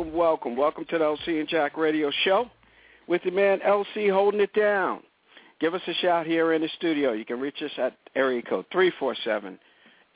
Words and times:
Welcome, 0.00 0.16
welcome, 0.16 0.56
welcome. 0.56 0.84
To 0.86 0.96
the 0.96 1.04
LC 1.04 1.40
and 1.40 1.48
Jack 1.48 1.76
radio 1.76 2.10
show 2.24 2.48
with 3.06 3.22
the 3.22 3.30
man 3.30 3.58
LC 3.58 4.10
holding 4.10 4.40
it 4.40 4.54
down. 4.54 5.02
Give 5.60 5.74
us 5.74 5.82
a 5.86 5.92
shout 5.92 6.24
here 6.24 6.54
in 6.54 6.62
the 6.62 6.70
studio. 6.78 7.12
You 7.12 7.26
can 7.26 7.38
reach 7.38 7.60
us 7.62 7.70
at 7.76 7.98
area 8.16 8.40
code 8.40 8.64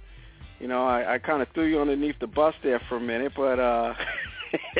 you 0.64 0.70
know, 0.70 0.88
I, 0.88 1.16
I 1.16 1.18
kind 1.20 1.42
of 1.42 1.50
threw 1.54 1.66
you 1.66 1.82
underneath 1.82 2.16
the 2.22 2.28
bus 2.28 2.56
there 2.64 2.82
for 2.88 2.96
a 2.96 3.00
minute, 3.02 3.34
but 3.36 3.60
uh, 3.60 3.94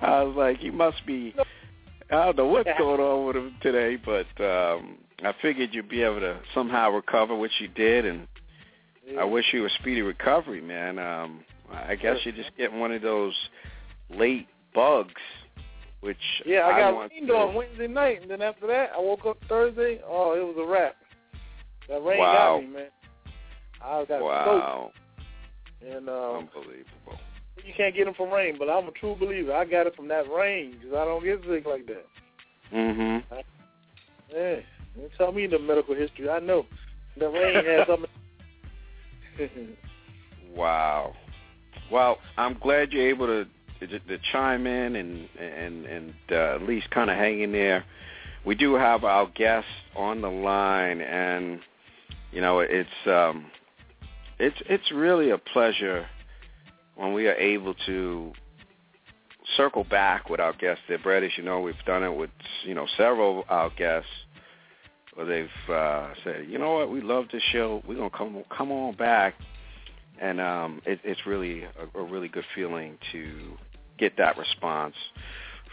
I 0.00 0.22
was 0.22 0.34
like, 0.34 0.62
you 0.62 0.72
must 0.72 1.04
be. 1.06 1.34
I 2.10 2.24
don't 2.24 2.38
know 2.38 2.46
what's 2.46 2.70
going 2.78 3.02
on 3.02 3.26
with 3.26 3.36
him 3.36 3.54
today, 3.60 3.96
but 4.02 4.24
um, 4.42 4.96
I 5.22 5.34
figured 5.42 5.74
you'd 5.74 5.90
be 5.90 6.00
able 6.00 6.20
to 6.20 6.40
somehow 6.54 6.88
recover, 6.88 7.36
which 7.36 7.52
you 7.60 7.68
did, 7.68 8.06
and 8.06 8.26
Yeah. 9.06 9.20
I 9.20 9.24
wish 9.24 9.44
you 9.52 9.66
a 9.66 9.70
speedy 9.78 10.00
recovery, 10.00 10.62
man. 10.62 10.98
Um, 10.98 11.44
I 11.70 11.96
guess 11.96 12.16
you're 12.24 12.34
just 12.34 12.56
getting 12.56 12.80
one 12.80 12.92
of 12.92 13.02
those 13.02 13.34
late 14.08 14.48
bugs, 14.74 15.12
which 16.00 16.16
Yeah, 16.46 16.66
I 16.66 16.80
got 16.80 16.94
want 16.94 17.12
rained 17.12 17.28
to- 17.28 17.36
on 17.36 17.54
Wednesday 17.54 17.88
night, 17.88 18.22
and 18.22 18.30
then 18.30 18.40
after 18.40 18.66
that, 18.68 18.92
I 18.96 19.00
woke 19.00 19.26
up 19.26 19.36
Thursday. 19.50 20.00
Oh, 20.08 20.32
it 20.32 20.42
was 20.46 20.56
a 20.58 20.66
wrap. 20.66 20.96
That 21.90 22.02
rain 22.02 22.20
Wow. 22.20 22.60
got 22.60 22.62
me, 22.62 22.68
man. 22.74 22.86
I 23.84 24.04
got 24.06 24.22
Wow, 24.22 24.92
and 25.86 26.08
um, 26.08 26.48
unbelievable. 26.54 27.18
you 27.64 27.72
can't 27.76 27.94
get 27.94 28.06
them 28.06 28.14
from 28.14 28.30
rain, 28.30 28.56
but 28.58 28.70
I'm 28.70 28.88
a 28.88 28.92
true 28.92 29.14
believer. 29.14 29.52
I 29.52 29.64
got 29.64 29.86
it 29.86 29.94
from 29.94 30.08
that 30.08 30.30
rain 30.30 30.76
because 30.80 30.96
I 30.96 31.04
don't 31.04 31.22
get 31.22 31.40
sick 31.48 31.66
like 31.66 31.86
that. 31.86 32.06
Mhm. 32.72 33.22
Yeah, 34.32 34.56
don't 34.96 35.12
tell 35.18 35.32
me 35.32 35.46
the 35.46 35.58
medical 35.58 35.94
history. 35.94 36.28
I 36.30 36.38
know 36.40 36.66
the 37.18 37.28
rain 37.28 37.64
has 37.64 37.86
something. 37.86 39.76
Wow. 40.54 41.14
Well, 41.90 42.18
I'm 42.36 42.54
glad 42.60 42.92
you're 42.92 43.08
able 43.08 43.26
to 43.26 43.46
to, 43.80 43.98
to 43.98 44.18
chime 44.32 44.66
in 44.66 44.96
and 44.96 45.28
and 45.38 45.84
and 45.84 46.14
uh, 46.30 46.54
at 46.56 46.62
least 46.62 46.90
kind 46.90 47.10
of 47.10 47.16
hang 47.16 47.42
in 47.42 47.52
there. 47.52 47.84
We 48.46 48.54
do 48.54 48.74
have 48.74 49.04
our 49.04 49.26
guest 49.34 49.66
on 49.96 50.20
the 50.22 50.30
line, 50.30 51.00
and 51.00 51.60
you 52.32 52.40
know 52.40 52.60
it's 52.60 52.88
um, 53.06 53.46
it's 54.38 54.56
it's 54.68 54.90
really 54.92 55.30
a 55.30 55.38
pleasure 55.38 56.06
when 56.96 57.12
we 57.12 57.26
are 57.26 57.34
able 57.34 57.74
to 57.86 58.32
circle 59.56 59.84
back 59.84 60.30
with 60.30 60.40
our 60.40 60.52
guests. 60.52 60.82
There, 60.88 60.98
Brett, 60.98 61.22
as 61.22 61.32
you 61.36 61.44
know, 61.44 61.60
we've 61.60 61.74
done 61.86 62.02
it 62.02 62.14
with 62.14 62.30
you 62.64 62.74
know 62.74 62.86
several 62.96 63.40
of 63.40 63.44
our 63.48 63.70
guests. 63.70 64.10
Where 65.14 65.26
they've 65.26 65.72
uh, 65.72 66.12
said, 66.24 66.46
you 66.48 66.58
know 66.58 66.72
what, 66.72 66.90
we 66.90 67.00
love 67.00 67.26
this 67.30 67.42
show. 67.52 67.80
We're 67.86 67.94
gonna 67.94 68.10
come 68.10 68.42
come 68.50 68.72
on 68.72 68.96
back 68.96 69.34
and 70.20 70.40
um, 70.40 70.82
it, 70.86 71.00
it's 71.04 71.26
really 71.26 71.64
a, 71.64 71.98
a 71.98 72.02
really 72.02 72.28
good 72.28 72.44
feeling 72.54 72.98
to 73.12 73.56
get 73.98 74.16
that 74.18 74.38
response 74.38 74.94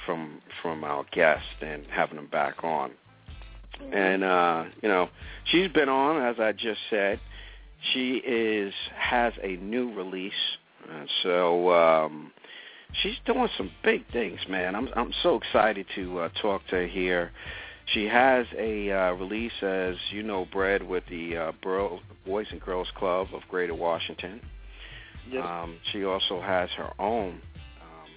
from 0.05 0.41
from 0.61 0.83
our 0.83 1.05
guest 1.11 1.45
and 1.61 1.85
having 1.89 2.15
them 2.15 2.27
back 2.27 2.63
on. 2.63 2.91
And 3.91 4.23
uh, 4.23 4.65
you 4.81 4.89
know, 4.89 5.09
she's 5.45 5.69
been 5.69 5.89
on, 5.89 6.21
as 6.21 6.39
I 6.39 6.51
just 6.51 6.79
said. 6.89 7.19
She 7.93 8.17
is 8.17 8.73
has 8.95 9.33
a 9.41 9.55
new 9.57 9.93
release, 9.93 10.33
and 10.89 11.09
so 11.23 11.71
um, 11.73 12.31
she's 13.01 13.15
doing 13.25 13.49
some 13.57 13.71
big 13.83 14.09
things, 14.11 14.39
man. 14.47 14.75
I'm 14.75 14.87
I'm 14.95 15.13
so 15.23 15.35
excited 15.35 15.85
to 15.95 16.19
uh, 16.19 16.29
talk 16.41 16.61
to 16.67 16.75
her 16.75 16.87
here. 16.87 17.31
She 17.93 18.05
has 18.05 18.45
a 18.57 18.91
uh, 18.91 19.13
release, 19.13 19.51
as 19.61 19.95
you 20.11 20.23
know, 20.23 20.45
Brad, 20.51 20.83
with 20.83 21.03
the 21.09 21.35
uh, 21.35 21.51
Bro- 21.61 21.99
Boys 22.25 22.45
and 22.51 22.61
Girls 22.61 22.87
Club 22.95 23.27
of 23.33 23.41
Greater 23.49 23.75
Washington. 23.75 24.39
Yes. 25.29 25.43
Um, 25.45 25.77
she 25.91 26.05
also 26.05 26.39
has 26.39 26.69
her 26.77 26.91
own 26.99 27.41
um, 27.81 28.09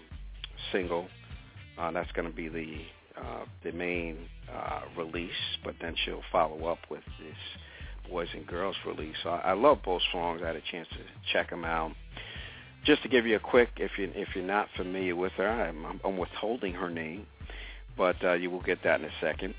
single. 0.73 1.09
Uh, 1.79 1.91
that's 1.91 2.13
going 2.13 2.29
to 2.29 2.35
be 2.35 2.49
the 2.49 2.83
uh, 3.21 3.45
the 3.65 3.73
main 3.73 4.19
uh, 4.55 4.81
release, 4.97 5.31
but 5.65 5.75
then 5.81 5.95
she'll 6.05 6.23
follow 6.31 6.67
up 6.67 6.79
with 6.91 7.03
this 7.19 7.37
Boys 8.11 8.29
and 8.35 8.47
Girls 8.47 8.77
release. 8.87 9.17
So 9.23 9.31
I, 9.31 9.39
I 9.39 9.53
love 9.53 9.79
both 9.85 10.03
songs. 10.13 10.41
I 10.43 10.49
had 10.49 10.57
a 10.57 10.63
chance 10.71 10.89
to 10.91 10.99
check 11.33 11.51
them 11.51 11.65
out. 11.65 11.93
Just 12.85 13.03
to 13.03 13.09
give 13.09 13.27
you 13.27 13.37
a 13.37 13.41
quick, 13.41 13.71
if 13.77 13.93
you 13.99 14.13
if 14.15 14.29
you're 14.35 14.45
not 14.45 14.69
familiar 14.77 15.17
with 15.17 15.33
her, 15.33 15.49
I'm, 15.49 16.01
I'm, 16.05 16.19
withholding 16.19 16.75
her 16.75 16.91
name, 16.91 17.27
but 17.97 18.17
uh, 18.23 18.35
you 18.35 18.51
will 18.51 18.63
get 18.63 18.83
that 18.85 19.01
in 19.01 19.07
a 19.07 19.13
second. 19.21 19.55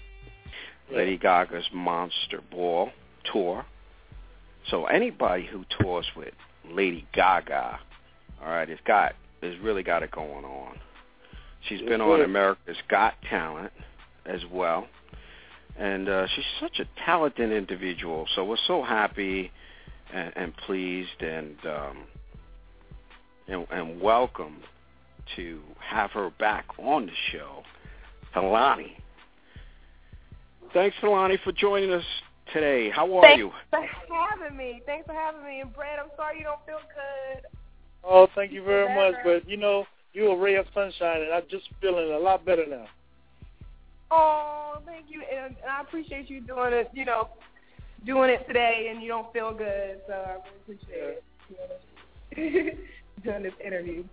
Yeah. 0.91 0.97
Lady 0.97 1.17
Gaga's 1.17 1.65
Monster 1.73 2.41
Ball 2.51 2.91
tour 3.33 3.65
So 4.69 4.85
anybody 4.85 5.45
who 5.45 5.65
tours 5.79 6.05
with 6.15 6.33
Lady 6.69 7.07
Gaga, 7.13 7.79
all 8.43 8.49
right, 8.49 8.69
it's 8.69 8.81
got 8.85 9.13
it's 9.41 9.61
really 9.63 9.83
got 9.83 10.03
it 10.03 10.11
going 10.11 10.45
on. 10.45 10.77
She's 11.67 11.81
been 11.81 12.01
on 12.01 12.21
America's 12.21 12.77
Got 12.89 13.15
Talent 13.29 13.71
as 14.25 14.41
well, 14.51 14.87
and 15.77 16.07
uh, 16.07 16.27
she's 16.27 16.45
such 16.59 16.79
a 16.79 16.85
talented 17.05 17.51
individual. 17.51 18.27
So 18.35 18.45
we're 18.45 18.57
so 18.67 18.83
happy 18.83 19.51
and, 20.13 20.33
and 20.35 20.57
pleased 20.57 21.21
and 21.21 21.55
um, 21.65 21.97
and, 23.47 23.67
and 23.71 24.01
welcome 24.01 24.57
to 25.35 25.61
have 25.79 26.11
her 26.11 26.29
back 26.39 26.65
on 26.77 27.07
the 27.07 27.11
show, 27.31 27.63
Tulani. 28.35 28.93
Thanks, 30.73 30.95
Tulani, 31.01 31.41
for 31.43 31.51
joining 31.51 31.91
us 31.91 32.03
today. 32.53 32.89
How 32.89 33.11
are 33.17 33.21
Thanks 33.21 33.39
you? 33.39 33.51
Thanks 33.71 33.93
for 34.07 34.15
having 34.15 34.57
me. 34.57 34.81
Thanks 34.85 35.05
for 35.05 35.13
having 35.13 35.43
me. 35.43 35.61
And 35.61 35.73
Brad, 35.73 35.99
I'm 35.99 36.09
sorry 36.15 36.39
you 36.39 36.43
don't 36.43 36.59
feel 36.65 36.79
good. 36.93 37.45
Oh, 38.03 38.27
thank 38.35 38.51
you 38.51 38.63
very 38.63 38.93
much. 38.93 39.15
But 39.23 39.49
you 39.49 39.57
know, 39.57 39.85
you're 40.13 40.33
a 40.33 40.37
ray 40.37 40.55
of 40.55 40.65
sunshine, 40.73 41.21
and 41.21 41.33
I'm 41.33 41.43
just 41.49 41.65
feeling 41.81 42.11
a 42.11 42.19
lot 42.19 42.45
better 42.45 42.65
now. 42.67 42.87
Oh, 44.11 44.77
thank 44.85 45.05
you, 45.09 45.21
and, 45.21 45.55
and 45.61 45.69
I 45.69 45.81
appreciate 45.81 46.29
you 46.29 46.41
doing 46.41 46.73
it. 46.73 46.89
You 46.93 47.05
know, 47.05 47.29
doing 48.05 48.29
it 48.29 48.47
today, 48.47 48.89
and 48.91 49.01
you 49.01 49.07
don't 49.07 49.31
feel 49.33 49.53
good, 49.53 49.99
so 50.07 50.13
I 50.13 50.37
really 50.67 50.77
appreciate 50.77 51.23
it. 52.37 52.77
doing 53.23 53.43
this 53.43 53.53
interview. 53.65 54.03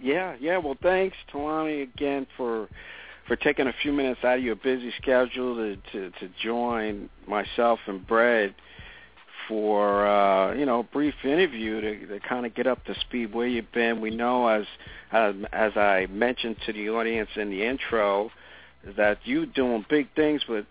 Yeah, 0.00 0.36
yeah. 0.40 0.58
Well, 0.58 0.76
thanks, 0.82 1.16
Tulani, 1.32 1.82
again 1.82 2.26
for 2.36 2.68
for 3.26 3.36
taking 3.36 3.68
a 3.68 3.74
few 3.82 3.92
minutes 3.92 4.20
out 4.24 4.38
of 4.38 4.44
your 4.44 4.56
busy 4.56 4.92
schedule 5.00 5.56
to 5.56 5.76
to, 5.92 6.10
to 6.10 6.28
join 6.42 7.08
myself 7.28 7.78
and 7.86 8.06
Brad 8.06 8.54
for 9.46 10.06
uh, 10.06 10.54
you 10.54 10.64
know 10.64 10.80
a 10.80 10.84
brief 10.84 11.14
interview 11.24 11.80
to, 11.80 12.06
to 12.06 12.20
kind 12.20 12.46
of 12.46 12.54
get 12.54 12.66
up 12.66 12.84
to 12.86 12.94
speed 13.00 13.34
where 13.34 13.46
you've 13.46 13.72
been. 13.72 14.00
We 14.00 14.10
know 14.10 14.48
as 14.48 14.64
as, 15.12 15.34
as 15.52 15.76
I 15.76 16.06
mentioned 16.10 16.56
to 16.66 16.72
the 16.72 16.88
audience 16.90 17.30
in 17.36 17.50
the 17.50 17.64
intro 17.66 18.30
that 18.96 19.18
you 19.24 19.46
doing 19.46 19.84
big 19.88 20.08
things 20.14 20.42
with 20.48 20.64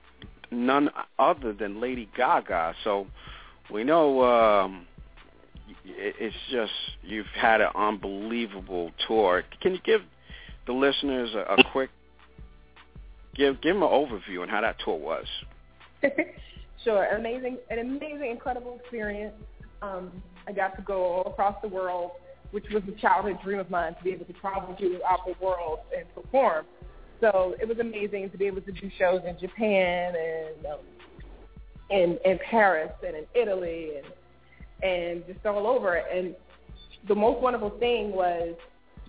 none 0.52 0.90
other 1.18 1.54
than 1.54 1.80
Lady 1.80 2.10
Gaga. 2.16 2.76
So 2.84 3.08
we 3.72 3.84
know 3.84 4.24
um, 4.24 4.88
it's 5.86 6.36
just 6.52 6.72
you've 7.04 7.26
had 7.36 7.62
an 7.62 7.70
unbelievable 7.76 8.92
tour. 9.08 9.44
Can 9.62 9.74
you 9.74 9.80
give 9.84 10.02
the 10.66 10.74
listeners 10.74 11.34
a, 11.34 11.56
a 11.56 11.64
quick 11.72 11.90
give 13.36 13.62
give 13.62 13.76
them 13.76 13.84
an 13.84 13.90
overview 13.90 14.42
on 14.42 14.50
how 14.50 14.62
that 14.62 14.78
tour 14.84 14.98
was? 14.98 15.26
sure, 16.84 17.06
amazing, 17.16 17.58
an 17.70 17.80
amazing, 17.80 18.32
incredible 18.32 18.80
experience. 18.82 19.34
Um, 19.82 20.12
I 20.48 20.52
got 20.52 20.76
to 20.76 20.82
go 20.82 21.04
all 21.04 21.32
across 21.32 21.56
the 21.62 21.68
world, 21.68 22.12
which 22.52 22.66
was 22.74 22.84
a 22.88 23.00
childhood 23.00 23.38
dream 23.44 23.60
of 23.60 23.70
mine 23.70 23.96
to 23.96 24.04
be 24.04 24.12
able 24.12 24.26
to 24.26 24.34
travel 24.34 24.76
throughout 24.78 25.26
the 25.26 25.36
world 25.44 25.80
and 25.96 26.06
perform. 26.16 26.66
So 27.22 27.56
it 27.62 27.68
was 27.68 27.80
amazing 27.80 28.30
to 28.30 28.38
be 28.38 28.46
able 28.46 28.62
to 28.62 28.72
do 28.72 28.90
shows 28.98 29.22
in 29.28 29.38
Japan 29.40 30.14
and 30.16 30.66
um, 30.66 30.80
in 31.90 32.18
in 32.26 32.40
Paris 32.50 32.92
and 33.06 33.16
in 33.16 33.26
Italy 33.36 33.92
and 33.98 34.06
and 34.84 35.24
just 35.28 35.46
all 35.46 35.68
over. 35.68 35.96
And 35.96 36.36
the 37.08 37.16
most 37.16 37.42
wonderful 37.42 37.72
thing 37.80 38.12
was 38.12 38.56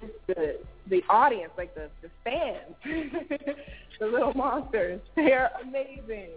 just 0.00 0.12
the 0.26 0.58
the 0.88 1.02
audience, 1.08 1.52
like 1.56 1.74
the 1.74 1.88
the 2.02 2.10
fans, 2.24 2.74
the 4.00 4.06
little 4.06 4.34
monsters. 4.34 5.00
They're 5.16 5.50
amazing, 5.62 6.30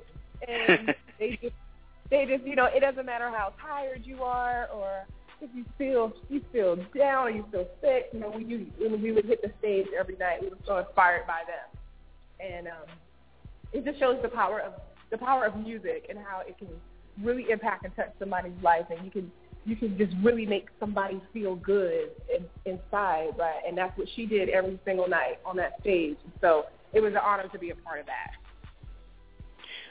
and 0.48 0.94
they 1.20 1.40
just 1.42 1.56
they 2.10 2.26
just 2.26 2.46
you 2.46 2.56
know 2.56 2.66
it 2.66 2.82
doesn't 2.82 3.06
matter 3.06 3.30
how 3.30 3.54
tired 3.62 4.02
you 4.04 4.22
are 4.24 4.68
or 4.74 5.06
if 5.44 5.50
you 5.54 5.66
feel 5.78 6.14
you 6.30 6.42
feel 6.52 6.76
down 6.98 7.28
or 7.28 7.30
you 7.30 7.46
feel 7.52 7.68
sick. 7.82 8.10
You 8.14 8.20
know 8.20 8.30
when 8.32 8.50
you 8.50 8.68
when 8.78 9.02
we 9.02 9.12
would 9.12 9.26
hit 9.26 9.42
the 9.42 9.52
stage 9.60 9.88
every 9.98 10.16
night, 10.16 10.42
we 10.42 10.50
were 10.50 10.58
so 10.66 10.78
inspired 10.78 11.28
by 11.28 11.42
them, 11.46 12.50
and 12.54 12.68
um, 12.68 12.98
it 13.74 13.86
just 13.86 14.00
shows 14.00 14.18
the 14.22 14.30
power 14.30 14.62
of 14.62 14.74
the 15.12 15.18
power 15.18 15.46
of 15.46 15.56
music 15.58 16.08
and 16.10 16.18
how 16.18 16.42
it 16.48 16.58
can 16.58 16.70
really 17.22 17.46
impact 17.52 17.86
and 17.86 17.96
touch 17.96 18.12
somebody's 18.20 18.54
life, 18.64 18.86
and 18.90 19.04
you 19.06 19.12
can 19.12 19.32
you 19.66 19.76
can 19.76 19.98
just 19.98 20.14
really 20.22 20.46
make 20.46 20.68
somebody 20.80 21.22
feel 21.32 21.56
good 21.56 22.10
in, 22.36 22.46
inside, 22.66 23.30
right? 23.38 23.62
And 23.66 23.78
that's 23.78 23.98
what 23.98 24.08
she 24.16 24.26
did 24.26 24.50
every 24.50 24.80
single 24.84 25.08
night 25.08 25.40
on 25.46 25.56
that 25.58 25.80
stage. 25.82 26.18
So 26.42 26.66
it 26.92 27.00
was 27.00 27.14
an 27.14 27.22
honor 27.24 27.48
to 27.48 27.60
be 27.60 27.70
a 27.70 27.76
part 27.76 28.00
of 28.00 28.06
that. 28.08 28.32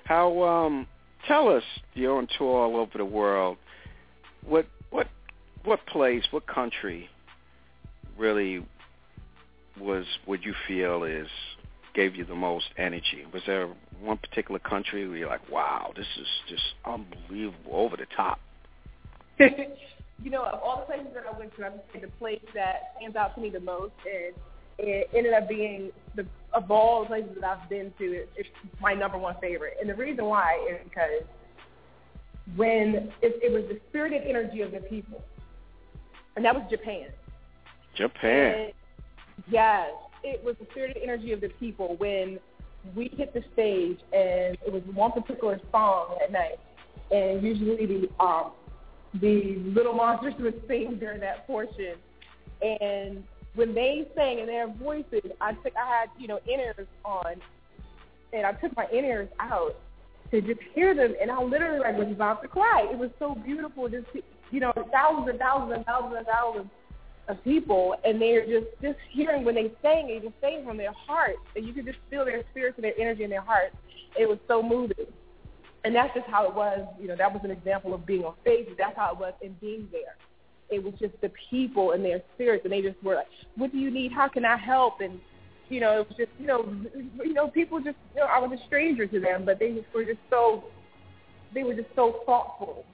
How 0.05 0.43
um 0.43 0.87
tell 1.29 1.49
us 1.49 1.63
you're 1.95 2.17
on 2.17 2.27
tour 2.39 2.65
all 2.65 2.77
over 2.77 2.99
the 2.99 3.05
world. 3.05 3.57
What 4.45 4.67
what 5.65 5.85
place, 5.87 6.25
what 6.31 6.47
country 6.47 7.09
really 8.19 8.65
was 9.81 10.05
would 10.27 10.45
you 10.45 10.55
feel 10.69 11.05
is 11.05 11.29
gave 11.95 12.15
you 12.17 12.25
the 12.25 12.35
most 12.35 12.67
energy? 12.77 13.25
Was 13.33 13.43
there 13.47 13.69
one 14.01 14.19
particular 14.19 14.59
country 14.59 15.07
where 15.09 15.17
you're 15.17 15.29
like, 15.29 15.49
Wow, 15.51 15.93
this 15.97 16.07
is 16.19 16.27
just 16.49 16.63
unbelievable, 16.85 17.73
over 17.73 17.97
the 17.97 18.07
top? 18.17 18.41
you 19.39 20.31
know, 20.31 20.45
of 20.45 20.61
all 20.61 20.81
the 20.81 20.95
places 20.95 21.13
that 21.15 21.25
I 21.33 21.39
went 21.39 21.55
to, 21.57 21.67
I 21.67 21.71
the 22.01 22.09
place 22.19 22.41
that 22.55 22.95
stands 22.97 23.17
out 23.17 23.35
to 23.35 23.41
me 23.41 23.51
the 23.51 23.61
most 23.61 23.93
and 24.07 24.35
it 24.79 25.11
ended 25.15 25.33
up 25.33 25.49
being 25.49 25.91
the 26.17 26.27
of 26.53 26.71
all 26.71 27.03
the 27.03 27.07
places 27.07 27.31
that 27.41 27.45
I've 27.45 27.69
been 27.69 27.93
to, 27.99 28.05
it, 28.05 28.31
it's 28.37 28.49
my 28.81 28.95
number 28.95 29.17
one 29.17 29.37
favorite. 29.41 29.77
And 29.81 29.89
the 29.89 29.95
reason 29.95 30.25
why 30.27 30.59
is 30.71 30.79
because 30.85 31.23
when 32.57 33.11
it, 33.23 33.41
it 33.43 33.53
was 33.53 33.63
the 33.69 33.81
spirited 33.89 34.23
energy 34.27 34.61
of 34.61 34.73
the 34.73 34.81
people, 34.81 35.23
and 36.37 36.45
that 36.45 36.55
was 36.55 36.65
Japan. 36.71 37.07
Japan. 37.95 38.55
And 38.55 38.73
yes, 39.51 39.91
it 40.23 40.43
was 40.45 40.57
the 40.61 40.67
spirited 40.71 41.03
energy 41.03 41.33
of 41.33 41.41
the 41.41 41.49
people 41.61 41.97
when 41.99 42.39
we 42.95 43.11
hit 43.17 43.33
the 43.33 43.43
stage, 43.53 43.99
and 44.13 44.57
it 44.67 44.73
was 44.73 44.83
one 44.95 45.13
particular 45.13 45.61
song 45.71 46.17
at 46.23 46.33
night, 46.33 46.59
and 47.11 47.43
usually 47.43 47.87
the 47.87 48.25
um, 48.25 48.53
the 49.21 49.57
little 49.75 49.93
monsters 49.93 50.35
would 50.41 50.63
sing 50.69 50.97
during 50.99 51.21
that 51.21 51.47
portion, 51.47 51.95
and 52.61 53.23
when 53.55 53.75
they 53.75 54.09
sang 54.17 54.39
in 54.39 54.47
their 54.47 54.69
voices, 54.69 55.31
I 55.41 55.53
took 55.53 55.75
I 55.77 56.01
had 56.01 56.09
you 56.19 56.29
know 56.29 56.41
in-ears 56.47 56.87
on, 57.05 57.35
and 58.33 58.47
I 58.47 58.53
took 58.53 58.75
my 58.77 58.87
in-ears 58.93 59.29
out 59.39 59.77
to 60.31 60.41
just 60.41 60.61
hear 60.75 60.95
them, 60.95 61.15
and 61.21 61.31
I 61.31 61.43
literally 61.43 61.81
like 61.81 61.97
was 61.97 62.11
about 62.11 62.43
to 62.43 62.49
cry. 62.49 62.89
It 62.91 62.99
was 62.99 63.11
so 63.19 63.35
beautiful, 63.35 63.89
just 63.89 64.07
you 64.53 64.61
know 64.61 64.73
thousands 64.93 65.29
and 65.29 65.39
thousands 65.39 65.73
and 65.75 65.85
thousands 65.85 66.15
and 66.19 66.27
thousands 66.27 66.71
of 67.29 67.43
people, 67.43 67.97
and 68.05 68.21
they're 68.21 68.47
just 68.47 68.67
just 68.81 68.99
hearing 69.11 69.45
when 69.45 69.55
they 69.55 69.73
sang, 69.83 70.07
they 70.07 70.21
just 70.21 70.41
sang 70.41 70.65
from 70.65 70.77
their 70.77 70.93
heart, 70.93 71.37
and 71.57 71.67
you 71.67 71.73
could 71.73 71.87
just 71.87 71.99
feel 72.11 72.25
their 72.25 72.45
spirits 72.51 72.77
and 72.77 72.85
their 72.85 72.99
energy 72.99 73.25
in 73.25 73.31
their 73.31 73.41
hearts. 73.41 73.75
It 74.19 74.29
was 74.29 74.39
so 74.47 74.63
moving, 74.63 75.07
and 75.85 75.95
that's 75.95 76.15
just 76.15 76.27
how 76.29 76.47
it 76.47 76.55
was. 76.55 76.87
You 77.01 77.09
know, 77.09 77.17
that 77.17 77.33
was 77.33 77.41
an 77.45 77.51
example 77.51 77.95
of 77.95 78.07
being 78.07 78.25
on 78.25 78.35
stage. 78.43 78.69
That's 78.79 78.97
how 78.97 79.13
it 79.13 79.19
was 79.19 79.33
in 79.41 79.57
being 79.61 79.89
there. 79.91 80.17
It 80.71 80.83
was 80.83 80.95
just 81.01 81.15
the 81.21 81.31
people 81.51 81.93
and 81.93 82.05
their 82.05 82.23
spirits, 82.35 82.65
and 82.65 82.73
they 82.73 82.83
just 82.83 83.03
were 83.03 83.15
like, 83.15 83.29
"What 83.57 83.73
do 83.73 83.79
you 83.79 83.91
need? 83.91 84.13
How 84.13 84.29
can 84.29 84.45
I 84.45 84.57
help?" 84.57 85.01
And 85.01 85.19
you 85.71 85.81
know, 85.81 86.01
it 86.01 86.09
was 86.09 86.17
just 86.19 86.31
you 86.39 86.47
know, 86.47 86.75
you 87.25 87.33
know, 87.33 87.49
people 87.49 87.79
just 87.81 87.97
you 88.15 88.21
know, 88.21 88.27
I 88.27 88.39
was 88.39 88.59
a 88.59 88.67
stranger 88.67 89.07
to 89.07 89.21
them, 89.21 89.45
but 89.45 89.59
they 89.59 89.73
just 89.73 89.87
were 89.95 90.05
just 90.05 90.21
so 90.29 90.65
they 91.55 91.63
were 91.63 91.75
just 91.75 91.89
so 91.95 92.21
thoughtful, 92.27 92.85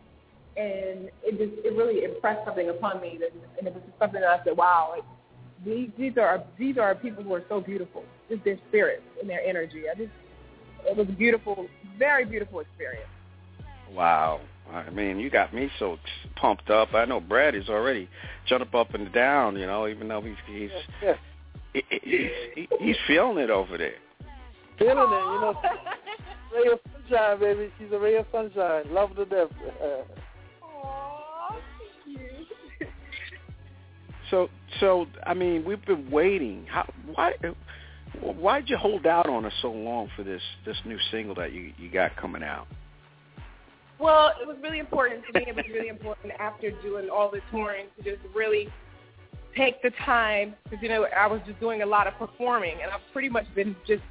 and 0.59 1.11
it 1.23 1.39
just 1.39 1.65
it 1.65 1.77
really 1.77 2.05
impressed 2.05 2.45
something 2.45 2.69
upon 2.69 3.01
me, 3.01 3.19
that, 3.21 3.31
and 3.59 3.67
it 3.67 3.75
was 3.75 3.83
just 3.87 3.99
something 3.99 4.21
that 4.21 4.41
I 4.41 4.45
said, 4.45 4.57
"Wow, 4.57 4.95
like 4.97 5.05
these 5.65 5.91
these 5.97 6.19
are 6.19 6.43
these 6.59 6.79
are 6.79 6.95
people 6.95 7.23
who 7.23 7.33
are 7.35 7.45
so 7.49 7.61
beautiful, 7.61 8.05
just 8.29 8.45
their 8.45 8.59
spirits 8.69 9.03
and 9.21 9.31
their 9.31 9.41
energy." 9.41 9.85
I 9.91 9.97
just 9.97 10.11
it 10.85 10.97
was 10.97 11.09
a 11.09 11.13
beautiful, 11.13 11.69
very 11.99 12.25
beautiful 12.25 12.61
experience. 12.61 13.09
Wow. 13.93 14.41
I 14.73 14.91
mean, 14.91 15.19
you 15.19 15.31
got 15.31 15.55
me 15.55 15.71
so 15.79 15.97
pumped 16.37 16.69
up. 16.69 16.93
I 16.93 17.07
know 17.07 17.21
Brad 17.21 17.55
is 17.55 17.69
already 17.71 18.09
jumping 18.47 18.79
up 18.79 18.93
and 18.93 19.11
down, 19.13 19.57
you 19.57 19.67
know, 19.67 19.89
even 19.89 20.09
though 20.09 20.21
he's 20.21 20.35
he's 20.47 20.71
Yeah. 21.03 21.15
he, 21.73 21.83
he, 22.55 22.69
he's 22.81 22.97
feeling 23.07 23.39
it 23.39 23.51
over 23.51 23.79
there. 23.79 23.95
Feeling 24.79 24.99
it, 24.99 25.25
you 25.25 25.41
know. 25.41 25.55
Ray 26.55 26.73
of 26.73 26.81
sunshine, 26.93 27.41
baby. 27.41 27.73
She's 27.79 27.93
a 27.93 27.99
ray 27.99 28.17
of 28.17 28.27
sunshine. 28.33 28.85
Love 28.93 29.15
to 29.17 29.25
death. 29.25 29.49
So 34.31 34.49
so 34.81 35.07
I 35.27 35.35
mean, 35.35 35.65
we've 35.65 35.85
been 35.85 36.11
waiting. 36.11 36.67
How 36.69 36.89
why 37.15 37.33
why'd 38.21 38.69
you 38.69 38.77
hold 38.77 39.07
out 39.07 39.29
on 39.29 39.45
us 39.45 39.53
so 39.63 39.71
long 39.71 40.09
for 40.17 40.23
this 40.23 40.43
this 40.65 40.77
new 40.85 40.99
single 41.11 41.35
that 41.37 41.53
you 41.53 41.73
you 41.79 41.91
got 41.91 42.17
coming 42.17 42.43
out? 42.43 42.67
Well, 43.99 44.33
it 44.41 44.47
was 44.47 44.57
really 44.63 44.79
important 44.79 45.25
to 45.27 45.39
me. 45.39 45.47
It 45.49 45.57
was 45.57 45.65
really 45.73 45.89
important 45.89 46.33
after 46.39 46.71
doing 46.83 47.09
all 47.11 47.31
the 47.31 47.41
touring 47.51 47.87
to 47.97 48.05
just 48.05 48.23
really 48.35 48.69
take 49.57 49.83
the 49.83 49.91
time 50.05 50.55
because 50.65 50.79
you 50.83 50.89
know 50.89 51.07
I 51.17 51.27
was 51.27 51.41
just 51.47 51.59
doing 51.59 51.83
a 51.83 51.87
lot 51.87 52.07
of 52.07 52.15
performing, 52.15 52.77
and 52.83 52.91
I've 52.93 53.01
pretty 53.13 53.29
much 53.29 53.47
been 53.55 53.75
just 53.87 54.03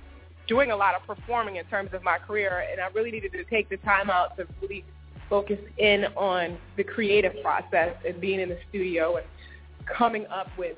doing 0.47 0.71
a 0.71 0.75
lot 0.75 0.95
of 0.95 1.03
performing 1.05 1.57
in 1.57 1.65
terms 1.65 1.89
of 1.93 2.03
my 2.03 2.17
career, 2.17 2.65
and 2.71 2.81
I 2.81 2.87
really 2.87 3.11
needed 3.11 3.31
to 3.33 3.43
take 3.45 3.69
the 3.69 3.77
time 3.77 4.09
out 4.09 4.35
to 4.37 4.47
really 4.61 4.83
focus 5.29 5.59
in 5.77 6.05
on 6.15 6.57
the 6.77 6.83
creative 6.83 7.33
process 7.41 7.95
and 8.07 8.19
being 8.21 8.39
in 8.39 8.49
the 8.49 8.57
studio 8.69 9.17
and 9.17 9.25
coming 9.95 10.25
up 10.27 10.47
with 10.57 10.77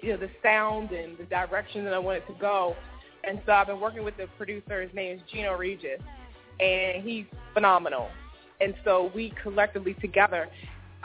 you 0.00 0.12
know 0.12 0.16
the 0.16 0.30
sound 0.42 0.90
and 0.90 1.16
the 1.16 1.24
direction 1.24 1.84
that 1.84 1.94
I 1.94 1.98
wanted 1.98 2.26
to 2.26 2.34
go. 2.40 2.76
And 3.24 3.40
so 3.46 3.52
I've 3.52 3.68
been 3.68 3.80
working 3.80 4.02
with 4.02 4.16
the 4.16 4.26
producer. 4.36 4.82
His 4.82 4.92
name 4.94 5.16
is 5.16 5.22
Gino 5.32 5.56
Regis, 5.56 6.00
and 6.60 7.04
he's 7.04 7.24
phenomenal. 7.54 8.08
And 8.60 8.74
so 8.84 9.10
we 9.14 9.32
collectively 9.42 9.94
together, 9.94 10.48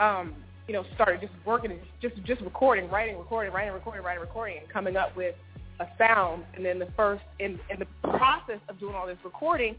um, 0.00 0.34
you 0.66 0.74
know, 0.74 0.84
started 0.94 1.20
just 1.20 1.32
working 1.44 1.70
and 1.70 1.80
just 2.02 2.16
just 2.24 2.40
recording, 2.40 2.90
writing, 2.90 3.16
recording, 3.16 3.52
writing, 3.52 3.72
recording, 3.72 4.04
writing, 4.04 4.20
recording, 4.20 4.58
and 4.58 4.68
coming 4.68 4.96
up 4.96 5.16
with 5.16 5.34
a 5.80 5.86
sound. 5.96 6.44
And 6.54 6.64
then 6.64 6.78
the 6.78 6.88
first 6.96 7.22
in 7.38 7.58
in 7.70 7.78
the 7.78 7.86
process 8.02 8.60
of 8.68 8.80
doing 8.80 8.94
all 8.94 9.06
this 9.06 9.18
recording, 9.24 9.76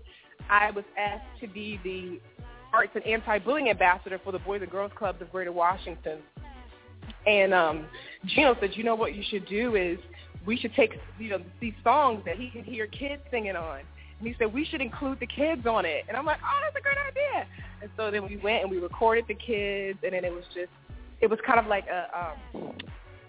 I 0.50 0.72
was 0.72 0.86
asked 0.98 1.42
to 1.42 1.48
be 1.48 1.80
the 1.84 2.20
arts 2.74 2.92
and 2.96 3.04
anti-bullying 3.06 3.70
ambassador 3.70 4.20
for 4.24 4.32
the 4.32 4.40
Boys 4.40 4.62
and 4.62 4.72
Girls 4.72 4.92
Clubs 4.96 5.22
of 5.22 5.32
Greater 5.32 5.52
Washington. 5.52 6.20
And 7.28 7.54
um, 7.54 7.86
Gino 8.26 8.56
said, 8.60 8.72
you 8.74 8.84
know 8.84 8.96
what 8.96 9.16
you 9.16 9.24
should 9.30 9.48
do 9.48 9.76
is 9.76 9.98
we 10.46 10.58
should 10.58 10.74
take 10.74 10.94
you 11.20 11.30
know 11.30 11.40
these 11.60 11.74
songs 11.84 12.24
that 12.26 12.38
he 12.38 12.50
can 12.50 12.64
hear 12.64 12.88
kids 12.88 13.22
singing 13.32 13.56
on. 13.56 13.80
And 14.20 14.28
he 14.28 14.36
said 14.38 14.54
we 14.54 14.66
should 14.66 14.82
include 14.82 15.20
the 15.20 15.28
kids 15.28 15.66
on 15.66 15.86
it. 15.86 16.04
And 16.08 16.18
I'm 16.18 16.26
like, 16.26 16.40
oh, 16.44 16.60
that's 16.64 16.76
a 16.78 16.82
great 16.82 16.98
idea. 17.08 17.48
And 17.82 17.90
so 17.96 18.12
then 18.12 18.28
we 18.28 18.38
went 18.38 18.64
and 18.64 18.72
we 18.72 18.78
recorded 18.78 19.26
the 19.28 19.36
kids, 19.36 20.00
and 20.04 20.14
then 20.14 20.26
it 20.26 20.34
was 20.34 20.44
just 20.54 20.70
it 21.22 21.30
was 21.30 21.40
kind 21.46 21.60
of 21.60 21.68
like 21.68 21.86
a 21.88 22.08
um, 22.18 22.74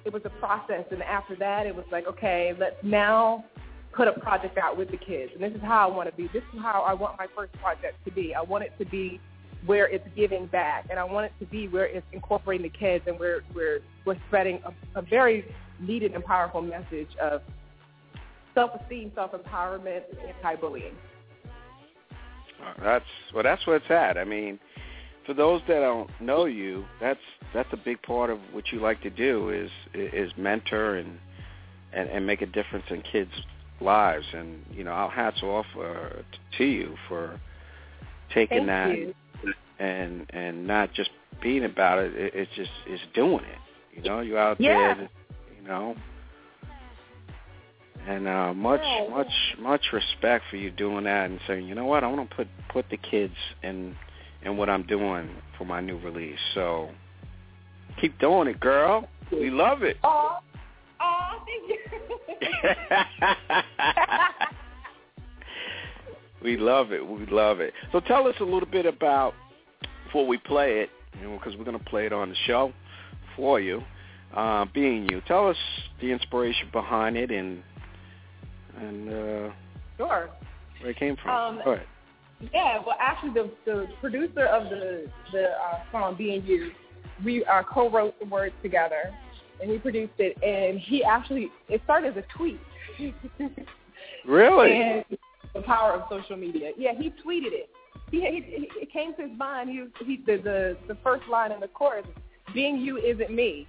it 0.04 0.12
was 0.12 0.22
a 0.24 0.30
process. 0.30 0.84
And 0.90 1.02
after 1.02 1.36
that, 1.36 1.66
it 1.66 1.74
was 1.74 1.84
like, 1.90 2.06
okay, 2.06 2.54
let's 2.58 2.76
now 2.82 3.44
put 3.92 4.08
a 4.08 4.12
project 4.12 4.56
out 4.58 4.76
with 4.76 4.90
the 4.90 4.96
kids. 4.96 5.32
And 5.34 5.42
this 5.42 5.52
is 5.52 5.62
how 5.62 5.88
I 5.88 5.94
want 5.94 6.08
to 6.08 6.16
be. 6.16 6.28
This 6.32 6.44
is 6.54 6.60
how 6.60 6.82
I 6.86 6.94
want 6.94 7.18
my 7.18 7.26
first 7.36 7.52
project 7.54 7.96
to 8.04 8.12
be. 8.12 8.34
I 8.34 8.42
want 8.42 8.64
it 8.64 8.72
to 8.78 8.86
be 8.86 9.20
where 9.66 9.88
it's 9.88 10.06
giving 10.16 10.46
back, 10.46 10.86
and 10.90 10.98
I 10.98 11.04
want 11.04 11.26
it 11.26 11.32
to 11.40 11.46
be 11.46 11.68
where 11.68 11.86
it's 11.86 12.06
incorporating 12.12 12.70
the 12.70 12.78
kids, 12.78 13.04
and 13.06 13.18
we're 13.18 13.42
we're 13.54 13.80
we're 14.04 14.16
spreading 14.28 14.60
a, 14.64 14.98
a 14.98 15.02
very 15.02 15.44
needed 15.78 16.14
and 16.14 16.24
powerful 16.24 16.62
message 16.62 17.08
of 17.20 17.42
self-esteem, 18.54 19.12
self-empowerment, 19.14 20.02
and 20.10 20.18
anti-bullying. 20.36 20.94
That's 22.82 23.04
well. 23.34 23.42
That's 23.42 23.66
where 23.66 23.76
it's 23.76 23.90
at. 23.90 24.18
I 24.18 24.24
mean, 24.24 24.58
for 25.26 25.34
those 25.34 25.62
that 25.68 25.80
don't 25.80 26.10
know 26.20 26.44
you, 26.46 26.84
that's 27.00 27.20
that's 27.54 27.68
a 27.72 27.76
big 27.76 28.02
part 28.02 28.30
of 28.30 28.38
what 28.52 28.64
you 28.72 28.80
like 28.80 29.02
to 29.02 29.10
do 29.10 29.50
is 29.50 29.70
is 29.94 30.32
mentor 30.36 30.96
and 30.96 31.18
and, 31.92 32.08
and 32.08 32.26
make 32.26 32.42
a 32.42 32.46
difference 32.46 32.84
in 32.90 33.02
kids' 33.02 33.30
lives. 33.80 34.26
And 34.32 34.64
you 34.72 34.84
know, 34.84 34.90
our 34.90 35.10
hats 35.10 35.42
off 35.42 35.66
uh, 35.78 36.22
to 36.58 36.64
you 36.64 36.96
for 37.08 37.40
taking 38.34 38.66
Thank 38.66 38.68
that 38.68 38.98
you. 38.98 39.14
And 39.78 40.26
and 40.30 40.66
not 40.66 40.92
just 40.92 41.10
being 41.42 41.64
about 41.64 41.98
it. 41.98 42.14
it 42.14 42.34
it's 42.34 42.50
just 42.56 42.70
it's 42.86 43.02
doing 43.14 43.44
it. 43.44 43.96
You 43.96 44.02
know, 44.08 44.20
you're 44.20 44.38
out 44.38 44.60
Yeah. 44.60 44.94
there. 44.94 45.08
You 45.60 45.68
know. 45.68 45.96
And 48.06 48.26
uh, 48.26 48.54
much, 48.54 48.80
Yeah. 48.82 49.08
much, 49.10 49.32
much 49.58 49.92
respect 49.92 50.44
for 50.48 50.56
you 50.56 50.70
doing 50.70 51.04
that 51.04 51.28
and 51.28 51.38
saying, 51.46 51.66
you 51.66 51.74
know 51.74 51.84
what, 51.84 52.02
I 52.02 52.06
want 52.06 52.28
to 52.28 52.36
put 52.36 52.48
put 52.70 52.88
the 52.90 52.96
kids 52.96 53.34
in 53.62 53.94
in 54.42 54.56
what 54.56 54.70
I'm 54.70 54.84
doing 54.84 55.28
for 55.58 55.64
my 55.64 55.80
new 55.80 55.98
release. 55.98 56.38
So 56.54 56.90
keep 58.00 58.18
doing 58.18 58.48
it, 58.48 58.58
girl. 58.58 59.06
We 59.30 59.50
love 59.50 59.82
it. 59.82 59.98
Oh, 60.02 60.38
oh, 61.00 61.44
thank 61.46 61.68
you. 61.68 61.76
we 66.42 66.56
love 66.56 66.92
it. 66.92 67.06
We 67.06 67.26
love 67.26 67.60
it. 67.60 67.72
So 67.92 68.00
tell 68.00 68.26
us 68.26 68.34
a 68.40 68.44
little 68.44 68.68
bit 68.68 68.86
about 68.86 69.34
before 70.04 70.26
we 70.26 70.38
play 70.38 70.80
it, 70.80 70.90
you 71.18 71.28
know, 71.28 71.38
because 71.38 71.56
we're 71.56 71.64
going 71.64 71.78
to 71.78 71.84
play 71.84 72.06
it 72.06 72.12
on 72.12 72.30
the 72.30 72.36
show 72.46 72.72
for 73.36 73.60
you. 73.60 73.82
Uh, 74.34 74.64
being 74.72 75.08
you, 75.10 75.20
tell 75.26 75.48
us 75.48 75.56
the 76.00 76.10
inspiration 76.12 76.68
behind 76.72 77.16
it 77.16 77.32
and 77.32 77.62
and 78.78 79.08
uh, 79.08 79.52
sure. 79.96 80.30
where 80.80 80.90
it 80.90 80.96
came 80.96 81.16
from. 81.16 81.56
Um, 81.58 81.60
Go 81.64 81.72
ahead. 81.72 81.86
Yeah, 82.54 82.78
well, 82.86 82.96
actually, 83.00 83.34
the 83.34 83.50
the 83.66 83.86
producer 84.00 84.46
of 84.46 84.70
the 84.70 85.10
the 85.32 85.48
uh, 85.50 85.80
song 85.90 86.14
"Being 86.16 86.44
You," 86.44 86.70
we 87.24 87.44
uh, 87.44 87.64
co-wrote 87.64 88.18
the 88.20 88.26
words 88.26 88.54
together, 88.62 89.12
and 89.60 89.70
he 89.70 89.78
produced 89.78 90.14
it. 90.18 90.40
And 90.44 90.78
he 90.78 91.02
actually 91.02 91.50
it 91.68 91.80
started 91.84 92.16
as 92.16 92.24
a 92.24 92.36
tweet. 92.36 92.60
Really? 94.26 94.72
And 94.72 95.04
the 95.54 95.62
power 95.62 95.92
of 95.92 96.02
social 96.10 96.36
media. 96.36 96.70
Yeah, 96.76 96.92
he 96.96 97.10
tweeted 97.10 97.52
it. 97.52 97.70
He, 98.10 98.20
he 98.20 98.68
it 98.80 98.92
came 98.92 99.14
to 99.16 99.22
his 99.22 99.38
mind. 99.38 99.70
He, 99.70 99.84
he 100.04 100.22
the, 100.26 100.36
the 100.36 100.76
the 100.88 100.96
first 101.02 101.22
line 101.28 101.52
in 101.52 101.60
the 101.60 101.68
chorus, 101.68 102.06
"Being 102.54 102.78
you 102.78 102.98
isn't 102.98 103.30
me." 103.30 103.66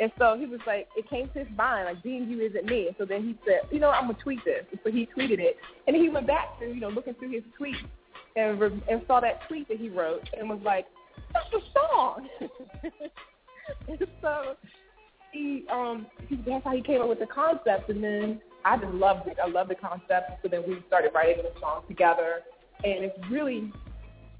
And 0.00 0.10
so 0.18 0.36
he 0.36 0.46
was 0.46 0.58
like, 0.66 0.88
it 0.96 1.08
came 1.08 1.28
to 1.28 1.40
his 1.40 1.48
mind, 1.56 1.84
like 1.84 2.02
being 2.02 2.28
you 2.28 2.40
isn't 2.40 2.64
me. 2.64 2.88
And 2.88 2.96
so 2.98 3.04
then 3.04 3.22
he 3.22 3.38
said, 3.46 3.70
you 3.70 3.78
know, 3.78 3.90
I'm 3.90 4.08
gonna 4.08 4.18
tweet 4.22 4.44
this. 4.44 4.64
And 4.70 4.80
so 4.82 4.90
he 4.90 5.06
tweeted 5.16 5.38
it, 5.38 5.56
and 5.86 5.94
he 5.94 6.08
went 6.08 6.26
back 6.26 6.58
to 6.60 6.66
you 6.66 6.80
know 6.80 6.88
looking 6.88 7.14
through 7.14 7.30
his 7.30 7.42
tweets 7.60 7.86
and 8.36 8.58
re- 8.58 8.82
and 8.90 9.02
saw 9.06 9.20
that 9.20 9.46
tweet 9.48 9.68
that 9.68 9.78
he 9.78 9.88
wrote 9.88 10.28
and 10.38 10.48
was 10.48 10.60
like, 10.64 10.86
that's 11.32 11.46
the 11.52 11.60
song. 11.72 12.28
and 13.88 13.98
so 14.20 14.56
he 15.32 15.64
um 15.70 16.06
he, 16.28 16.36
that's 16.46 16.64
how 16.64 16.74
he 16.74 16.82
came 16.82 17.00
up 17.00 17.08
with 17.08 17.20
the 17.20 17.26
concept, 17.26 17.88
and 17.88 18.02
then 18.02 18.40
I 18.64 18.76
just 18.76 18.94
loved 18.94 19.28
it. 19.28 19.36
I 19.42 19.48
loved 19.48 19.70
the 19.70 19.74
concept. 19.74 20.42
So 20.42 20.48
then 20.48 20.62
we 20.66 20.82
started 20.86 21.12
writing 21.14 21.42
the 21.42 21.58
song 21.60 21.82
together, 21.88 22.40
and 22.84 23.04
it's 23.04 23.18
really 23.30 23.72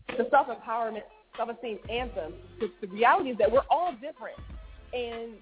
it's 0.09 0.21
a 0.21 0.31
self 0.31 0.49
empowerment, 0.49 1.03
self 1.37 1.51
esteem 1.51 1.79
anthem. 1.91 2.35
Because 2.59 2.75
the 2.81 2.89
reality 2.89 3.31
is 3.31 3.39
that 3.39 3.51
we're 3.51 3.67
all 3.71 3.93
different, 3.93 4.39
and 4.93 5.35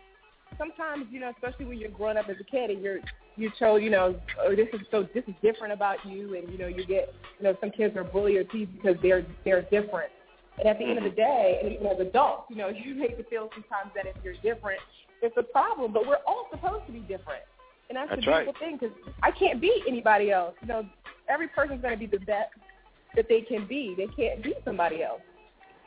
sometimes 0.59 1.07
you 1.11 1.21
know, 1.21 1.31
especially 1.31 1.67
when 1.67 1.79
you're 1.79 1.91
growing 1.91 2.17
up 2.17 2.29
as 2.29 2.37
a 2.41 2.45
kid 2.45 2.71
and 2.71 2.83
you're 2.83 3.01
you're 3.37 3.53
told, 3.59 3.83
you 3.83 3.91
know, 3.91 4.15
oh, 4.43 4.55
this 4.55 4.69
is 4.73 4.81
so 4.91 5.07
this 5.15 5.25
is 5.27 5.35
different 5.43 5.73
about 5.73 6.05
you, 6.07 6.37
and 6.37 6.51
you 6.51 6.59
know, 6.59 6.67
you 6.67 6.85
get, 6.87 7.13
you 7.39 7.45
know, 7.45 7.57
some 7.61 7.71
kids 7.71 7.97
are 7.97 8.05
bullied 8.05 8.37
or 8.37 8.45
teased 8.45 8.73
because 8.75 8.97
they're 9.03 9.27
they're 9.45 9.63
different. 9.63 10.11
And 10.59 10.69
at 10.69 10.79
the 10.79 10.85
end 10.85 10.99
of 10.99 11.05
the 11.05 11.11
day, 11.11 11.59
and 11.63 11.73
even 11.73 11.87
as 11.87 11.99
adults, 12.01 12.45
you 12.51 12.57
know, 12.57 12.69
you 12.85 12.95
make 12.95 13.13
it 13.13 13.27
feel 13.31 13.49
sometimes 13.55 13.93
that 13.95 14.07
if 14.07 14.17
you're 14.23 14.35
different, 14.43 14.81
it's 15.23 15.37
a 15.37 15.43
problem. 15.43 15.93
But 15.93 16.07
we're 16.07 16.23
all 16.27 16.49
supposed 16.51 16.87
to 16.87 16.93
be 16.93 17.01
different, 17.01 17.43
and 17.91 17.97
that's, 17.97 18.09
That's 18.09 18.21
the 18.23 18.27
beautiful 18.31 18.53
right. 18.53 18.59
thing 18.61 18.79
because 18.81 18.97
I 19.23 19.33
can't 19.33 19.61
be 19.61 19.83
anybody 19.87 20.31
else. 20.31 20.55
You 20.63 20.69
know, 20.69 20.87
every 21.29 21.49
person's 21.49 21.83
going 21.83 21.93
to 21.93 21.99
be 21.99 22.07
the 22.07 22.25
best 22.25 22.53
that 23.17 23.27
they 23.29 23.41
can 23.41 23.67
be. 23.67 23.95
They 23.97 24.07
can't 24.07 24.43
be 24.43 24.55
somebody 24.65 25.03
else, 25.03 25.21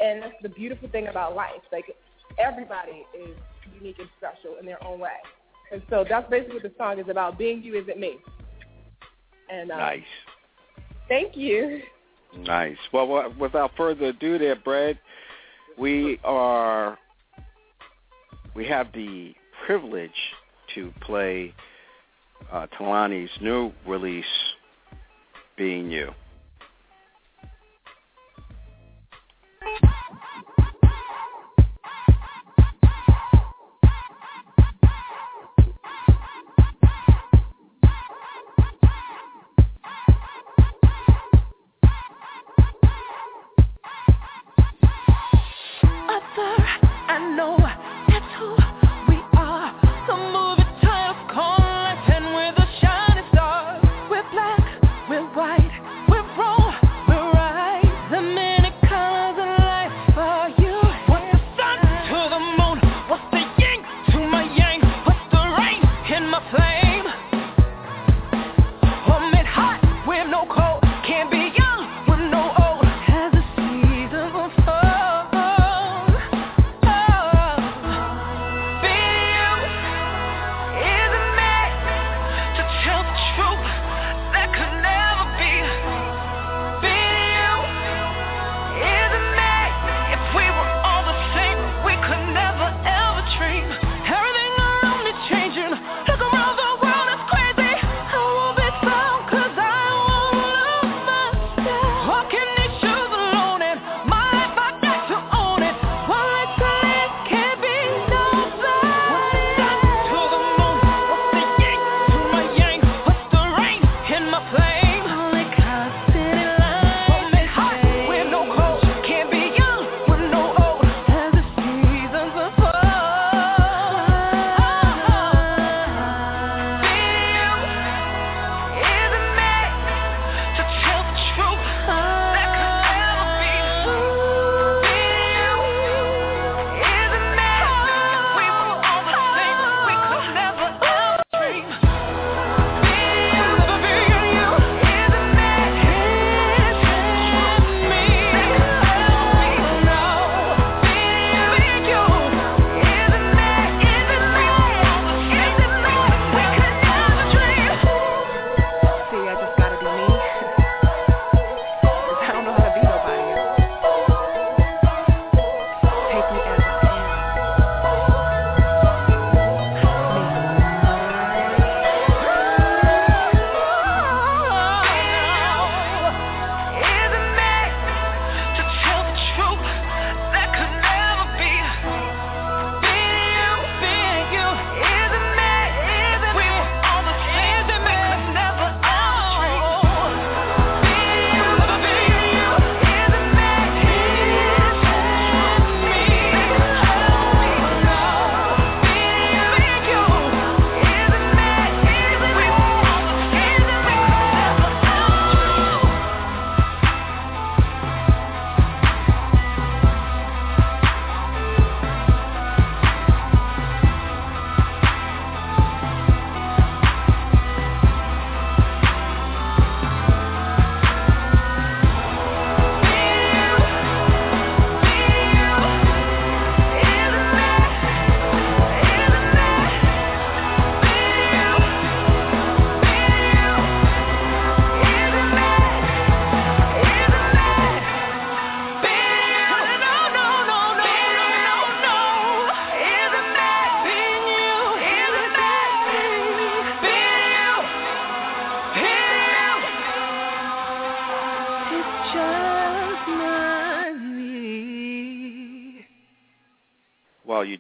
and 0.02 0.22
that's 0.22 0.36
the 0.44 0.50
beautiful 0.50 0.90
thing 0.90 1.08
about 1.08 1.34
life. 1.34 1.62
Like 1.72 1.86
everybody 2.38 3.06
is 3.18 3.36
unique 3.80 3.96
and 4.00 4.10
special 4.18 4.58
in 4.60 4.66
their 4.66 4.84
own 4.86 5.00
way. 5.00 5.10
And 5.72 5.82
so 5.90 6.06
that's 6.08 6.30
basically 6.30 6.56
what 6.56 6.64
the 6.64 6.72
song 6.78 7.00
is 7.00 7.08
about. 7.10 7.38
Being 7.38 7.64
you 7.64 7.82
isn't 7.82 7.98
me. 8.00 8.18
And 9.50 9.72
uh, 9.72 9.78
Nice. 9.78 10.04
thank 11.08 11.38
you. 11.38 11.82
Nice. 12.38 12.78
Well, 12.92 13.34
without 13.40 13.72
further 13.78 14.08
ado, 14.08 14.38
there, 14.38 14.56
Brad, 14.58 15.00
we 15.78 16.20
are 16.24 16.98
we 18.56 18.66
have 18.68 18.88
the 18.94 19.34
privilege 19.66 20.12
to 20.76 20.92
play 21.02 21.54
uh, 22.52 22.68
Tulani's 22.78 23.30
new 23.42 23.72
release, 23.88 24.26
"Being 25.58 25.92
You." 25.92 26.12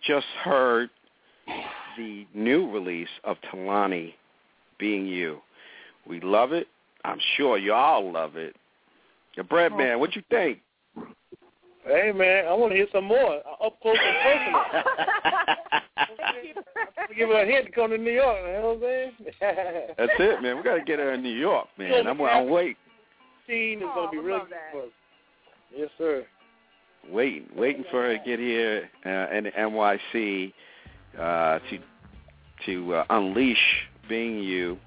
Just 0.05 0.25
heard 0.43 0.89
the 1.97 2.25
new 2.33 2.69
release 2.71 3.07
of 3.23 3.37
Tulani, 3.51 4.13
Being 4.79 5.05
You. 5.07 5.39
We 6.07 6.19
love 6.19 6.51
it. 6.51 6.67
I'm 7.05 7.19
sure 7.37 7.57
y'all 7.57 8.11
love 8.11 8.35
it. 8.35 8.55
The 9.37 9.43
bread 9.43 9.71
Oh. 9.71 9.77
man, 9.77 9.99
what 9.99 10.15
you 10.15 10.21
think? 10.29 10.59
Hey 11.85 12.11
man, 12.13 12.45
I 12.47 12.53
want 12.53 12.71
to 12.71 12.77
hear 12.77 12.87
some 12.93 13.03
more 13.05 13.41
uh, 13.45 13.65
up 13.65 13.79
close 13.81 13.97
and 14.01 14.17
personal. 14.23 14.63
Give 17.17 17.27
her 17.29 17.41
a 17.43 17.45
hint 17.45 17.65
to 17.67 17.71
come 17.71 17.89
to 17.91 17.97
New 17.97 18.11
York. 18.11 18.37
You 18.45 18.53
know 18.53 18.77
what 18.79 18.89
I'm 18.89 19.11
saying? 19.41 19.87
That's 19.97 20.11
it, 20.19 20.41
man. 20.41 20.57
We 20.57 20.63
got 20.63 20.75
to 20.75 20.83
get 20.83 20.99
her 20.99 21.11
in 21.13 21.21
New 21.21 21.29
York, 21.35 21.67
man. 21.77 22.07
I'm, 22.07 22.21
I'm 22.21 22.49
waiting, 22.49 22.75
Scene 23.47 23.79
is 23.79 23.85
Oh, 23.85 23.95
gonna 23.95 24.11
be 24.11 24.17
really 24.17 24.39
love 24.39 24.47
good 24.47 24.51
that. 24.55 24.71
for 24.71 24.83
us. 24.83 24.89
Yes, 25.75 25.89
sir. 25.97 26.25
Waiting, 27.09 27.47
waiting 27.55 27.83
for 27.91 28.03
her 28.03 28.17
to 28.17 28.23
get 28.23 28.39
here 28.39 28.89
uh, 29.05 29.35
in 29.35 29.45
NYC 29.45 30.53
uh, 31.19 31.59
to 31.69 31.79
to 32.65 32.95
uh, 32.95 33.05
unleash 33.09 33.57
being 34.07 34.39
you 34.39 34.77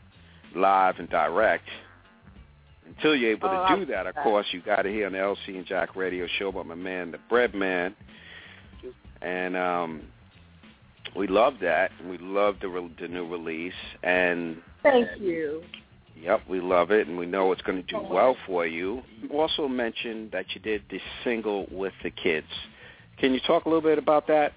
live 0.54 0.96
and 0.98 1.08
direct. 1.10 1.68
Until 2.86 3.16
you're 3.16 3.32
able 3.32 3.48
Oh, 3.50 3.66
to 3.68 3.76
do 3.84 3.86
that, 3.92 4.06
of 4.06 4.14
course, 4.16 4.46
you 4.52 4.62
got 4.62 4.82
to 4.82 4.88
hear 4.90 5.06
on 5.06 5.12
the 5.12 5.18
LC 5.18 5.56
and 5.56 5.66
Jack 5.66 5.96
radio 5.96 6.26
show 6.38 6.48
about 6.48 6.66
my 6.66 6.74
man, 6.76 7.10
the 7.10 7.18
Bread 7.28 7.54
Man, 7.54 7.94
and 9.20 9.56
um, 9.56 10.02
we 11.16 11.26
love 11.26 11.54
that. 11.62 11.90
We 12.08 12.16
love 12.18 12.56
the 12.62 12.68
re- 12.68 12.94
the 13.00 13.08
new 13.08 13.26
release, 13.26 13.74
and 14.02 14.56
Thank 14.82 15.08
you. 15.20 15.62
Yep, 16.20 16.42
we 16.48 16.60
love 16.60 16.90
it, 16.90 17.06
and 17.06 17.18
we 17.18 17.26
know 17.26 17.52
it's 17.52 17.62
going 17.62 17.82
to 17.82 17.86
do 17.86 18.00
well 18.00 18.36
for 18.46 18.66
you. 18.66 19.02
You 19.22 19.38
also 19.38 19.68
mentioned 19.68 20.32
that 20.32 20.46
you 20.54 20.60
did 20.60 20.82
the 20.90 20.98
single 21.24 21.66
with 21.70 21.92
the 22.02 22.10
kids. 22.10 22.46
Can 23.18 23.34
you 23.34 23.40
talk 23.46 23.64
a 23.64 23.68
little 23.68 23.82
bit 23.82 23.98
about 23.98 24.26
that? 24.28 24.52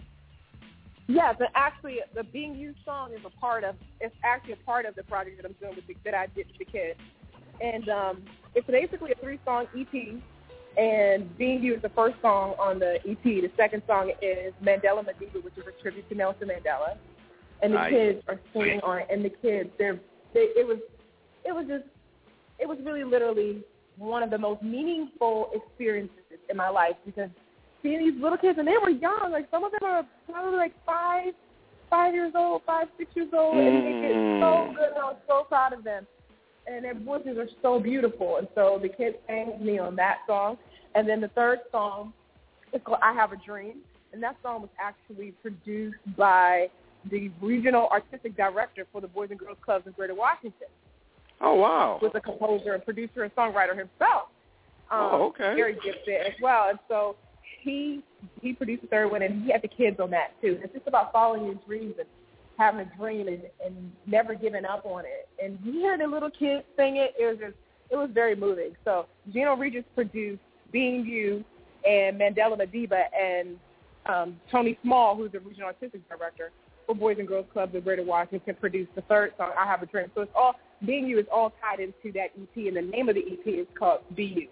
Yeah, 1.07 1.33
but 1.37 1.49
actually, 1.55 1.97
the 2.15 2.23
Being 2.23 2.55
You 2.55 2.73
song 2.85 3.11
is 3.13 3.19
a 3.25 3.29
part 3.41 3.63
of. 3.63 3.75
It's 3.99 4.15
actually 4.23 4.53
a 4.53 4.65
part 4.65 4.85
of 4.85 4.95
the 4.95 5.03
project 5.03 5.37
that 5.41 5.45
I'm 5.45 5.55
doing 5.59 5.75
with 5.75 5.87
the, 5.87 5.95
that 6.05 6.13
I 6.13 6.27
did 6.27 6.47
with 6.47 6.59
the 6.59 6.65
kids, 6.65 6.99
and 7.61 7.89
um, 7.89 8.21
it's 8.55 8.67
basically 8.67 9.11
a 9.11 9.15
three-song 9.15 9.67
EP. 9.77 10.21
And 10.77 11.37
Being 11.37 11.61
You 11.61 11.75
is 11.75 11.81
the 11.81 11.89
first 11.89 12.15
song 12.21 12.53
on 12.59 12.79
the 12.79 12.99
EP. 13.07 13.23
The 13.23 13.51
second 13.57 13.83
song 13.85 14.11
is 14.21 14.53
Mandela 14.63 15.03
Madiba, 15.03 15.43
which 15.43 15.57
is 15.57 15.63
a 15.67 15.81
tribute 15.81 16.07
to 16.09 16.15
Nelson 16.15 16.47
Mandela. 16.47 16.95
And 17.61 17.73
the 17.73 17.77
Nice. 17.77 17.91
kids 17.91 18.23
are 18.29 18.39
singing 18.53 18.79
on 18.81 18.99
it. 18.99 19.07
And 19.11 19.25
the 19.25 19.29
kids, 19.29 19.69
they're 19.77 19.99
they, 20.33 20.41
it 20.55 20.65
was 20.65 20.77
it 21.49 21.55
was 21.55 21.65
just 21.67 21.83
it 22.59 22.67
was 22.67 22.77
really 22.85 23.03
literally 23.03 23.63
one 23.97 24.23
of 24.23 24.29
the 24.29 24.37
most 24.37 24.61
meaningful 24.61 25.49
experiences 25.53 26.39
in 26.49 26.55
my 26.55 26.69
life 26.69 26.95
because 27.05 27.29
seeing 27.81 27.99
these 27.99 28.21
little 28.21 28.37
kids 28.37 28.57
and 28.59 28.67
they 28.67 28.77
were 28.81 28.89
young, 28.89 29.29
like 29.31 29.47
some 29.51 29.63
of 29.63 29.71
them 29.71 29.83
are 29.83 30.05
probably 30.29 30.57
like 30.57 30.73
five, 30.85 31.33
five 31.89 32.13
years 32.13 32.33
old, 32.35 32.61
five, 32.65 32.87
six 32.97 33.09
years 33.15 33.29
old, 33.33 33.57
and 33.59 33.83
they 33.85 34.07
did 34.07 34.17
so 34.39 34.67
Mm. 34.69 34.75
good. 34.75 34.89
And 34.89 34.97
I 34.97 35.05
was 35.05 35.17
so 35.27 35.43
proud 35.45 35.73
of 35.73 35.83
them, 35.83 36.05
and 36.67 36.83
their 36.85 36.93
voices 36.93 37.37
are 37.37 37.49
so 37.61 37.79
beautiful. 37.79 38.37
And 38.37 38.47
so 38.55 38.77
the 38.81 38.89
kids 38.89 39.17
sang 39.27 39.47
with 39.47 39.61
me 39.61 39.79
on 39.79 39.95
that 39.95 40.19
song, 40.27 40.57
and 40.95 41.07
then 41.07 41.19
the 41.21 41.29
third 41.29 41.59
song 41.71 42.13
is 42.73 42.81
called 42.83 42.99
"I 43.01 43.13
Have 43.13 43.31
a 43.31 43.37
Dream," 43.37 43.79
and 44.13 44.21
that 44.21 44.35
song 44.43 44.61
was 44.61 44.69
actually 44.77 45.31
produced 45.41 45.99
by 46.15 46.69
the 47.09 47.31
regional 47.41 47.87
artistic 47.87 48.35
director 48.35 48.85
for 48.91 48.99
the 49.01 49.07
Boys 49.07 49.29
and 49.31 49.39
Girls 49.39 49.57
Clubs 49.61 49.87
in 49.87 49.93
Greater 49.93 50.15
Washington 50.15 50.67
Oh 51.41 51.55
wow! 51.55 51.99
was 52.01 52.11
a 52.15 52.21
composer 52.21 52.73
and 52.73 52.83
producer 52.83 53.23
and 53.23 53.33
songwriter 53.35 53.77
himself. 53.77 54.29
Um, 54.91 54.99
Oh, 55.01 55.23
okay. 55.27 55.53
Very 55.55 55.73
gifted 55.75 56.21
as 56.25 56.33
well. 56.41 56.69
And 56.69 56.79
so 56.87 57.15
he 57.61 58.01
he 58.41 58.53
produced 58.53 58.81
the 58.81 58.87
third 58.87 59.11
one, 59.11 59.21
and 59.21 59.43
he 59.43 59.51
had 59.51 59.61
the 59.61 59.67
kids 59.67 59.99
on 59.99 60.09
that 60.11 60.39
too. 60.41 60.59
It's 60.63 60.73
just 60.73 60.87
about 60.87 61.11
following 61.11 61.45
your 61.45 61.55
dreams 61.67 61.95
and 61.99 62.07
having 62.57 62.81
a 62.81 62.97
dream 62.97 63.27
and, 63.27 63.41
and 63.65 63.91
never 64.05 64.35
giving 64.35 64.65
up 64.65 64.85
on 64.85 65.03
it. 65.05 65.29
And 65.43 65.57
hearing 65.63 65.99
the 65.99 66.07
little 66.07 66.29
kids 66.29 66.63
sing 66.77 66.97
it, 66.97 67.13
it 67.19 67.25
was 67.25 67.37
just 67.39 67.57
it 67.89 67.95
was 67.95 68.09
very 68.13 68.35
moving. 68.35 68.75
So 68.83 69.07
Gino 69.31 69.55
Regis 69.55 69.85
produced 69.95 70.41
"Being 70.71 71.05
You" 71.05 71.43
and 71.87 72.19
Mandela 72.19 72.59
Madiba, 72.59 73.03
and 73.17 73.57
um, 74.07 74.39
Tony 74.51 74.77
Small, 74.83 75.15
who's 75.15 75.31
the 75.31 75.39
regional 75.39 75.67
artistic 75.67 76.07
director 76.09 76.51
for 76.85 76.95
Boys 76.95 77.17
and 77.19 77.27
Girls 77.27 77.45
Clubs 77.53 77.73
of 77.75 77.83
Greater 77.83 78.03
Washington, 78.03 78.55
produced 78.59 78.93
the 78.95 79.01
third 79.03 79.33
song, 79.37 79.51
"I 79.57 79.65
Have 79.65 79.81
a 79.81 79.85
Dream." 79.85 80.07
So 80.15 80.21
it's 80.21 80.31
all 80.35 80.55
being 80.85 81.07
You 81.07 81.19
is 81.19 81.25
all 81.31 81.53
tied 81.61 81.79
into 81.79 82.11
that 82.13 82.31
EP, 82.39 82.55
and 82.55 82.77
the 82.77 82.81
name 82.81 83.09
of 83.09 83.15
the 83.15 83.21
EP 83.21 83.45
is 83.45 83.67
called 83.77 84.01
Be 84.15 84.25
You. 84.25 84.47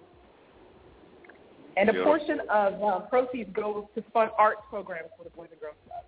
And 1.77 1.89
a 1.89 2.03
portion 2.03 2.39
of 2.49 2.81
uh, 2.81 2.99
proceeds 3.01 3.51
goes 3.53 3.85
to 3.95 4.03
fund 4.11 4.31
arts 4.37 4.61
programs 4.69 5.09
for 5.15 5.23
the 5.23 5.29
Boys 5.31 5.49
and 5.51 5.61
Girls 5.61 5.75
Club 5.87 6.03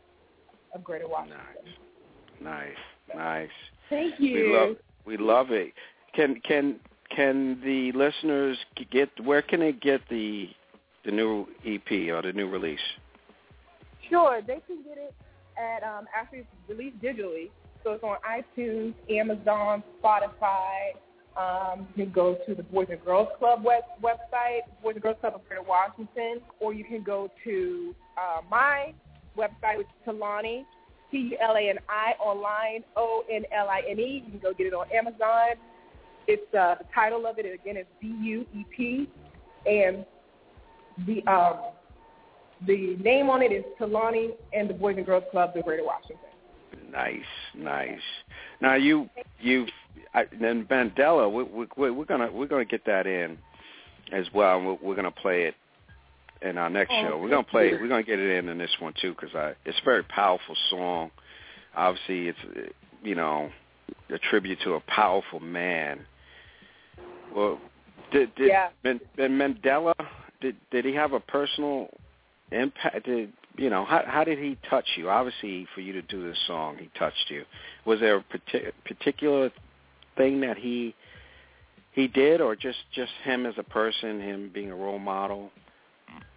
of 0.73 0.83
Greater 0.83 1.07
Washington. 1.07 1.39
Nice, 2.41 2.63
nice. 3.07 3.15
nice. 3.15 3.49
Thank 3.89 4.19
you. 4.19 4.33
We 4.33 4.57
love 4.57 4.75
we 5.05 5.17
love 5.17 5.51
it. 5.51 5.73
Can 6.15 6.41
can 6.45 6.79
can 7.15 7.59
the 7.63 7.91
listeners 7.91 8.57
get 8.91 9.09
where 9.23 9.41
can 9.41 9.59
they 9.59 9.73
get 9.73 10.01
the 10.09 10.49
the 11.05 11.11
new 11.11 11.47
EP 11.65 11.91
or 12.11 12.21
the 12.21 12.33
new 12.33 12.49
release? 12.49 12.79
Sure, 14.09 14.41
they 14.41 14.61
can 14.65 14.83
get 14.83 14.97
it 14.97 15.13
at 15.57 15.83
um, 15.83 16.05
actually 16.15 16.39
it's 16.39 16.47
released 16.67 16.99
digitally, 16.99 17.49
so 17.83 17.91
it's 17.91 18.03
on 18.03 18.17
iTunes, 18.27 18.93
Amazon, 19.09 19.83
Spotify. 20.03 20.93
Um, 21.37 21.87
you 21.95 22.05
can 22.05 22.13
go 22.13 22.37
to 22.45 22.55
the 22.55 22.63
Boys 22.63 22.87
and 22.89 23.03
Girls 23.05 23.29
Club 23.37 23.63
web, 23.63 23.83
website, 24.03 24.61
Boys 24.83 24.95
and 24.95 25.03
Girls 25.03 25.17
Club 25.21 25.35
of 25.35 25.47
Greater 25.47 25.63
Washington, 25.63 26.41
or 26.59 26.73
you 26.73 26.83
can 26.83 27.03
go 27.03 27.29
to 27.45 27.95
uh, 28.17 28.41
my 28.49 28.93
website, 29.37 29.77
which 29.77 29.87
is 29.87 30.13
Tulani, 30.13 30.65
T-U-L-A-N-I, 31.11 32.11
online, 32.19 32.83
O-N-L-I-N-E. 32.97 34.23
You 34.25 34.31
can 34.31 34.39
go 34.39 34.53
get 34.53 34.67
it 34.67 34.73
on 34.73 34.87
Amazon. 34.93 35.55
It's 36.27 36.53
uh, 36.53 36.75
the 36.75 36.85
title 36.93 37.25
of 37.25 37.39
it 37.39 37.45
again 37.45 37.77
is 37.77 37.85
B-U-E-P, 38.01 39.09
and 39.65 40.05
the 41.07 41.25
um, 41.31 41.71
the 42.67 42.97
name 42.97 43.29
on 43.29 43.41
it 43.41 43.51
is 43.53 43.63
Tulani 43.79 44.31
and 44.53 44.69
the 44.69 44.73
Boys 44.73 44.97
and 44.97 45.05
Girls 45.05 45.23
Club 45.31 45.51
of 45.55 45.63
Greater 45.63 45.85
Washington. 45.85 46.28
Nice, 46.91 47.21
nice. 47.55 47.99
Now 48.61 48.75
you 48.75 49.09
you 49.39 49.67
I, 50.13 50.25
then 50.39 50.65
Mandela, 50.65 51.31
we, 51.31 51.67
we, 51.77 51.91
we're 51.91 52.05
gonna 52.05 52.31
we're 52.31 52.47
gonna 52.47 52.65
get 52.65 52.85
that 52.85 53.05
in 53.05 53.37
as 54.11 54.25
well. 54.33 54.57
and 54.57 54.67
We're, 54.67 54.77
we're 54.81 54.95
gonna 54.95 55.11
play 55.11 55.43
it 55.43 55.55
in 56.41 56.57
our 56.57 56.69
next 56.69 56.91
Oh, 56.93 57.01
show. 57.09 57.17
We're 57.17 57.29
gonna 57.29 57.43
play 57.43 57.71
we're 57.73 57.87
gonna 57.87 58.03
get 58.03 58.19
it 58.19 58.37
in 58.37 58.49
in 58.49 58.57
this 58.57 58.71
one 58.79 58.93
too 59.01 59.11
because 59.13 59.35
I 59.35 59.53
it's 59.65 59.79
a 59.79 59.85
very 59.85 60.03
powerful 60.03 60.55
song. 60.69 61.11
Obviously, 61.75 62.29
it's 62.29 62.73
you 63.03 63.15
know 63.15 63.49
a 64.09 64.17
tribute 64.29 64.59
to 64.63 64.73
a 64.73 64.79
powerful 64.81 65.39
man. 65.39 65.99
Well, 67.35 67.59
did 68.11 68.33
did 68.35 68.49
Yeah. 68.49 68.69
Mandela 69.17 69.93
did 70.41 70.55
did 70.71 70.85
he 70.85 70.93
have 70.93 71.13
a 71.13 71.19
personal 71.19 71.89
impact? 72.51 73.05
Did 73.05 73.31
you 73.57 73.69
know 73.69 73.85
how 73.85 74.03
how 74.05 74.23
did 74.23 74.39
he 74.39 74.57
touch 74.69 74.85
you? 74.95 75.09
Obviously, 75.09 75.67
for 75.73 75.81
you 75.81 75.93
to 75.93 76.01
do 76.03 76.27
this 76.27 76.37
song, 76.47 76.77
he 76.79 76.89
touched 76.97 77.29
you. 77.29 77.43
Was 77.85 77.99
there 77.99 78.17
a 78.17 78.23
parti- 78.23 78.71
particular 78.85 79.51
thing 80.17 80.41
that 80.41 80.57
he 80.57 80.95
he 81.91 82.07
did, 82.07 82.41
or 82.41 82.55
just 82.55 82.77
just 82.93 83.11
him 83.23 83.45
as 83.45 83.55
a 83.57 83.63
person, 83.63 84.21
him 84.21 84.51
being 84.53 84.71
a 84.71 84.75
role 84.75 84.99
model? 84.99 85.51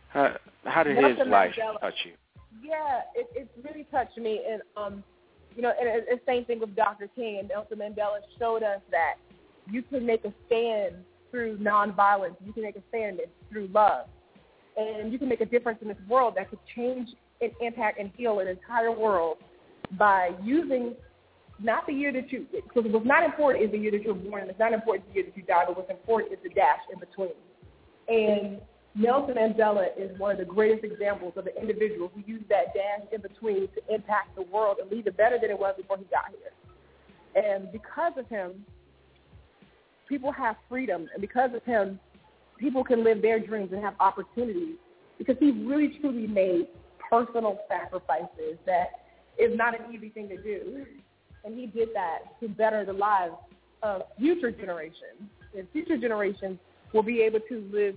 How 0.09 0.37
how 0.65 0.83
did 0.83 0.97
his 0.97 1.27
life 1.27 1.55
Mandela. 1.59 1.81
touch 1.81 1.95
you? 2.05 2.13
Yeah, 2.63 3.01
it, 3.15 3.29
it 3.35 3.51
really 3.65 3.87
touched 3.91 4.19
me, 4.19 4.41
and 4.49 4.63
um, 4.77 5.05
you 5.57 5.63
know, 5.63 5.73
and 5.79 6.05
the 6.07 6.21
same 6.27 6.45
thing 6.45 6.61
with 6.61 6.75
Dr. 6.77 7.09
King 7.15 7.39
and 7.39 7.49
Nelson 7.49 7.79
Mandela 7.79 8.19
showed 8.39 8.63
us 8.63 8.81
that 8.91 9.15
you 9.71 9.83
can 9.83 10.05
make 10.05 10.25
a 10.25 10.33
stand 10.47 10.97
through 11.31 11.59
nonviolence. 11.59 12.37
You 12.45 12.53
can 12.53 12.63
make 12.63 12.77
a 12.77 12.83
stand 12.89 13.21
through 13.51 13.69
love, 13.73 14.07
and 14.77 15.13
you 15.13 15.19
can 15.19 15.29
make 15.29 15.41
a 15.41 15.47
difference 15.47 15.79
in 15.83 15.89
this 15.89 15.99
world 16.09 16.35
that 16.37 16.51
could 16.51 16.59
change 16.75 17.09
and 17.41 17.53
impact 17.61 17.99
and 17.99 18.11
heal 18.17 18.41
an 18.41 18.49
entire 18.49 18.93
world 18.93 19.39
by 19.99 20.31
using 20.43 20.95
not 21.61 21.87
the 21.87 21.93
year 21.93 22.13
that 22.13 22.33
you 22.33 22.47
because 22.53 22.91
what's 22.91 23.07
not 23.07 23.25
important 23.25 23.65
is 23.65 23.71
the 23.71 23.79
year 23.79 23.91
that 23.91 24.03
you're 24.03 24.15
born, 24.15 24.43
and 24.43 24.51
it's 24.51 24.59
not 24.59 24.73
important 24.73 25.07
the 25.09 25.15
year 25.15 25.25
that 25.25 25.37
you 25.37 25.43
die, 25.43 25.65
but 25.67 25.77
what's 25.77 25.91
important 25.91 26.33
is 26.33 26.39
the 26.43 26.49
dash 26.51 26.81
in 26.93 26.99
between. 26.99 27.33
And 28.09 28.61
Nelson 28.95 29.37
Mandela 29.37 29.87
is 29.97 30.19
one 30.19 30.33
of 30.33 30.39
the 30.39 30.45
greatest 30.45 30.85
examples 30.85 31.35
of 31.37 31.47
an 31.47 31.53
individual 31.61 32.11
who 32.15 32.23
used 32.27 32.49
that 32.49 32.75
dash 32.75 33.07
in 33.13 33.21
between 33.21 33.69
to 33.69 33.95
impact 33.95 34.35
the 34.37 34.43
world 34.43 34.79
and 34.81 34.91
leave 34.91 35.07
it 35.07 35.17
better 35.17 35.39
than 35.41 35.51
it 35.51 35.59
was 35.59 35.75
before 35.77 35.99
he 35.99 36.05
got 36.05 36.31
here. 36.31 37.45
And 37.45 37.73
because 37.73 38.13
of 38.17 38.29
him, 38.29 38.65
people 40.09 40.33
have 40.33 40.57
freedom, 40.69 41.09
and 41.13 41.21
because 41.21 41.51
of 41.55 41.63
him, 41.65 41.99
people 42.63 42.85
can 42.85 43.03
live 43.03 43.21
their 43.21 43.41
dreams 43.41 43.71
and 43.73 43.83
have 43.83 43.95
opportunities 43.99 44.77
because 45.19 45.37
he 45.41 45.51
really 45.51 45.99
truly 46.01 46.29
made 46.29 46.69
personal 47.11 47.59
sacrifices 47.69 48.57
that 48.65 49.03
is 49.39 49.57
not 49.57 49.79
an 49.79 49.93
easy 49.93 50.09
thing 50.09 50.29
to 50.29 50.37
do. 50.41 50.87
And 51.45 51.59
he 51.59 51.67
did 51.67 51.89
that 51.95 52.41
to 52.41 52.49
better 52.49 52.85
the 52.85 52.93
lives 52.93 53.35
of 53.83 54.03
future 54.17 54.53
generations. 54.53 55.29
And 55.57 55.69
future 55.73 55.99
generations 55.99 56.59
will 56.93 57.03
be 57.03 57.21
able 57.23 57.41
to 57.49 57.69
live 57.73 57.97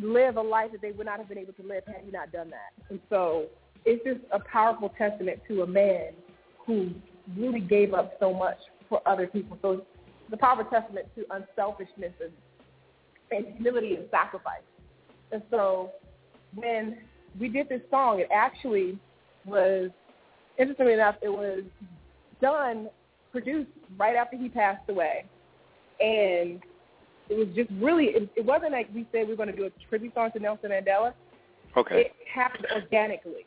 live 0.00 0.36
a 0.38 0.40
life 0.40 0.72
that 0.72 0.80
they 0.80 0.90
would 0.90 1.04
not 1.06 1.18
have 1.18 1.28
been 1.28 1.38
able 1.38 1.52
to 1.52 1.62
live 1.62 1.84
had 1.86 2.00
he 2.04 2.10
not 2.10 2.32
done 2.32 2.48
that. 2.50 2.72
And 2.88 2.98
so 3.10 3.44
it's 3.84 4.02
just 4.04 4.20
a 4.32 4.38
powerful 4.40 4.90
testament 4.96 5.40
to 5.48 5.62
a 5.62 5.66
man 5.66 6.12
who 6.66 6.90
really 7.36 7.60
gave 7.60 7.92
up 7.92 8.14
so 8.18 8.32
much 8.32 8.56
for 8.88 9.06
other 9.06 9.26
people. 9.26 9.58
So 9.60 9.84
a 10.32 10.36
powerful 10.36 10.64
testament 10.64 11.08
to 11.14 11.26
unselfishness 11.30 12.12
and, 12.22 12.32
and 13.32 13.46
humility 13.54 13.94
and 13.94 14.06
sacrifice. 14.10 14.62
And 15.32 15.42
so 15.50 15.90
when 16.54 16.98
we 17.38 17.48
did 17.48 17.68
this 17.68 17.80
song, 17.90 18.20
it 18.20 18.28
actually 18.32 18.98
was, 19.44 19.90
interestingly 20.58 20.92
enough, 20.92 21.16
it 21.22 21.28
was 21.28 21.62
done, 22.40 22.88
produced 23.30 23.70
right 23.98 24.16
after 24.16 24.36
he 24.36 24.48
passed 24.48 24.88
away. 24.88 25.24
And 26.00 26.60
it 27.28 27.38
was 27.38 27.48
just 27.54 27.70
really, 27.80 28.06
it, 28.06 28.28
it 28.36 28.44
wasn't 28.44 28.72
like 28.72 28.88
we 28.94 29.06
said 29.12 29.26
we 29.26 29.34
were 29.34 29.36
going 29.36 29.50
to 29.50 29.56
do 29.56 29.64
a 29.64 29.70
tribute 29.88 30.14
song 30.14 30.30
to 30.32 30.40
Nelson 30.40 30.70
Mandela. 30.70 31.14
Okay. 31.76 32.00
It 32.00 32.12
happened 32.32 32.66
organically. 32.74 33.46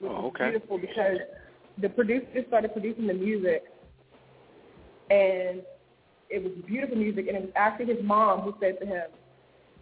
Which 0.00 0.10
Oh, 0.10 0.28
okay. 0.28 0.50
beautiful 0.50 0.78
because 0.78 1.18
the 1.80 1.88
producer 1.88 2.44
started 2.48 2.72
producing 2.72 3.06
the 3.06 3.14
music, 3.14 3.64
and 5.10 5.62
it 6.34 6.42
was 6.42 6.52
beautiful 6.66 6.96
music. 6.96 7.26
And 7.28 7.36
it 7.36 7.42
was 7.42 7.52
actually 7.54 7.94
his 7.94 8.02
mom 8.02 8.40
who 8.40 8.54
said 8.60 8.78
to 8.80 8.86
him, 8.86 9.06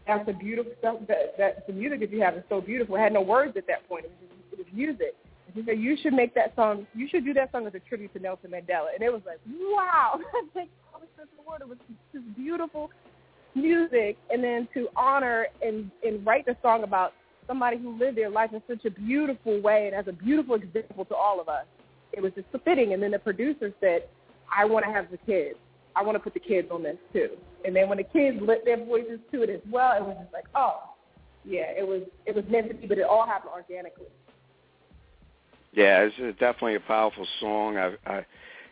"That's 0.07 0.29
a 0.29 0.33
beautiful 0.33 0.73
stuff. 0.79 0.97
That, 1.09 1.37
that 1.39 1.67
the 1.67 1.73
music 1.73 2.01
that 2.01 2.11
you 2.13 2.21
have 2.21 2.37
is 2.37 2.45
so 2.49 2.61
beautiful." 2.61 2.97
It 2.97 3.01
had 3.01 3.13
no 3.13 3.23
words 3.23 3.57
at 3.57 3.67
that 3.67 3.89
point. 3.89 4.05
It 4.05 4.13
was, 4.13 4.29
just, 4.29 4.53
it 4.53 4.59
was 4.59 4.71
music. 4.73 5.15
And 5.47 5.55
she 5.55 5.63
said, 5.67 5.79
"You 5.81 5.97
should 6.03 6.13
make 6.13 6.35
that 6.35 6.55
song. 6.55 6.87
You 6.95 7.09
should 7.11 7.25
do 7.25 7.35
that 7.35 7.51
song 7.53 7.67
as 7.67 7.75
a 7.75 7.81
tribute 7.81 8.13
to 8.15 8.21
Nelson 8.21 8.51
Mandela." 8.51 8.89
And 8.95 9.03
it 9.03 9.13
was 9.13 9.23
like, 9.27 9.41
"Wow!" 9.47 10.21
All 10.93 11.01
the 11.01 11.09
sense 11.17 11.29
in 11.33 11.39
the 11.39 11.47
world. 11.47 11.63
It 11.63 11.69
was 11.69 11.79
just 12.13 12.37
beautiful 12.37 12.91
music, 13.55 14.17
and 14.31 14.43
then 14.43 14.69
to 14.75 14.89
honor 14.97 15.47
and 15.61 15.91
and 16.05 16.25
write 16.27 16.47
the 16.47 16.57
song 16.63 16.85
about 16.85 17.13
somebody 17.47 17.77
who 17.77 17.99
lived 17.99 18.17
their 18.17 18.31
life 18.31 18.51
in 18.53 18.63
such 18.69 18.85
a 18.85 18.91
beautiful 18.91 19.61
way 19.61 19.87
and 19.87 19.95
as 19.95 20.07
a 20.09 20.13
beautiful 20.13 20.55
example 20.55 21.05
to 21.05 21.15
all 21.15 21.41
of 21.41 21.49
us. 21.49 21.67
It 22.13 22.23
was 22.23 22.33
just 22.35 22.47
fitting. 22.65 22.93
And 22.93 23.03
then 23.03 23.11
the 23.11 23.19
producer 23.19 23.73
said, 23.81 24.03
I 24.55 24.65
want 24.65 24.85
to 24.85 24.93
have 24.93 25.11
the 25.11 25.17
kids. 25.19 25.57
I 25.95 26.03
want 26.03 26.17
to 26.17 26.21
put 26.21 26.35
the 26.35 26.41
kids 26.41 26.69
on 26.71 26.83
this 26.83 26.97
too. 27.13 27.31
And 27.65 27.75
then 27.75 27.89
when 27.89 27.99
the 27.99 28.05
kids 28.05 28.39
lit 28.41 28.65
their 28.65 28.83
voices 28.85 29.21
to 29.33 29.43
it 29.43 29.51
as 29.51 29.61
well, 29.71 29.97
it 29.97 30.03
was 30.03 30.17
just 30.21 30.33
like, 30.33 30.47
oh, 30.55 30.83
yeah, 31.45 31.71
it 31.77 31.87
was 31.87 32.03
it 32.27 32.35
was 32.35 32.45
meant 32.49 32.69
to 32.69 32.75
be, 32.75 32.87
but 32.87 32.99
it 32.99 33.05
all 33.05 33.27
happened 33.27 33.53
organically. 33.55 34.07
Yeah, 35.73 36.07
it's 36.07 36.39
definitely 36.39 36.75
a 36.75 36.81
powerful 36.81 37.27
song. 37.41 37.79
I, 37.79 37.95
I, 38.07 38.27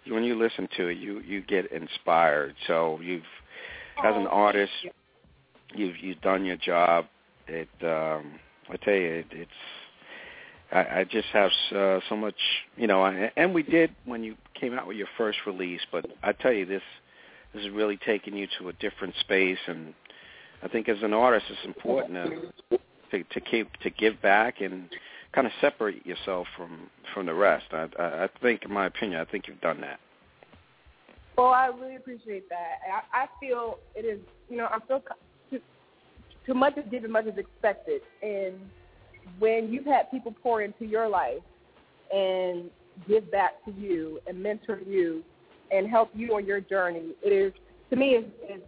when 0.08 0.22
you 0.22 0.38
listen 0.38 0.68
to 0.76 0.88
it, 0.88 0.98
you 0.98 1.20
you 1.20 1.42
get 1.42 1.70
inspired. 1.72 2.54
So 2.66 3.00
you've, 3.00 3.22
as 4.04 4.14
an 4.14 4.26
Oh, 4.26 4.30
artist, 4.30 4.72
you've 5.74 5.96
you've 5.98 6.20
done 6.20 6.44
your 6.44 6.56
job. 6.56 7.06
It, 7.48 7.68
um, 7.82 8.38
I 8.68 8.76
tell 8.76 8.94
you, 8.94 9.10
it, 9.10 9.26
it's. 9.30 9.50
I, 10.72 11.00
I 11.00 11.04
just 11.04 11.26
have 11.32 11.50
uh, 11.74 12.00
so 12.08 12.16
much, 12.16 12.36
you 12.76 12.86
know, 12.86 13.04
and, 13.04 13.32
and 13.36 13.52
we 13.52 13.64
did 13.64 13.90
when 14.04 14.22
you 14.22 14.36
came 14.54 14.74
out 14.74 14.86
with 14.86 14.96
your 14.96 15.08
first 15.18 15.38
release. 15.44 15.80
But 15.90 16.06
I 16.22 16.32
tell 16.32 16.52
you, 16.52 16.64
this 16.64 16.82
this 17.54 17.64
is 17.64 17.70
really 17.70 17.98
taking 18.04 18.36
you 18.36 18.46
to 18.58 18.68
a 18.68 18.72
different 18.74 19.14
space, 19.20 19.58
and 19.66 19.94
I 20.62 20.68
think 20.68 20.88
as 20.88 20.98
an 21.02 21.12
artist, 21.12 21.46
it's 21.50 21.64
important 21.64 22.14
to 22.14 22.78
to, 23.10 23.24
to 23.24 23.40
keep 23.40 23.72
to 23.78 23.90
give 23.90 24.20
back 24.22 24.60
and 24.60 24.88
kind 25.32 25.46
of 25.46 25.52
separate 25.60 26.04
yourself 26.06 26.46
from 26.56 26.90
from 27.14 27.26
the 27.26 27.34
rest. 27.34 27.66
I, 27.72 27.88
I, 27.98 28.24
I 28.24 28.28
think, 28.40 28.64
in 28.64 28.72
my 28.72 28.86
opinion, 28.86 29.20
I 29.20 29.24
think 29.24 29.48
you've 29.48 29.60
done 29.60 29.80
that. 29.80 30.00
Well, 31.36 31.48
I 31.48 31.66
really 31.68 31.96
appreciate 31.96 32.48
that. 32.50 32.80
I, 33.12 33.22
I 33.22 33.26
feel 33.40 33.78
it 33.94 34.04
is, 34.04 34.20
you 34.48 34.58
know, 34.58 34.66
I 34.66 34.78
feel 34.86 35.02
too, 35.50 35.60
too 36.44 36.54
much 36.54 36.76
is 36.76 36.84
given, 36.90 37.10
much 37.10 37.26
is 37.26 37.38
expected. 37.38 38.02
And 38.22 38.54
when 39.38 39.72
you've 39.72 39.86
had 39.86 40.10
people 40.10 40.34
pour 40.42 40.62
into 40.62 40.84
your 40.84 41.08
life 41.08 41.40
and 42.12 42.70
give 43.08 43.30
back 43.30 43.64
to 43.64 43.72
you 43.72 44.20
and 44.26 44.42
mentor 44.42 44.80
you 44.86 45.24
and 45.70 45.88
help 45.88 46.10
you 46.14 46.34
on 46.34 46.46
your 46.46 46.60
journey, 46.60 47.14
it 47.22 47.32
is, 47.32 47.52
to 47.90 47.96
me, 47.96 48.16
it's, 48.16 48.28
it's, 48.42 48.64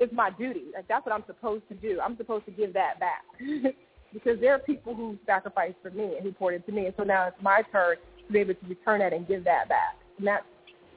it's 0.00 0.12
my 0.12 0.30
duty. 0.30 0.64
Like, 0.74 0.88
that's 0.88 1.06
what 1.06 1.14
I'm 1.14 1.24
supposed 1.26 1.68
to 1.68 1.74
do. 1.74 2.00
I'm 2.04 2.16
supposed 2.16 2.44
to 2.46 2.50
give 2.50 2.72
that 2.74 2.98
back. 3.00 3.22
because 4.12 4.40
there 4.40 4.54
are 4.54 4.58
people 4.58 4.94
who 4.94 5.18
sacrificed 5.26 5.76
for 5.82 5.90
me 5.90 6.16
and 6.16 6.22
who 6.22 6.32
poured 6.32 6.54
into 6.54 6.72
me. 6.72 6.86
And 6.86 6.94
so 6.96 7.04
now 7.04 7.28
it's 7.28 7.42
my 7.42 7.62
turn 7.72 7.96
to 8.26 8.32
be 8.32 8.40
able 8.40 8.54
to 8.54 8.66
return 8.66 9.00
that 9.00 9.12
and 9.12 9.26
give 9.26 9.44
that 9.44 9.68
back. 9.68 9.96
And 10.18 10.26
that's, 10.26 10.44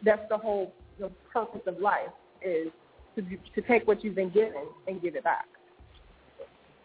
that's 0.04 0.22
the 0.30 0.38
whole 0.38 0.72
the 1.00 1.12
purpose 1.32 1.62
of 1.68 1.80
life 1.80 2.10
is 2.42 2.68
to 3.16 3.22
to 3.22 3.68
take 3.68 3.88
what 3.88 4.04
you've 4.04 4.16
been 4.16 4.30
given 4.30 4.66
and 4.88 5.02
give 5.02 5.16
it 5.16 5.24
back. 5.24 5.46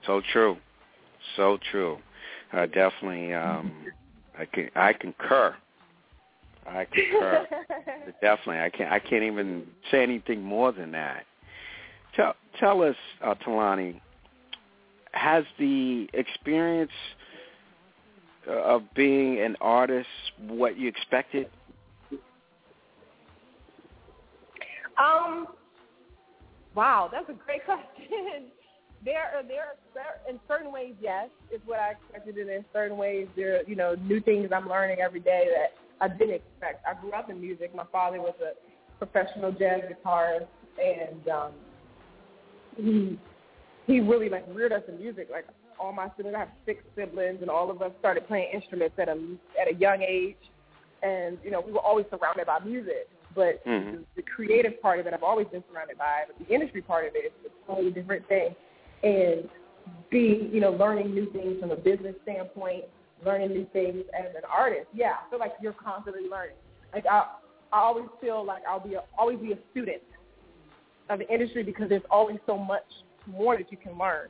So 0.06 0.20
true, 0.32 0.56
so 1.36 1.58
true. 1.70 1.98
Uh, 2.52 2.66
definitely, 2.66 3.32
um, 3.32 3.72
I 4.38 4.44
can 4.46 4.70
I 4.74 4.92
concur. 4.92 5.54
I 6.66 6.84
concur. 6.84 7.46
definitely, 8.20 8.58
I 8.58 8.70
can't 8.70 8.92
I 8.92 8.98
can't 8.98 9.24
even 9.24 9.66
say 9.90 10.02
anything 10.02 10.42
more 10.42 10.72
than 10.72 10.92
that. 10.92 11.24
Tell 12.14 12.34
tell 12.60 12.82
us, 12.82 12.96
uh, 13.24 13.34
Tulani, 13.46 14.00
has 15.12 15.44
the 15.58 16.08
experience 16.14 16.92
uh, 18.48 18.52
of 18.52 18.82
being 18.94 19.40
an 19.40 19.56
artist 19.60 20.08
what 20.46 20.76
you 20.76 20.88
expected? 20.88 21.48
um, 24.98 25.48
wow, 26.74 27.08
that's 27.10 27.28
a 27.28 27.34
great 27.44 27.64
question. 27.64 28.50
there 29.04 29.18
are 29.34 29.42
there 29.42 29.64
are 29.96 30.30
in 30.30 30.38
certain 30.46 30.72
ways, 30.72 30.94
yes, 31.00 31.28
is 31.52 31.60
what 31.66 31.80
I 31.80 31.92
expected, 31.92 32.36
and 32.36 32.50
in 32.50 32.64
certain 32.72 32.96
ways, 32.96 33.26
there 33.36 33.56
are, 33.56 33.62
you 33.66 33.74
know 33.74 33.94
new 33.94 34.20
things 34.20 34.50
I'm 34.54 34.68
learning 34.68 34.98
every 35.00 35.20
day 35.20 35.48
that 35.56 35.81
I 36.02 36.08
didn't 36.08 36.34
expect. 36.34 36.84
I 36.86 37.00
grew 37.00 37.12
up 37.12 37.30
in 37.30 37.40
music. 37.40 37.74
My 37.74 37.86
father 37.92 38.20
was 38.20 38.34
a 38.42 38.52
professional 38.98 39.52
jazz 39.52 39.82
guitarist, 39.88 40.48
and 40.82 41.28
um, 41.28 41.52
he 42.76 43.18
he 43.86 44.00
really 44.00 44.28
like 44.28 44.44
reared 44.52 44.72
us 44.72 44.82
in 44.88 44.98
music. 44.98 45.28
Like 45.30 45.46
all 45.80 45.92
my 45.92 46.08
siblings, 46.16 46.34
I 46.36 46.40
have 46.40 46.48
six 46.66 46.82
siblings, 46.96 47.38
and 47.40 47.48
all 47.48 47.70
of 47.70 47.80
us 47.82 47.92
started 48.00 48.26
playing 48.26 48.48
instruments 48.52 48.96
at 48.98 49.08
a 49.08 49.12
at 49.60 49.72
a 49.72 49.74
young 49.74 50.02
age. 50.02 50.36
And 51.04 51.38
you 51.44 51.50
know, 51.52 51.60
we 51.60 51.72
were 51.72 51.80
always 51.80 52.06
surrounded 52.10 52.46
by 52.46 52.58
music. 52.64 53.08
But 53.34 53.64
Mhm. 53.64 53.92
the, 53.92 54.04
the 54.16 54.22
creative 54.22 54.80
part 54.82 55.00
of 55.00 55.06
it, 55.06 55.14
I've 55.14 55.22
always 55.22 55.46
been 55.48 55.64
surrounded 55.72 55.98
by. 55.98 56.24
But 56.26 56.46
the 56.46 56.52
industry 56.52 56.82
part 56.82 57.06
of 57.06 57.14
it 57.14 57.26
is 57.26 57.32
a 57.46 57.66
totally 57.66 57.92
different 57.92 58.26
thing. 58.28 58.54
And 59.04 59.48
be 60.10 60.48
you 60.52 60.60
know 60.60 60.72
learning 60.72 61.14
new 61.14 61.26
things 61.32 61.60
from 61.60 61.70
a 61.70 61.76
business 61.76 62.14
standpoint, 62.24 62.84
learning 63.24 63.50
new 63.50 63.66
things 63.72 64.04
as 64.18 64.34
an 64.34 64.42
artist. 64.52 64.86
Yeah, 64.92 65.12
I 65.24 65.30
feel 65.30 65.38
like 65.38 65.52
you're 65.60 65.72
constantly 65.72 66.28
learning. 66.28 66.56
Like 66.92 67.06
I, 67.06 67.26
I 67.72 67.80
always 67.80 68.06
feel 68.20 68.44
like 68.44 68.62
I'll 68.68 68.80
be 68.86 68.94
a, 68.94 69.02
always 69.18 69.38
be 69.38 69.52
a 69.52 69.58
student 69.70 70.02
of 71.08 71.18
the 71.18 71.28
industry 71.32 71.62
because 71.62 71.88
there's 71.88 72.02
always 72.10 72.38
so 72.46 72.56
much 72.56 72.84
more 73.26 73.56
that 73.56 73.70
you 73.70 73.76
can 73.76 73.98
learn 73.98 74.28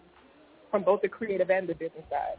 from 0.70 0.85
both 0.85 1.02
the 1.02 1.09
creative 1.09 1.50
and 1.50 1.68
the 1.68 1.74
business 1.74 2.05
side. 2.11 2.37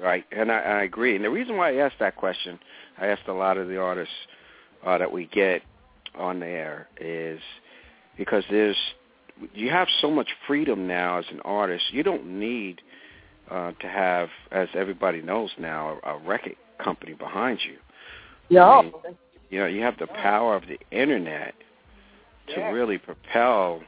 Right, 0.00 0.24
and 0.32 0.50
I, 0.50 0.58
I 0.58 0.82
agree. 0.82 1.14
And 1.14 1.24
the 1.24 1.30
reason 1.30 1.56
why 1.56 1.72
I 1.72 1.76
asked 1.76 1.96
that 2.00 2.16
question, 2.16 2.58
I 2.98 3.06
asked 3.06 3.28
a 3.28 3.32
lot 3.32 3.58
of 3.58 3.68
the 3.68 3.78
artists 3.78 4.14
uh, 4.84 4.98
that 4.98 5.10
we 5.10 5.26
get 5.26 5.62
on 6.16 6.40
there 6.40 6.88
is 7.00 7.40
because 8.16 8.44
there's 8.50 8.76
you 9.52 9.68
have 9.70 9.88
so 10.00 10.10
much 10.10 10.28
freedom 10.46 10.86
now 10.86 11.18
as 11.18 11.24
an 11.30 11.40
artist. 11.40 11.84
You 11.92 12.02
don't 12.02 12.38
need 12.38 12.80
uh, 13.50 13.72
to 13.72 13.88
have, 13.88 14.28
as 14.52 14.68
everybody 14.74 15.20
knows 15.22 15.50
now, 15.58 15.98
a, 16.04 16.14
a 16.14 16.18
record 16.18 16.56
company 16.82 17.14
behind 17.14 17.58
you. 17.64 17.76
I 18.78 18.82
mean, 18.82 18.92
you 19.50 19.58
know, 19.60 19.66
you 19.66 19.82
have 19.82 19.98
the 19.98 20.06
power 20.06 20.56
of 20.56 20.64
the 20.66 20.78
internet 20.90 21.54
to 22.48 22.60
Yeah. 22.60 22.70
really 22.72 22.98
propel 22.98 23.82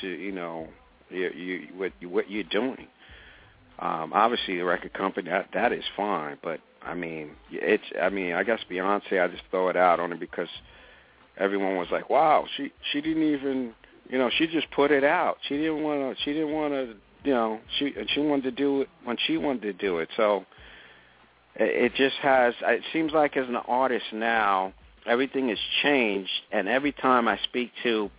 to 0.00 0.08
you 0.08 0.32
know 0.32 0.68
you, 1.10 1.30
you 1.30 1.68
what 1.76 1.92
you, 2.00 2.08
what 2.08 2.30
you're 2.30 2.44
doing. 2.44 2.86
Um, 3.78 4.12
obviously, 4.12 4.56
the 4.58 4.64
record 4.64 4.92
company 4.92 5.28
that 5.30 5.48
that 5.54 5.72
is 5.72 5.84
fine, 5.96 6.38
but 6.42 6.60
I 6.82 6.94
mean, 6.94 7.30
it's 7.50 7.84
I 8.00 8.08
mean, 8.10 8.34
I 8.34 8.42
guess 8.42 8.60
Beyonce, 8.70 9.22
I 9.22 9.28
just 9.28 9.42
throw 9.50 9.68
it 9.68 9.76
out 9.76 10.00
only 10.00 10.16
because 10.16 10.48
everyone 11.38 11.76
was 11.76 11.88
like, 11.90 12.08
"Wow, 12.10 12.46
she 12.56 12.72
she 12.92 13.00
didn't 13.00 13.22
even 13.24 13.74
you 14.08 14.18
know 14.18 14.30
she 14.30 14.46
just 14.46 14.70
put 14.70 14.90
it 14.90 15.04
out. 15.04 15.38
She 15.48 15.56
didn't 15.56 15.82
want 15.82 16.16
to 16.16 16.22
she 16.22 16.32
didn't 16.32 16.52
want 16.52 16.72
to 16.74 16.94
you 17.24 17.32
know 17.32 17.60
she 17.78 17.94
she 18.08 18.20
wanted 18.20 18.44
to 18.44 18.50
do 18.50 18.82
it 18.82 18.88
when 19.04 19.16
she 19.26 19.36
wanted 19.36 19.62
to 19.62 19.72
do 19.72 19.98
it." 19.98 20.08
So 20.16 20.44
it, 21.56 21.92
it 21.92 21.94
just 21.94 22.16
has. 22.16 22.54
It 22.62 22.82
seems 22.92 23.12
like 23.12 23.36
as 23.36 23.48
an 23.48 23.56
artist 23.56 24.06
now, 24.12 24.72
everything 25.06 25.48
has 25.48 25.58
changed, 25.82 26.30
and 26.50 26.68
every 26.68 26.92
time 26.92 27.28
I 27.28 27.38
speak 27.44 27.70
to 27.82 28.10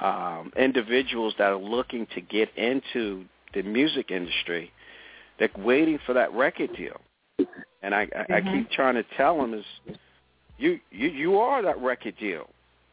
um, 0.00 0.52
individuals 0.56 1.34
that 1.38 1.50
are 1.50 1.56
looking 1.56 2.06
to 2.14 2.20
get 2.20 2.56
into 2.56 3.24
the 3.54 3.62
music 3.62 4.10
industry, 4.10 4.72
they're 5.38 5.50
waiting 5.58 5.98
for 6.04 6.12
that 6.14 6.32
record 6.32 6.74
deal. 6.76 7.00
And 7.82 7.94
I, 7.94 8.08
I, 8.16 8.36
I 8.36 8.40
keep 8.40 8.70
trying 8.70 8.94
to 8.94 9.04
tell 9.16 9.36
them 9.36 9.54
is, 9.54 9.96
you, 10.58 10.80
you, 10.90 11.08
you 11.08 11.38
are 11.38 11.62
that 11.62 11.80
record 11.80 12.14
deal. 12.18 12.48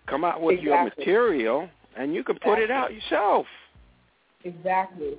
Come 0.08 0.24
out 0.24 0.42
with 0.42 0.60
your 0.60 0.84
material, 0.84 1.70
and 1.98 2.14
you 2.14 2.24
can 2.24 2.38
put 2.40 2.60
it 2.60 2.70
out 2.70 2.94
yourself. 2.94 3.46
Exactly. 4.44 5.14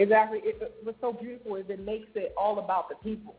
Exactly. 0.00 0.40
It, 0.42 0.74
what's 0.82 0.98
so 1.02 1.12
beautiful 1.12 1.56
is 1.56 1.66
it 1.68 1.84
makes 1.84 2.08
it 2.14 2.32
all 2.36 2.58
about 2.58 2.88
the 2.88 2.94
people. 2.96 3.34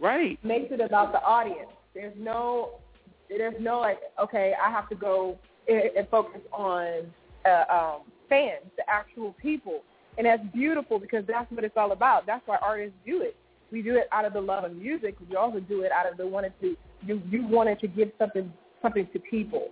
Right. 0.00 0.32
It 0.32 0.44
makes 0.44 0.72
it 0.72 0.80
about 0.80 1.12
the 1.12 1.22
audience. 1.22 1.70
There's 1.94 2.14
no, 2.18 2.80
there's 3.28 3.54
no 3.60 3.78
like, 3.78 4.00
okay, 4.20 4.52
I 4.60 4.68
have 4.68 4.88
to 4.88 4.96
go 4.96 5.38
and, 5.68 5.82
and 5.96 6.08
focus 6.08 6.40
on 6.52 7.04
uh, 7.46 7.72
um, 7.72 8.00
fans, 8.28 8.64
the 8.76 8.82
actual 8.90 9.32
people, 9.40 9.82
and 10.18 10.26
that's 10.26 10.42
beautiful 10.52 10.98
because 10.98 11.24
that's 11.28 11.48
what 11.52 11.62
it's 11.62 11.76
all 11.76 11.92
about. 11.92 12.26
That's 12.26 12.42
why 12.46 12.56
artists 12.60 12.96
do 13.06 13.22
it. 13.22 13.36
We 13.70 13.80
do 13.80 13.94
it 13.94 14.08
out 14.10 14.24
of 14.24 14.32
the 14.32 14.40
love 14.40 14.64
of 14.64 14.74
music. 14.74 15.14
We 15.30 15.36
also 15.36 15.60
do 15.60 15.82
it 15.82 15.92
out 15.92 16.10
of 16.10 16.16
the 16.16 16.26
wanted 16.26 16.52
to 16.62 16.76
you 17.06 17.22
you 17.28 17.46
wanted 17.46 17.80
to 17.80 17.88
give 17.88 18.10
something 18.18 18.52
something 18.82 19.08
to 19.12 19.18
people. 19.18 19.68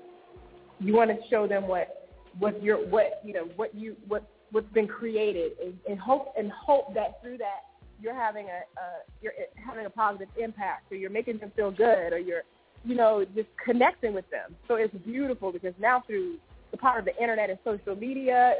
You 0.78 0.94
want 0.94 1.10
to 1.10 1.16
show 1.28 1.46
them 1.48 1.66
what 1.66 2.08
what 2.38 2.62
your 2.62 2.78
what 2.88 3.20
you 3.24 3.32
know 3.32 3.48
what 3.56 3.74
you 3.74 3.96
what 4.06 4.28
what's 4.52 4.70
been 4.72 4.86
created 4.86 5.52
and, 5.62 5.74
and 5.88 5.98
hope 5.98 6.32
and 6.38 6.50
hope 6.52 6.94
that 6.94 7.20
through 7.22 7.38
that 7.38 7.62
you're 8.00 8.14
having 8.14 8.46
a 8.46 8.80
uh, 8.80 9.00
you're 9.20 9.32
having 9.64 9.86
a 9.86 9.90
positive 9.90 10.28
impact 10.36 10.90
or 10.92 10.96
you're 10.96 11.10
making 11.10 11.38
them 11.38 11.52
feel 11.54 11.70
good 11.70 12.12
or 12.12 12.18
you're 12.18 12.42
you 12.84 12.94
know 12.94 13.24
just 13.34 13.48
connecting 13.64 14.12
with 14.12 14.28
them. 14.30 14.56
So 14.68 14.74
it's 14.74 14.94
beautiful 15.04 15.52
because 15.52 15.74
now 15.80 16.02
through 16.06 16.36
the 16.70 16.76
power 16.76 16.98
of 16.98 17.04
the 17.04 17.16
internet 17.20 17.50
and 17.50 17.58
social 17.64 17.94
media, 17.94 18.54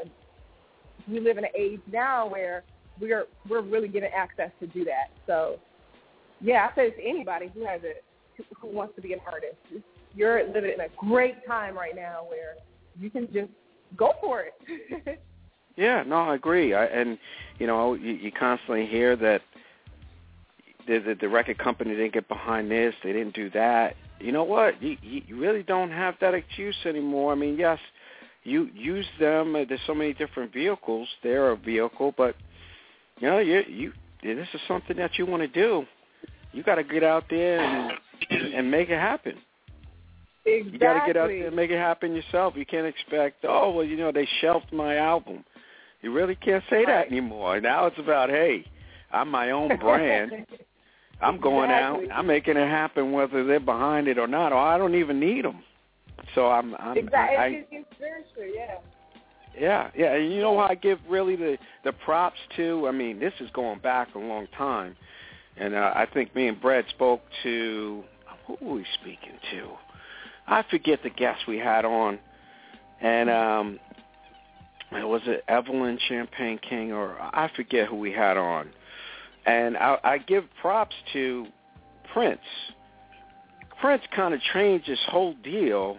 we 1.07 1.19
live 1.19 1.37
in 1.37 1.43
an 1.43 1.51
age 1.57 1.81
now 1.91 2.27
where 2.27 2.63
we're 2.99 3.25
we're 3.49 3.61
really 3.61 3.89
given 3.89 4.09
access 4.15 4.51
to 4.61 4.67
do 4.67 4.85
that. 4.85 5.11
So 5.27 5.59
yeah, 6.41 6.69
I 6.71 6.75
say 6.75 6.89
to 6.91 7.01
anybody 7.03 7.51
who 7.53 7.65
has 7.65 7.81
it 7.83 8.03
who 8.59 8.67
wants 8.67 8.95
to 8.95 9.01
be 9.01 9.13
an 9.13 9.19
artist, 9.25 9.57
you're 10.15 10.47
living 10.47 10.71
in 10.73 10.79
a 10.79 10.87
great 10.97 11.45
time 11.45 11.75
right 11.75 11.95
now 11.95 12.25
where 12.27 12.55
you 12.99 13.09
can 13.09 13.27
just 13.33 13.51
go 13.97 14.13
for 14.21 14.41
it. 14.41 15.21
yeah, 15.75 16.03
no, 16.05 16.15
I 16.17 16.35
agree. 16.35 16.73
I, 16.73 16.85
and 16.85 17.17
you 17.59 17.67
know, 17.67 17.93
you, 17.93 18.13
you 18.13 18.31
constantly 18.31 18.85
hear 18.85 19.15
that 19.15 19.41
the, 20.87 20.99
the 20.99 21.15
the 21.21 21.29
record 21.29 21.57
company 21.57 21.91
didn't 21.91 22.13
get 22.13 22.27
behind 22.27 22.69
this, 22.69 22.93
they 23.03 23.13
didn't 23.13 23.35
do 23.35 23.49
that. 23.51 23.95
You 24.19 24.31
know 24.31 24.43
what? 24.43 24.81
You 24.81 24.97
you 25.01 25.39
really 25.39 25.63
don't 25.63 25.91
have 25.91 26.15
that 26.21 26.33
excuse 26.33 26.75
anymore. 26.85 27.31
I 27.31 27.35
mean, 27.35 27.57
yes, 27.57 27.79
you 28.43 28.69
use 28.73 29.07
them. 29.19 29.55
Uh, 29.55 29.65
there's 29.67 29.81
so 29.87 29.95
many 29.95 30.13
different 30.13 30.53
vehicles. 30.53 31.07
They're 31.23 31.51
a 31.51 31.57
vehicle, 31.57 32.13
but 32.17 32.35
you 33.19 33.29
know, 33.29 33.39
you 33.39 33.63
you 33.67 33.93
this 34.21 34.47
is 34.53 34.61
something 34.67 34.97
that 34.97 35.17
you 35.17 35.25
want 35.25 35.41
to 35.41 35.47
do. 35.47 35.85
You 36.51 36.63
got 36.63 36.75
to 36.75 36.83
get 36.83 37.03
out 37.03 37.25
there 37.29 37.59
and 37.59 37.97
and 38.53 38.69
make 38.69 38.89
it 38.89 38.99
happen. 38.99 39.37
Exactly. 40.45 40.73
You 40.73 40.79
got 40.79 40.93
to 40.99 41.13
get 41.13 41.17
out 41.17 41.27
there 41.27 41.47
and 41.47 41.55
make 41.55 41.71
it 41.71 41.77
happen 41.77 42.13
yourself. 42.13 42.53
You 42.57 42.65
can't 42.65 42.85
expect, 42.85 43.45
oh 43.47 43.71
well, 43.71 43.85
you 43.85 43.95
know, 43.95 44.11
they 44.11 44.27
shelved 44.41 44.71
my 44.73 44.97
album. 44.97 45.43
You 46.03 46.11
really 46.11 46.35
can't 46.35 46.63
say 46.69 46.85
that 46.85 47.07
anymore. 47.07 47.59
Now 47.61 47.87
it's 47.87 47.97
about, 47.97 48.29
hey, 48.29 48.65
I'm 49.11 49.29
my 49.29 49.51
own 49.51 49.77
brand. 49.79 50.31
I'm 51.21 51.39
going 51.39 51.71
Exactly. 51.71 52.11
out. 52.11 52.19
I'm 52.19 52.27
making 52.27 52.57
it 52.57 52.67
happen, 52.67 53.13
whether 53.13 53.45
they're 53.45 53.61
behind 53.61 54.09
it 54.09 54.17
or 54.19 54.27
not. 54.27 54.51
Or 54.51 54.59
I 54.59 54.77
don't 54.77 54.95
even 54.95 55.19
need 55.19 55.45
them. 55.45 55.63
So 56.35 56.51
I'm, 56.51 56.75
I'm 56.75 56.97
exactly. 56.97 57.37
I, 57.37 57.47
it's, 57.47 57.67
it's 57.71 57.99
very 57.99 58.23
true. 58.35 58.51
Yeah. 58.53 58.75
yeah, 59.57 59.91
yeah, 59.95 60.15
and 60.15 60.33
you 60.33 60.41
know 60.41 60.59
I 60.59 60.75
give 60.75 60.99
really 61.07 61.35
the 61.35 61.57
the 61.83 61.91
props 61.91 62.39
to? 62.57 62.87
I 62.87 62.91
mean, 62.91 63.19
this 63.19 63.33
is 63.39 63.49
going 63.53 63.79
back 63.79 64.13
a 64.15 64.19
long 64.19 64.47
time, 64.57 64.95
and 65.57 65.73
uh, 65.75 65.93
I 65.95 66.07
think 66.11 66.35
me 66.35 66.47
and 66.47 66.59
Brad 66.59 66.85
spoke 66.89 67.21
to 67.43 68.03
who 68.47 68.57
were 68.61 68.75
we 68.75 68.85
speaking 69.01 69.37
to? 69.51 69.69
I 70.47 70.63
forget 70.69 70.99
the 71.03 71.09
guest 71.09 71.41
we 71.47 71.57
had 71.57 71.85
on, 71.85 72.19
and 73.01 73.29
um, 73.29 73.79
was 74.93 75.21
it 75.25 75.43
Evelyn 75.47 75.97
Champagne 76.07 76.59
King 76.59 76.91
or 76.91 77.19
I 77.19 77.49
forget 77.55 77.87
who 77.87 77.95
we 77.95 78.11
had 78.11 78.37
on, 78.37 78.69
and 79.45 79.77
I, 79.77 79.97
I 80.03 80.17
give 80.17 80.45
props 80.61 80.95
to 81.13 81.47
Prince. 82.13 82.39
Prince 83.81 84.03
kind 84.15 84.33
of 84.33 84.39
changed 84.53 84.87
his 84.87 84.99
whole 85.07 85.33
deal 85.43 85.97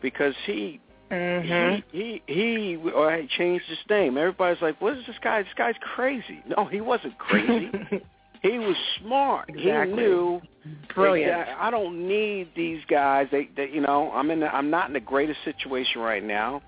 because 0.00 0.34
he 0.46 0.80
Mm-hmm. 1.10 1.96
he 1.96 2.22
he 2.26 2.34
he 2.34 2.90
or 2.90 3.14
he 3.16 3.28
changed 3.28 3.66
his 3.66 3.78
name. 3.90 4.16
Everybody's 4.16 4.60
like, 4.62 4.80
"What 4.80 4.96
is 4.96 5.06
this 5.06 5.16
guy? 5.22 5.42
This 5.42 5.52
guy's 5.56 5.74
crazy." 5.80 6.42
No, 6.56 6.64
he 6.64 6.80
wasn't 6.80 7.18
crazy. 7.18 7.70
he 8.42 8.58
was 8.58 8.76
smart. 9.00 9.50
Exactly. 9.50 9.94
He 9.94 10.00
knew. 10.00 10.40
Brilliant. 10.94 11.48
I 11.58 11.70
don't 11.70 12.08
need 12.08 12.48
these 12.56 12.80
guys. 12.88 13.28
They, 13.30 13.50
they, 13.54 13.68
you 13.68 13.82
know, 13.82 14.10
I'm 14.12 14.30
in. 14.30 14.40
The, 14.40 14.54
I'm 14.54 14.70
not 14.70 14.88
in 14.88 14.94
the 14.94 15.00
greatest 15.00 15.40
situation 15.44 16.00
right 16.00 16.24
now, 16.24 16.62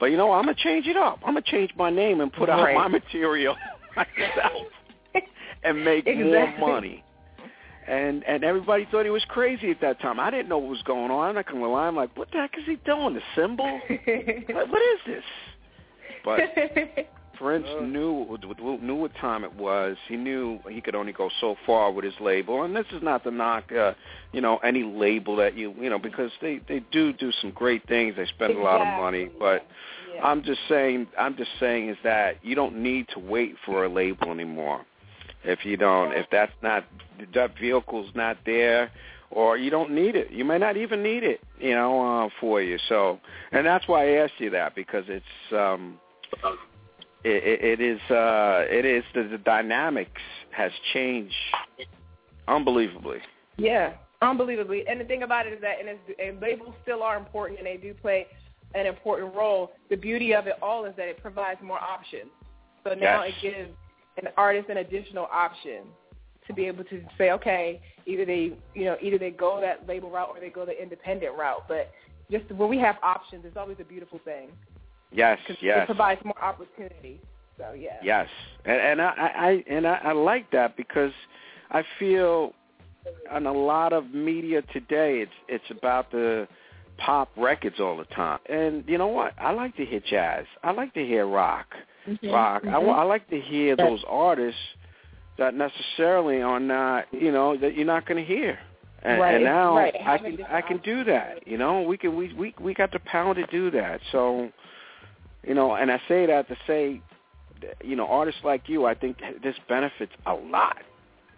but 0.00 0.06
you 0.06 0.16
know, 0.16 0.32
I'm 0.32 0.44
gonna 0.44 0.56
change 0.56 0.86
it 0.86 0.96
up. 0.96 1.20
I'm 1.24 1.34
gonna 1.34 1.42
change 1.42 1.70
my 1.76 1.90
name 1.90 2.20
and 2.20 2.32
put 2.32 2.48
Right. 2.48 2.74
out 2.74 2.74
my 2.74 2.88
material 2.88 3.54
myself 3.96 4.66
and 5.62 5.84
make 5.84 6.06
more 6.06 6.58
money. 6.58 7.04
And 7.86 8.24
and 8.24 8.42
everybody 8.44 8.86
thought 8.90 9.04
he 9.04 9.10
was 9.10 9.24
crazy 9.28 9.70
at 9.70 9.80
that 9.82 10.00
time. 10.00 10.18
I 10.18 10.30
didn't 10.30 10.48
know 10.48 10.58
what 10.58 10.70
was 10.70 10.82
going 10.82 11.10
on. 11.10 11.28
I'm 11.28 11.34
not 11.34 11.46
gonna 11.46 11.68
lie. 11.68 11.86
I'm 11.86 11.96
like, 11.96 12.16
what 12.16 12.30
the 12.30 12.38
heck 12.38 12.56
is 12.56 12.64
he 12.64 12.76
doing? 12.76 13.14
The 13.14 13.22
symbol? 13.36 13.80
what, 13.88 14.68
what 14.70 14.82
is 14.82 15.00
this? 15.06 15.24
But 16.24 16.40
Prince 17.40 17.66
Uh. 17.66 17.80
knew 17.80 18.38
knew 18.82 18.94
what 18.94 19.14
time 19.14 19.44
it 19.44 19.54
was. 19.54 19.96
He 20.08 20.16
knew 20.16 20.60
he 20.68 20.82
could 20.82 20.94
only 20.94 21.12
go 21.12 21.30
so 21.40 21.56
far 21.64 21.90
with 21.90 22.04
his 22.04 22.20
label. 22.20 22.64
And 22.64 22.76
this 22.76 22.86
is 22.92 23.02
not 23.02 23.24
to 23.24 23.30
knock, 23.30 23.72
uh, 23.72 23.94
you 24.32 24.42
know, 24.42 24.58
any 24.58 24.82
label 24.82 25.36
that 25.36 25.56
you, 25.56 25.74
you 25.80 25.88
know, 25.88 25.98
because 25.98 26.30
they 26.42 26.60
they 26.68 26.80
do 26.92 27.14
do 27.14 27.32
some 27.40 27.50
great 27.52 27.86
things. 27.88 28.16
They 28.16 28.26
spend 28.26 28.58
a 28.58 28.60
lot 28.60 28.82
of 28.82 28.88
money, 29.00 29.30
but 29.38 29.66
yeah. 30.14 30.22
I'm 30.22 30.42
just 30.42 30.60
saying, 30.68 31.06
I'm 31.18 31.34
just 31.34 31.50
saying 31.58 31.88
is 31.88 31.96
that 32.04 32.36
you 32.42 32.54
don't 32.54 32.76
need 32.76 33.08
to 33.14 33.18
wait 33.18 33.56
for 33.64 33.86
a 33.86 33.88
label 33.88 34.30
anymore. 34.30 34.84
If 35.42 35.64
you 35.64 35.78
don't, 35.78 36.12
if 36.12 36.26
that's 36.30 36.52
not 36.62 36.84
that 37.34 37.58
vehicle's 37.58 38.10
not 38.14 38.36
there, 38.44 38.90
or 39.30 39.56
you 39.56 39.70
don't 39.70 39.92
need 39.92 40.14
it, 40.14 40.30
you 40.30 40.44
may 40.44 40.58
not 40.58 40.76
even 40.76 41.02
need 41.02 41.22
it, 41.22 41.40
you 41.58 41.74
know, 41.74 42.26
uh, 42.26 42.28
for 42.38 42.60
you. 42.60 42.76
So, 42.90 43.18
and 43.50 43.66
that's 43.66 43.88
why 43.88 44.10
I 44.10 44.24
asked 44.24 44.34
you 44.38 44.50
that 44.50 44.74
because 44.74 45.04
it's 45.08 45.24
um, 45.52 45.98
it, 47.24 47.44
it, 47.44 47.80
it 47.80 47.80
is 47.80 48.00
uh, 48.10 48.64
it 48.68 48.84
is 48.84 49.04
the, 49.14 49.24
the 49.24 49.38
dynamics 49.38 50.20
has 50.50 50.72
changed 50.92 51.34
unbelievably. 52.48 53.18
Yeah, 53.56 53.92
unbelievably. 54.22 54.84
And 54.88 55.00
the 55.00 55.04
thing 55.04 55.22
about 55.22 55.46
it 55.46 55.52
is 55.52 55.60
that, 55.60 55.78
and, 55.80 55.88
it's, 55.88 56.00
and 56.18 56.40
labels 56.40 56.74
still 56.82 57.02
are 57.02 57.16
important, 57.16 57.58
and 57.58 57.66
they 57.66 57.76
do 57.76 57.94
play 57.94 58.26
an 58.74 58.86
important 58.86 59.34
role. 59.34 59.72
The 59.90 59.96
beauty 59.96 60.34
of 60.34 60.46
it 60.46 60.54
all 60.62 60.84
is 60.84 60.94
that 60.96 61.08
it 61.08 61.20
provides 61.20 61.60
more 61.62 61.78
options. 61.78 62.30
So 62.84 62.94
now 62.94 63.24
Yes. 63.24 63.34
it 63.36 63.42
gives 63.42 63.70
an 64.16 64.32
artist 64.36 64.68
an 64.68 64.78
additional 64.78 65.28
option 65.30 65.84
to 66.46 66.54
be 66.54 66.66
able 66.66 66.84
to 66.84 67.02
say, 67.18 67.30
okay, 67.32 67.80
either 68.06 68.24
they, 68.24 68.52
you 68.74 68.84
know, 68.84 68.96
either 69.02 69.18
they 69.18 69.30
go 69.30 69.60
that 69.60 69.86
label 69.86 70.10
route 70.10 70.28
or 70.30 70.40
they 70.40 70.48
go 70.48 70.64
the 70.64 70.80
independent 70.80 71.36
route. 71.36 71.64
But 71.68 71.92
just 72.30 72.50
when 72.52 72.68
we 72.68 72.78
have 72.78 72.96
options, 73.02 73.44
it's 73.44 73.56
always 73.56 73.76
a 73.80 73.84
beautiful 73.84 74.20
thing 74.24 74.48
Yes, 75.12 75.38
yes. 75.60 75.82
it 75.82 75.86
provides 75.86 76.24
more 76.24 76.42
opportunity. 76.42 77.20
So 77.58 77.72
yeah. 77.72 77.98
Yes, 78.02 78.28
and, 78.64 78.80
and 78.80 79.02
I, 79.02 79.12
I 79.36 79.64
and 79.68 79.86
I, 79.86 80.00
I 80.04 80.12
like 80.12 80.50
that 80.52 80.76
because 80.76 81.12
I 81.70 81.84
feel 81.98 82.54
on 83.30 83.46
a 83.46 83.52
lot 83.52 83.92
of 83.92 84.12
media 84.12 84.62
today, 84.72 85.20
it's 85.20 85.32
it's 85.48 85.70
about 85.70 86.10
the 86.10 86.48
pop 86.98 87.30
records 87.36 87.80
all 87.80 87.96
the 87.96 88.04
time. 88.04 88.38
And 88.48 88.84
you 88.86 88.98
know 88.98 89.08
what? 89.08 89.32
I 89.38 89.52
like 89.52 89.76
to 89.76 89.84
hear 89.84 90.00
jazz. 90.08 90.44
I 90.62 90.72
like 90.72 90.94
to 90.94 91.04
hear 91.04 91.26
rock. 91.26 91.66
Mhm, 92.06 92.32
Rock. 92.32 92.62
I, 92.64 92.68
mhm. 92.68 92.94
I 92.94 93.02
like 93.02 93.28
to 93.30 93.40
hear 93.40 93.76
those 93.76 94.02
artists 94.08 94.60
that 95.38 95.54
necessarily 95.54 96.42
are 96.42 96.60
not, 96.60 97.06
you 97.12 97.32
know, 97.32 97.56
that 97.56 97.74
you're 97.74 97.86
not 97.86 98.06
going 98.06 98.24
to 98.24 98.24
hear. 98.24 98.58
And, 99.02 99.18
Right, 99.18 99.36
and 99.36 99.44
now 99.44 99.76
right. 99.76 99.94
I 100.04 100.18
can 100.18 100.44
I 100.50 100.60
can 100.60 100.78
do 100.78 101.04
that. 101.04 101.46
You 101.46 101.56
know, 101.56 101.82
we 101.82 101.96
can 101.96 102.14
we 102.16 102.34
we 102.34 102.54
we 102.60 102.74
got 102.74 102.92
the 102.92 103.00
power 103.00 103.34
to 103.34 103.46
do 103.46 103.70
that. 103.70 104.00
So, 104.12 104.50
you 105.46 105.54
know, 105.54 105.74
and 105.74 105.90
I 105.90 106.00
say 106.08 106.26
that 106.26 106.48
to 106.48 106.56
say, 106.66 107.00
you 107.82 107.96
know, 107.96 108.06
artists 108.06 108.40
like 108.44 108.68
you, 108.68 108.86
I 108.86 108.94
think 108.94 109.18
this 109.42 109.56
benefits 109.68 110.12
a 110.26 110.34
lot, 110.34 110.78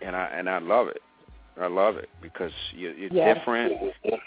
and 0.00 0.16
I 0.16 0.24
and 0.34 0.48
I 0.48 0.58
love 0.58 0.88
it. 0.88 1.02
I 1.60 1.66
love 1.66 1.96
it 1.96 2.08
because 2.22 2.52
you're, 2.74 2.94
you're 2.94 3.10
Yes. 3.12 3.36
different, 3.36 3.72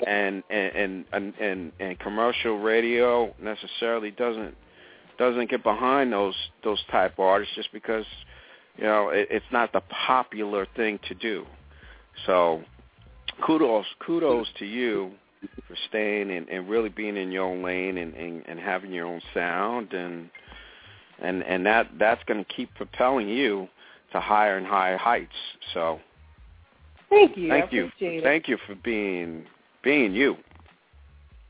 and 0.06 0.44
and 0.50 0.76
and 0.76 1.06
and 1.12 1.34
and, 1.40 1.72
and 1.80 2.00
commercial 2.00 2.60
radio 2.60 3.34
necessarily 3.42 4.12
doesn't 4.12 4.56
doesn't 5.18 5.50
get 5.50 5.64
behind 5.64 6.14
those 6.14 6.36
those 6.64 6.84
type 6.92 7.14
of 7.14 7.26
artists 7.26 7.56
just 7.56 7.72
because 7.72 8.06
you 8.78 8.84
know 8.84 9.10
it, 9.10 9.28
it's 9.32 9.46
not 9.52 9.74
the 9.74 9.82
popular 10.08 10.68
thing 10.76 11.00
to 11.08 11.16
do. 11.16 11.46
So 12.26 12.62
kudos 13.46 13.86
kudos 14.06 14.48
to 14.60 14.66
you 14.66 15.12
for 15.68 15.76
staying 15.90 16.32
and, 16.32 16.48
and 16.50 16.70
really 16.70 16.90
being 16.90 17.18
in 17.18 17.32
your 17.32 17.46
own 17.46 17.64
lane 17.64 17.98
and, 17.98 18.14
and, 18.14 18.44
and 18.48 18.60
having 18.60 18.92
your 18.92 19.06
own 19.06 19.22
sound 19.34 19.94
and 19.94 20.30
and 21.20 21.44
and 21.44 21.66
that 21.66 21.90
that's 21.98 22.22
going 22.26 22.44
to 22.44 22.54
keep 22.54 22.74
propelling 22.76 23.30
you 23.30 23.68
to 24.12 24.20
higher 24.20 24.58
and 24.58 24.68
higher 24.68 24.98
heights. 24.98 25.32
So 25.74 26.00
Thank 27.10 27.38
you. 27.38 27.50
thank 27.50 27.72
I 27.72 27.76
you, 27.76 27.92
thank 28.22 28.48
you 28.48 28.58
for 28.68 28.76
being 28.76 29.46
being 29.84 30.14
you. 30.14 30.36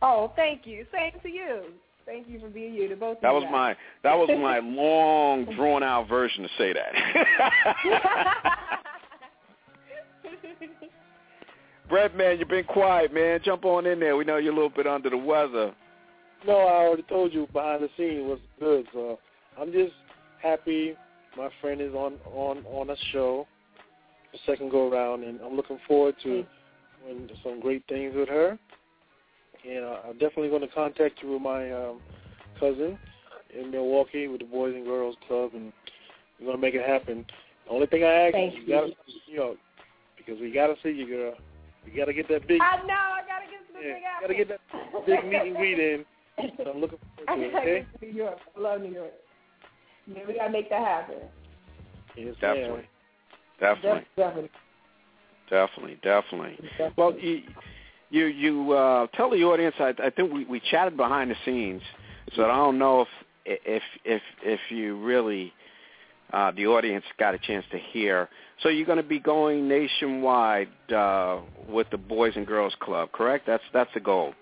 Oh, 0.01 0.31
thank 0.35 0.67
you. 0.67 0.85
Same 0.91 1.19
to 1.23 1.29
you. 1.29 1.63
Thank 2.05 2.27
you 2.27 2.39
for 2.39 2.49
being 2.49 2.75
you 2.75 2.87
to 2.89 2.95
both. 2.95 3.19
That 3.21 3.29
of 3.29 3.41
was 3.41 3.49
my 3.51 3.75
that 4.03 4.13
was 4.15 4.29
my 4.29 4.59
long 4.63 5.45
drawn 5.55 5.81
out 5.81 6.07
version 6.07 6.43
to 6.43 6.49
say 6.57 6.73
that. 6.73 6.93
Brett, 11.89 12.15
man, 12.17 12.39
you've 12.39 12.47
been 12.47 12.63
quiet, 12.65 13.13
man. 13.13 13.39
Jump 13.43 13.65
on 13.65 13.85
in 13.85 13.99
there. 13.99 14.17
We 14.17 14.25
know 14.25 14.37
you're 14.37 14.53
a 14.53 14.55
little 14.55 14.69
bit 14.69 14.87
under 14.87 15.09
the 15.09 15.17
weather. 15.17 15.73
No, 16.45 16.57
I 16.57 16.85
already 16.85 17.03
told 17.03 17.33
you 17.33 17.47
behind 17.53 17.83
the 17.83 17.89
scene 17.97 18.27
was 18.27 18.39
good. 18.59 18.85
So 18.93 19.19
I'm 19.59 19.71
just 19.71 19.93
happy 20.41 20.95
my 21.37 21.49
friend 21.61 21.81
is 21.81 21.93
on 21.93 22.15
on 22.33 22.63
on 22.65 22.89
a 22.89 22.95
show, 23.11 23.47
the 24.31 24.39
second 24.45 24.71
go 24.71 24.89
around, 24.89 25.23
and 25.23 25.39
I'm 25.41 25.55
looking 25.55 25.79
forward 25.87 26.15
to 26.23 26.45
doing 27.05 27.29
some 27.43 27.59
great 27.59 27.83
things 27.87 28.13
with 28.15 28.29
her. 28.29 28.57
And 29.67 29.83
uh, 29.83 29.97
I'm 30.07 30.13
definitely 30.13 30.49
going 30.49 30.61
to 30.61 30.67
contact 30.67 31.19
you 31.21 31.33
with 31.33 31.41
my 31.41 31.71
um, 31.71 31.99
cousin 32.59 32.97
in 33.57 33.71
Milwaukee 33.71 34.27
with 34.27 34.41
the 34.41 34.45
Boys 34.45 34.75
and 34.75 34.85
Girls 34.85 35.15
Club, 35.27 35.51
and 35.53 35.73
we're 36.39 36.45
going 36.45 36.57
to 36.57 36.61
make 36.61 36.75
it 36.75 36.87
happen. 36.87 37.25
The 37.65 37.71
only 37.71 37.87
thing 37.87 38.03
I 38.03 38.27
ask 38.27 38.33
Thank 38.33 38.53
is 38.53 38.59
you, 38.59 38.65
you. 38.65 38.69
got 38.69 38.87
to, 38.87 38.93
you 39.27 39.37
know, 39.37 39.55
because 40.17 40.39
we 40.39 40.51
got 40.51 40.67
to 40.67 40.75
see 40.83 40.91
you, 40.91 41.07
girl. 41.07 41.33
We 41.85 41.97
got 41.97 42.05
to 42.05 42.13
get 42.13 42.27
that 42.29 42.47
big, 42.47 42.61
I 42.61 42.77
know. 42.77 42.93
I 42.93 43.21
gotta 43.27 43.45
get 43.49 43.67
to 43.67 43.73
the 43.73 43.87
yeah, 43.87 43.93
big 43.95 44.21
got 44.21 44.27
to 44.27 44.35
get 44.35 44.47
that 44.49 45.05
big 45.05 45.25
meet 45.25 45.47
and 45.47 45.55
greet 45.55 45.79
in. 45.79 46.05
So 46.57 46.69
I'm 46.69 46.81
looking 46.81 46.99
forward 47.15 47.41
to 47.41 47.47
it. 47.47 47.51
gotta 47.53 47.63
Okay? 47.63 47.85
get 47.91 47.99
to 47.99 48.05
New 48.05 48.13
York. 48.13 48.37
I 48.57 48.59
love 48.59 48.81
New 48.81 48.91
York. 48.91 49.13
Yeah, 50.07 50.19
we 50.27 50.33
gotta 50.35 50.51
make 50.51 50.69
that 50.69 50.81
happen. 50.81 51.15
Yes, 52.17 52.35
Definitely. 52.41 52.83
Definitely. 53.59 54.05
Definitely. 54.17 54.49
Definitely, 55.49 55.97
definitely. 56.01 56.57
Definitely. 56.77 56.93
Well, 56.97 57.13
you 57.17 57.41
you, 58.09 58.25
you 58.25 58.71
uh, 58.71 59.07
tell 59.15 59.29
the 59.29 59.43
audience. 59.43 59.75
I, 59.79 59.93
I 60.03 60.09
think 60.09 60.31
we, 60.33 60.45
we 60.45 60.61
chatted 60.71 60.95
behind 60.97 61.31
the 61.31 61.35
scenes, 61.45 61.81
so 62.35 62.43
I 62.43 62.55
don't 62.55 62.77
know 62.77 63.01
if 63.01 63.07
if 63.45 63.83
if 64.03 64.21
if 64.43 64.59
you 64.69 65.01
really 65.03 65.53
uh, 66.35 66.51
the 66.51 66.67
audience 66.67 67.05
got 67.17 67.33
a 67.33 67.39
chance 67.39 67.65
to 67.71 67.79
hear. 67.93 68.27
So 68.61 68.69
you're 68.69 68.85
going 68.85 68.97
to 68.97 69.03
be 69.03 69.19
going 69.19 69.69
nationwide 69.69 70.67
uh, 70.93 71.39
with 71.69 71.89
the 71.91 71.97
Boys 71.97 72.33
and 72.35 72.45
Girls 72.45 72.73
Club, 72.81 73.11
correct? 73.13 73.47
That's 73.47 73.63
that's 73.73 73.89
the 73.93 74.01
goal. 74.01 74.33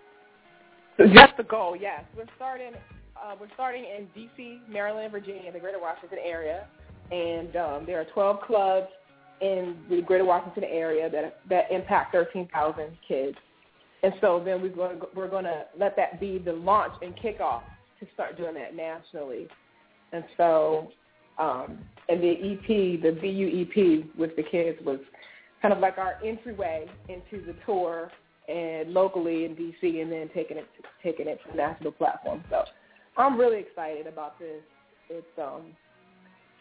That's 0.98 1.34
the 1.38 1.44
goal. 1.44 1.76
Yes, 1.76 2.04
we're 2.18 2.26
starting. 2.36 2.74
Uh, 3.16 3.36
we're 3.40 3.48
starting 3.54 3.86
in 3.86 4.08
D.C., 4.14 4.60
Maryland, 4.68 5.12
Virginia, 5.12 5.52
the 5.52 5.60
Greater 5.60 5.80
Washington 5.80 6.18
area, 6.26 6.66
and 7.12 7.56
um, 7.56 7.86
there 7.86 8.02
are 8.02 8.06
12 8.06 8.42
clubs 8.42 8.88
in 9.42 9.78
the 9.90 10.02
Greater 10.02 10.26
Washington 10.26 10.64
area 10.64 11.10
that 11.10 11.40
that 11.50 11.72
impact 11.72 12.12
13,000 12.12 12.98
kids. 13.08 13.38
And 14.02 14.14
so 14.20 14.42
then 14.44 14.62
we're 14.62 14.70
going 14.70 15.00
to 15.00 15.06
we're 15.16 15.30
going 15.30 15.46
to 15.46 15.66
let 15.78 15.96
that 15.98 16.20
be 16.20 16.40
the 16.40 16.54
launch 16.54 16.94
and 17.04 17.16
kickoff 17.16 17.62
to 18.00 18.08
start 18.14 18.36
doing 18.36 18.56
that 18.56 18.76
nationally. 18.76 19.48
And 20.12 20.24
so, 20.38 20.92
um, 21.38 21.80
and 22.10 22.22
the 22.22 22.32
EP, 22.32 23.02
the 23.02 23.18
VU 23.20 23.62
EP 23.62 24.18
with 24.18 24.36
the 24.36 24.44
kids 24.44 24.78
was 24.86 25.00
kind 25.62 25.74
of 25.74 25.80
like 25.80 25.98
our 25.98 26.16
entryway 26.24 26.86
into 27.08 27.46
the 27.46 27.56
tour 27.66 28.12
and 28.50 28.94
locally 28.94 29.46
in 29.46 29.56
DC, 29.56 30.02
and 30.02 30.12
then 30.12 30.30
taking 30.34 30.58
it 30.58 30.68
taking 31.02 31.28
it 31.28 31.40
to 31.46 31.52
the 31.52 31.58
national 31.58 31.94
platform. 31.94 32.44
So 32.50 32.64
I'm 33.18 33.38
really 33.38 33.60
excited 33.60 34.06
about 34.06 34.38
this. 34.38 34.62
It's 35.10 35.26
um, 35.42 35.68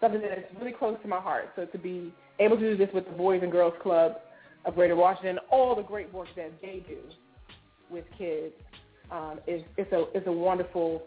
something 0.01 0.21
that 0.21 0.39
is 0.39 0.45
really 0.61 0.73
close 0.73 0.97
to 1.03 1.09
my 1.09 1.21
heart. 1.21 1.51
So 1.57 1.65
to 1.65 1.79
be 1.79 2.13
able 2.39 2.57
to 2.57 2.71
do 2.71 2.77
this 2.77 2.89
with 2.95 3.07
the 3.07 3.13
Boys 3.13 3.41
and 3.43 3.51
Girls 3.51 3.75
Club 3.83 4.13
of 4.65 4.75
Greater 4.75 4.95
Washington, 4.95 5.39
all 5.51 5.75
the 5.75 5.83
great 5.83 6.13
work 6.13 6.29
that 6.37 6.53
they 6.63 6.85
do 6.87 6.99
with 7.91 8.05
kids, 8.17 8.55
um, 9.11 9.41
is 9.47 9.63
it's 9.77 9.93
a 9.93 10.05
it's 10.15 10.27
a 10.27 10.33
wonderful 10.33 11.03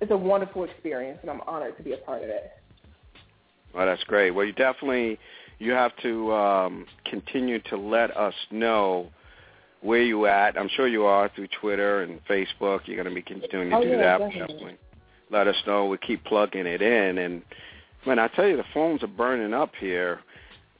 it's 0.00 0.10
a 0.10 0.16
wonderful 0.16 0.64
experience, 0.64 1.18
and 1.22 1.30
I'm 1.30 1.40
honored 1.46 1.76
to 1.78 1.82
be 1.82 1.92
a 1.92 1.98
part 1.98 2.22
of 2.22 2.28
it. 2.28 2.52
Well, 3.74 3.86
that's 3.86 4.04
great. 4.04 4.30
Well, 4.32 4.44
you 4.46 4.52
definitely 4.52 5.18
you 5.58 5.72
have 5.72 5.92
to 6.02 6.32
um, 6.32 6.86
continue 7.04 7.60
to 7.70 7.76
let 7.76 8.16
us 8.16 8.34
know 8.50 9.08
where 9.80 10.02
you 10.02 10.26
at. 10.26 10.58
I'm 10.58 10.68
sure 10.76 10.88
you 10.88 11.04
are 11.04 11.30
through 11.34 11.48
Twitter 11.60 12.02
and 12.02 12.20
Facebook. 12.26 12.80
You're 12.86 12.96
going 12.96 13.08
to 13.08 13.14
be 13.14 13.22
continuing 13.22 13.70
to 13.70 13.76
Oh, 13.76 13.82
do 13.82 13.88
yeah, 13.90 13.96
that. 13.98 14.18
definitely. 14.18 14.40
Definitely 14.40 14.76
let 15.30 15.48
us 15.48 15.56
know. 15.66 15.86
We 15.86 15.98
keep 15.98 16.24
plugging 16.24 16.66
it 16.66 16.80
in. 16.82 17.18
And 17.18 17.42
man, 18.06 18.18
I 18.18 18.28
tell 18.28 18.46
you, 18.46 18.56
the 18.56 18.64
phones 18.72 19.02
are 19.02 19.06
burning 19.08 19.52
up 19.54 19.72
here. 19.80 20.20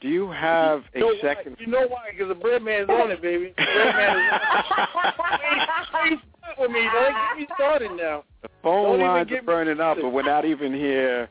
Do 0.01 0.07
you 0.09 0.29
have 0.31 0.83
a 0.93 0.99
You 0.99 1.05
know 1.05 1.13
second? 1.21 1.53
Why? 1.57 1.65
You 1.65 1.67
know 1.71 1.87
why? 1.87 2.11
Because 2.11 2.27
the 2.29 2.35
bread 2.35 2.61
man's 2.61 2.89
on 2.89 3.11
it, 3.11 3.21
baby. 3.21 3.53
The 3.57 3.63
bread 3.63 3.95
man 3.95 4.17
is 4.17 4.31
on 4.31 5.05
it. 5.07 5.15
Please 5.91 6.19
start 6.41 6.59
with 6.59 6.71
me. 6.71 6.81
Don't 6.93 7.13
get 7.13 7.37
me 7.37 7.47
started 7.55 7.91
now. 7.97 8.23
The 8.41 8.49
Don't 8.49 8.61
phone 8.63 8.95
even 8.95 9.07
lines 9.07 9.29
give 9.29 9.37
are 9.39 9.41
me 9.41 9.45
burning 9.45 9.79
up, 9.79 9.97
but 10.01 10.09
we're 10.09 10.21
not 10.23 10.45
even 10.45 10.73
here. 10.73 11.29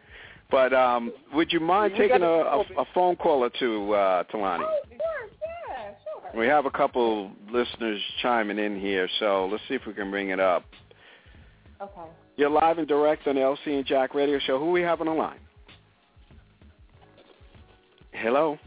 But 0.51 0.72
um, 0.72 1.12
would 1.32 1.53
you 1.53 1.61
mind 1.61 1.95
We 1.95 1.99
taking 2.01 2.22
a, 2.22 2.26
a, 2.26 2.61
a 2.78 2.84
phone 2.95 3.16
call 3.16 3.45
or 3.45 3.51
two, 3.59 3.92
uh, 3.92 4.24
Tulani? 4.24 4.61
Oh, 4.62 4.80
sure, 4.88 4.99
yeah, 5.68 5.90
sure. 6.32 6.40
We 6.40 6.47
have 6.47 6.66
a 6.66 6.70
couple 6.70 7.30
listeners 7.51 8.01
chiming 8.22 8.59
in 8.59 8.78
here, 8.78 9.09
so 9.18 9.49
let's 9.51 9.62
see 9.68 9.74
if 9.74 9.82
we 9.86 9.95
can 9.95 10.11
bring 10.11 10.28
it 10.28 10.40
up. 10.40 10.64
Okay. 11.80 12.09
You're 12.36 12.51
live 12.51 12.78
and 12.78 12.86
direct 12.88 13.26
on 13.26 13.36
the 13.36 13.40
LC 13.40 13.66
and 13.76 13.86
Jack 13.86 14.14
Radio 14.14 14.38
Show. 14.40 14.59
Who 14.59 14.70
we 14.70 14.82
have 14.82 15.01
on 15.01 15.07
the 15.07 15.12
line? 15.12 15.38
Hello. 18.12 18.59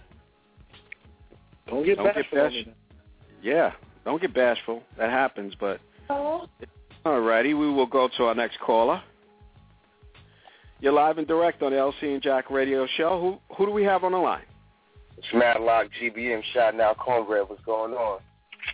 Don't 1.67 1.85
get 1.85 1.97
Don't 1.97 2.05
get 2.07 2.15
bashful 2.15 2.39
on 2.39 2.49
bash- 2.51 2.73
Yeah, 3.41 3.71
don't 4.05 4.21
get 4.21 4.33
bashful. 4.33 4.83
That 4.97 5.09
happens, 5.09 5.53
but 5.59 5.79
Hello. 6.07 6.47
all 7.05 7.19
righty. 7.21 7.53
We 7.53 7.69
will 7.71 7.85
go 7.85 8.09
to 8.17 8.23
our 8.25 8.35
next 8.35 8.59
caller. 8.59 9.01
You're 10.79 10.93
live 10.93 11.17
and 11.17 11.27
direct 11.27 11.63
on 11.63 11.71
the 11.71 11.77
LC 11.77 12.03
and 12.13 12.21
Jack 12.21 12.51
Radio 12.51 12.85
Show. 12.97 13.19
Who 13.49 13.55
who 13.55 13.65
do 13.65 13.71
we 13.71 13.83
have 13.83 14.03
on 14.03 14.11
the 14.11 14.17
line? 14.19 14.43
It's 15.17 15.25
Madlock 15.33 15.87
GBM 15.99 16.41
shouting 16.53 16.79
out 16.79 16.99
Cornbread. 16.99 17.49
What's 17.49 17.63
going 17.63 17.93
on? 17.93 18.19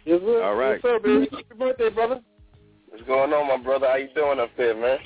Yes, 0.05 0.19
sir. 0.21 0.43
All 0.43 0.55
right. 0.55 0.73
Yes, 0.73 0.81
sir, 0.81 0.99
baby. 0.99 1.29
Happy 1.31 1.57
birthday, 1.57 1.89
brother. 1.89 2.19
What's 2.89 3.05
going 3.05 3.31
on, 3.31 3.47
my 3.47 3.63
brother? 3.63 3.87
How 3.87 3.95
you 3.95 4.09
doing 4.13 4.39
up 4.39 4.49
there, 4.57 4.75
man? 4.75 4.97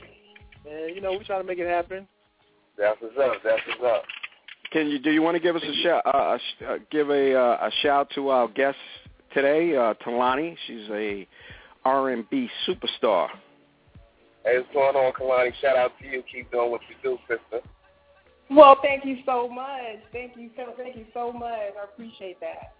Man, 0.65 0.89
you 0.95 1.01
know, 1.01 1.11
we 1.11 1.23
trying 1.23 1.41
to 1.41 1.47
make 1.47 1.59
it 1.59 1.67
happen. 1.67 2.07
That's 2.77 2.99
what's 2.99 3.15
up. 3.17 3.43
That's 3.43 3.61
what's 3.67 3.83
up. 3.83 4.03
Can 4.71 4.87
you 4.87 4.97
do 4.97 5.11
you 5.11 5.21
want 5.21 5.35
to 5.35 5.39
give 5.39 5.55
us 5.55 5.63
a 5.63 5.83
shout? 5.83 6.01
Uh, 6.03 6.17
a 6.17 6.39
sh- 6.39 6.63
uh, 6.67 6.75
give 6.89 7.11
a 7.11 7.35
uh, 7.35 7.67
a 7.67 7.71
shout 7.83 8.09
to 8.15 8.29
our 8.29 8.47
guest 8.47 8.77
today, 9.35 9.75
uh, 9.75 9.93
Tulani. 10.03 10.57
She's 10.65 10.89
a 10.89 11.27
R&B 11.85 12.49
superstar. 12.67 13.29
Hey, 14.47 14.59
what's 14.59 14.73
going 14.73 14.95
on, 14.95 15.11
Kalani? 15.11 15.51
Shout 15.61 15.75
out 15.75 15.91
to 15.99 16.07
you. 16.07 16.23
Keep 16.31 16.51
doing 16.51 16.71
what 16.71 16.79
you 16.87 16.95
do, 17.03 17.17
sister. 17.27 17.67
Well, 18.49 18.77
thank 18.81 19.03
you 19.03 19.17
so 19.25 19.49
much. 19.49 19.99
Thank 20.13 20.37
you 20.37 20.49
so 20.55 20.73
thank 20.77 20.95
you 20.95 21.05
so 21.13 21.33
much. 21.33 21.51
I 21.51 21.83
appreciate 21.83 22.39
that. 22.39 22.73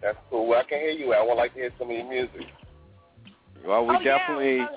That's 0.00 0.16
cool. 0.30 0.46
Well, 0.46 0.60
I 0.60 0.62
can 0.62 0.78
hear 0.78 0.90
you. 0.92 1.12
I 1.12 1.22
would 1.22 1.34
like 1.34 1.52
to 1.52 1.60
hear 1.60 1.70
some 1.78 1.90
of 1.90 1.96
your 1.96 2.08
music. 2.08 2.46
Well, 3.66 3.86
we 3.86 3.96
Oh, 3.96 4.02
definitely. 4.02 4.56
Yeah. 4.56 4.68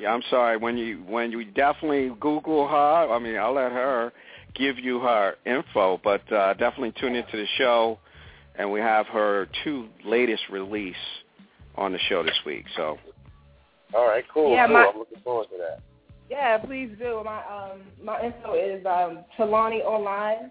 yeah, 0.00 0.12
I'm 0.12 0.24
sorry. 0.28 0.56
When 0.56 0.76
you 0.76 0.96
when 1.06 1.30
you 1.30 1.44
definitely 1.44 2.10
Google 2.18 2.66
her, 2.66 3.08
I 3.08 3.18
mean, 3.20 3.36
I'll 3.36 3.54
let 3.54 3.70
her 3.70 4.12
give 4.56 4.76
you 4.76 4.98
her 4.98 5.36
info, 5.46 6.00
but 6.02 6.32
uh, 6.32 6.54
definitely 6.54 6.94
tune 7.00 7.14
into 7.14 7.36
the 7.36 7.46
show, 7.58 8.00
and 8.56 8.72
we 8.72 8.80
have 8.80 9.06
her 9.06 9.46
two 9.62 9.86
latest 10.04 10.42
release 10.50 10.96
on 11.76 11.92
the 11.92 11.98
show 12.08 12.24
this 12.24 12.38
week. 12.44 12.64
So 12.74 12.98
All 13.96 14.06
right, 14.06 14.24
cool. 14.32 14.52
Yeah, 14.52 14.66
cool. 14.66 14.74
my- 14.74 14.86
I'm 14.92 14.98
looking 14.98 15.20
forward 15.20 15.46
to 15.50 15.56
that. 15.58 15.80
Yeah, 16.28 16.58
please 16.58 16.90
do. 16.98 17.22
My 17.24 17.38
um 17.46 17.82
my 18.02 18.20
info 18.22 18.54
is 18.54 18.84
um 18.84 19.24
TulaniOnline 19.38 20.50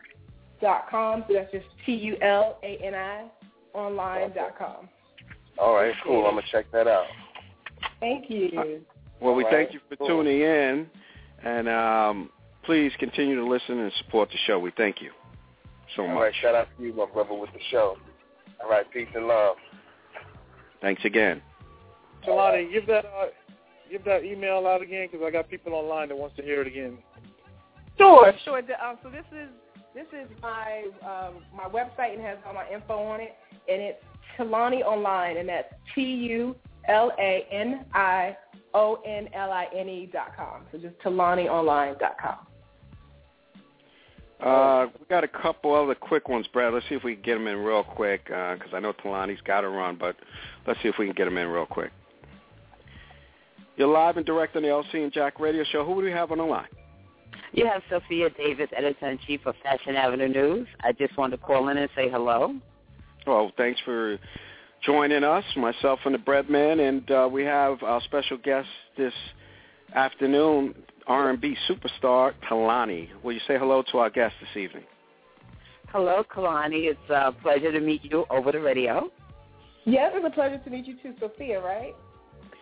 dot 0.62 0.90
com. 0.90 1.26
So 1.28 1.34
that's 1.36 1.52
just 1.52 1.66
T 1.86 1.94
U 1.94 2.18
L 2.22 2.58
A 2.64 2.78
N 2.82 2.96
I 2.96 3.26
online 3.74 4.32
dot 4.34 4.58
com. 4.58 4.88
All 5.60 5.76
right, 5.76 5.94
cool. 6.04 6.26
I'm 6.26 6.36
gonna 6.36 6.48
check 6.52 6.66
that 6.72 6.88
out. 6.88 7.06
Thank 8.00 8.30
you. 8.30 8.82
Well, 9.20 9.36
we 9.36 9.44
All 9.44 9.52
thank 9.52 9.74
you 9.74 9.80
for 9.90 9.96
cool. 9.98 10.08
tuning 10.08 10.42
in, 10.42 10.88
and 11.44 11.68
um, 11.70 12.30
please 12.64 12.92
continue 13.00 13.36
to 13.36 13.46
listen 13.46 13.80
and 13.80 13.92
support 14.04 14.30
the 14.30 14.38
show. 14.48 14.58
We 14.60 14.72
thank 14.78 15.02
you 15.02 15.12
so 15.96 16.04
All 16.04 16.10
much. 16.10 16.18
right, 16.22 16.34
shout 16.42 16.56
out 16.56 16.68
to 16.78 16.84
you, 16.84 16.94
my 16.94 17.06
brother, 17.06 17.34
with 17.34 17.52
the 17.54 17.60
show. 17.70 17.98
All 18.64 18.70
right, 18.70 18.90
peace 18.92 19.08
and 19.14 19.28
love. 19.28 19.58
Thanks 20.82 21.04
again. 21.06 21.42
Tulani, 22.28 22.72
give 22.72 22.88
that 22.88 23.06
uh, 23.06 23.28
give 23.92 24.04
that 24.06 24.24
email 24.24 24.66
out 24.68 24.82
again 24.82 25.08
because 25.12 25.26
I 25.26 25.32
got 25.32 25.50
people 25.50 25.74
online 25.74 26.10
that 26.10 26.18
wants 26.18 26.36
to 26.38 26.42
hear 26.42 26.62
it 26.62 26.68
again. 26.68 26.98
Sure, 27.98 28.34
sure. 28.44 28.58
Um, 28.58 28.98
so 29.04 29.10
this 29.10 29.26
is 29.32 29.50
this 29.94 30.08
is 30.12 30.30
my 30.42 30.86
um, 31.02 31.36
my 31.56 31.66
website 31.66 32.14
and 32.14 32.22
has 32.22 32.38
all 32.46 32.54
my 32.54 32.70
info 32.70 32.98
on 32.98 33.22
it, 33.22 33.36
and 33.70 33.82
it's 33.82 34.04
Tulani 34.38 34.82
Online, 34.82 35.38
and 35.38 35.48
that's 35.48 35.74
T 35.94 36.02
U 36.02 36.56
L 36.88 37.12
A 37.20 37.46
N 37.52 37.86
I 37.94 38.36
O 38.74 39.02
N 39.06 39.30
L 39.34 39.52
I 39.52 39.68
N 39.76 39.88
E 39.88 40.10
dot 40.12 40.36
com. 40.36 40.64
So 40.72 40.78
just 40.78 40.98
TulaniOnline 41.00 42.00
dot 42.00 42.18
com. 42.22 42.38
Uh, 44.46 44.88
we 45.00 45.06
got 45.10 45.24
a 45.24 45.30
couple 45.30 45.74
other 45.74 45.96
quick 45.96 46.28
ones, 46.28 46.46
Brad. 46.52 46.74
Let's 46.74 46.86
see 46.90 46.96
if 46.96 47.04
we 47.04 47.16
can 47.16 47.24
get 47.24 47.36
them 47.36 47.48
in 47.48 47.58
real 47.58 47.84
quick 47.84 48.26
because 48.26 48.74
I 48.74 48.80
know 48.80 48.92
Tulani's 48.92 49.40
got 49.42 49.62
to 49.62 49.70
run, 49.70 49.96
but 49.98 50.18
let's 50.68 50.80
see 50.84 50.90
if 50.90 50.96
we 51.00 51.06
can 51.06 51.16
get 51.16 51.26
them 51.26 51.38
in 51.38 51.48
real 51.48 51.66
quick. 51.66 51.92
You're 53.78 53.90
live 53.90 54.16
and 54.16 54.26
direct 54.26 54.56
on 54.56 54.62
the 54.62 54.70
LC 54.70 55.04
and 55.04 55.12
Jack 55.12 55.40
radio 55.40 55.64
show. 55.66 55.84
Who 55.84 55.96
do 55.96 56.06
we 56.06 56.12
have 56.12 56.32
on 56.32 56.38
the 56.38 56.46
line? 56.46 56.68
You 57.52 57.66
have 57.66 57.82
Sophia 57.90 58.30
Davis, 58.30 58.70
editor-in-chief 58.76 59.46
of 59.46 59.56
Fashion 59.64 59.96
Avenue 59.96 60.30
News. 60.30 60.68
I 60.82 60.94
just 60.94 61.18
wanted 61.18 61.38
to 61.38 61.44
call 61.44 61.68
in 61.70 61.78
and 61.78 61.90
say 61.96 62.10
hello. 62.10 62.56
Well, 63.28 63.52
thanks 63.58 63.80
for 63.84 64.18
joining 64.86 65.24
us, 65.26 65.44
myself 65.58 66.00
and 66.06 66.16
the 66.16 66.20
Breadman, 66.20 66.88
and 66.88 67.12
uh, 67.12 67.30
we 67.30 67.44
have 67.44 67.84
our 67.84 68.02
special 68.02 68.38
guest 68.38 68.68
this 68.98 69.14
afternoon, 69.94 70.74
R&B 71.08 71.58
superstar 71.70 72.34
Kehlani. 72.50 73.10
Will 73.24 73.34
you 73.34 73.42
say 73.48 73.58
hello 73.58 73.84
to 73.92 73.98
our 73.98 74.10
guest 74.10 74.36
this 74.40 74.62
evening? 74.62 74.84
Hello, 75.90 76.24
Kehlani. 76.34 76.92
It's 76.92 77.10
a 77.10 77.34
pleasure 77.42 77.72
to 77.72 77.80
meet 77.80 78.06
you 78.06 78.26
over 78.30 78.52
the 78.52 78.60
radio. 78.60 79.10
Yes, 79.86 80.12
it's 80.16 80.26
a 80.26 80.30
pleasure 80.30 80.60
to 80.64 80.70
meet 80.70 80.86
you 80.86 80.96
too, 81.02 81.14
Sophia, 81.20 81.62
right? 81.62 81.94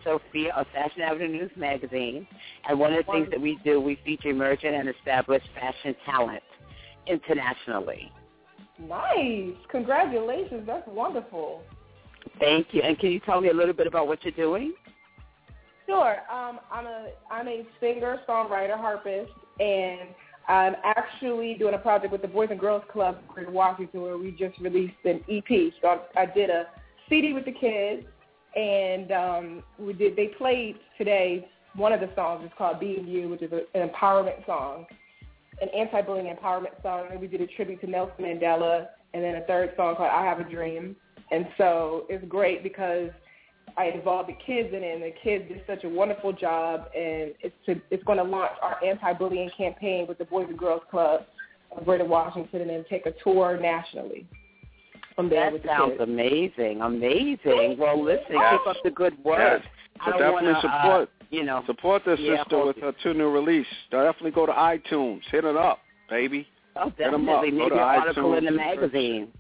Sophia 0.04 0.54
of 0.56 0.68
Fashion 0.74 1.02
Avenue 1.02 1.28
News 1.28 1.52
Magazine. 1.56 2.28
And 2.68 2.80
one 2.80 2.94
of 2.94 3.06
the 3.06 3.12
things 3.12 3.30
that 3.32 3.40
we 3.40 3.58
do, 3.64 3.80
we 3.80 4.00
feature 4.06 4.30
emerging 4.30 4.74
and 4.76 4.90
established 4.90 5.48
fashion 5.54 5.96
talent 6.06 6.44
internationally. 7.08 8.12
Nice. 8.80 9.56
Congratulations. 9.70 10.64
That's 10.66 10.88
wonderful. 10.88 11.64
Thank 12.40 12.68
you. 12.72 12.82
And 12.82 12.98
can 12.98 13.12
you 13.12 13.20
tell 13.20 13.42
me 13.42 13.50
a 13.50 13.54
little 13.54 13.74
bit 13.74 13.88
about 13.88 14.08
what 14.08 14.24
you're 14.24 14.32
doing? 14.32 14.74
Sure. 15.86 16.18
Um, 16.32 16.60
I'm 16.72 16.86
a 16.86 17.10
I'm 17.30 17.48
a 17.48 17.66
singer, 17.80 18.20
songwriter, 18.28 18.78
harpist, 18.78 19.32
and 19.60 20.10
I'm 20.48 20.76
actually 20.84 21.56
doing 21.56 21.74
a 21.74 21.78
project 21.78 22.12
with 22.12 22.22
the 22.22 22.28
Boys 22.28 22.50
and 22.52 22.60
Girls 22.60 22.84
Club 22.92 23.18
in 23.38 23.52
Washington 23.52 24.02
where 24.02 24.18
we 24.18 24.32
just 24.32 24.58
released 24.60 24.96
an 25.06 25.24
EP. 25.30 25.74
So 25.82 26.00
I, 26.16 26.22
I 26.22 26.26
did 26.26 26.50
a 26.50 26.68
CD 27.10 27.34
with 27.34 27.46
the 27.46 27.52
kids, 27.52 28.06
and 28.56 29.12
um, 29.12 29.64
we 29.80 29.94
did. 29.94 30.16
They 30.16 30.28
played 30.28 30.76
today. 30.98 31.48
One 31.76 31.92
of 31.92 32.00
the 32.00 32.10
songs 32.16 32.46
is 32.46 32.52
called 32.58 32.80
"Being 32.80 33.08
You," 33.08 33.30
which 33.30 33.42
is 33.42 33.52
a, 33.52 33.62
an 33.78 33.90
empowerment 33.90 34.46
song, 34.46 34.86
an 35.62 35.70
anti-bullying 35.70 36.34
empowerment 36.34 36.82
song. 36.82 37.08
And 37.12 37.20
we 37.20 37.28
did 37.28 37.42
a 37.42 37.48
tribute 37.48 37.82
to 37.82 37.88
Nelson 37.88 38.26
Mandela, 38.26 38.88
and 39.14 39.24
then 39.24 39.36
a 39.36 39.42
third 39.42 39.74
song 39.76 39.96
called 39.96 40.12
"I 40.12 40.24
Have 40.26 40.40
a 40.40 40.44
Dream." 40.44 40.96
And 41.32 41.48
so 41.58 42.06
it's 42.10 42.24
great 42.28 42.62
because 42.62 43.10
I 43.76 43.86
involved 43.86 44.30
the 44.30 44.38
kids 44.46 44.70
in 44.74 44.84
it, 44.84 44.94
and 44.94 45.04
the 45.04 45.14
kids 45.24 45.48
did 45.48 45.64
such 45.66 45.84
a 45.84 45.90
wonderful 45.90 46.32
job. 46.32 46.90
And 46.96 47.34
it's 47.42 47.56
to, 47.66 47.82
it's 47.90 48.04
going 48.04 48.20
to 48.20 48.24
launch 48.24 48.52
our 48.62 48.84
anti-bullying 48.84 49.50
campaign 49.58 50.06
with 50.08 50.20
the 50.20 50.26
Boys 50.26 50.46
and 50.48 50.60
Girls 50.60 50.84
Club 50.92 51.22
of 51.76 51.86
Greater 51.86 52.06
Washington, 52.06 52.62
and 52.62 52.70
then 52.70 52.86
take 52.88 53.08
a 53.08 53.14
tour 53.24 53.60
nationally. 53.60 54.28
From 55.16 55.30
there 55.30 55.46
that 55.46 55.54
with 55.54 55.64
the 55.64 55.68
sounds 55.70 55.92
kids. 55.92 56.02
amazing, 56.02 56.82
amazing. 56.82 57.78
Well, 57.78 58.02
listen, 58.04 58.26
Yes. 58.32 58.60
keep 58.60 58.68
up 58.68 58.78
the 58.84 58.92
good 58.92 59.24
work. 59.24 59.40
Yes. 59.40 59.62
I 60.00 60.06
So 60.06 60.12
don't 60.12 60.20
definitely 60.20 60.54
wanna, 60.54 60.62
support 60.62 61.10
uh, 61.22 61.26
you 61.30 61.44
know, 61.44 61.64
support 61.66 62.04
this 62.06 62.20
Yeah, 62.20 62.38
sister 62.38 62.66
with 62.66 62.78
it. 62.78 62.84
her 62.84 62.92
two 63.04 63.14
new 63.14 63.30
release. 63.30 63.68
Definitely 63.92 64.32
go 64.32 64.46
to 64.46 64.52
iTunes, 64.54 65.22
hit 65.32 65.46
it 65.46 65.56
up, 65.56 65.80
baby. 66.10 66.48
oh, 66.76 66.90
Hit 66.98 67.08
'em 67.14 67.28
up. 67.30 67.42
definitely 67.44 67.52
Go 67.52 67.58
maybe 67.58 67.70
to 67.70 67.76
an 67.76 67.80
article 67.82 68.34
in 68.36 68.46
the 68.46 68.52
magazine. 68.52 69.32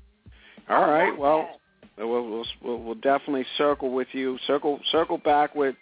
All 0.69 0.89
right. 0.89 1.17
Well, 1.17 1.59
we'll, 1.97 2.07
we'll 2.29 2.45
we'll 2.61 2.77
we'll 2.79 2.95
definitely 2.95 3.45
circle 3.57 3.91
with 3.91 4.07
you. 4.13 4.37
Circle 4.47 4.79
circle 4.91 5.17
back 5.17 5.55
with 5.55 5.75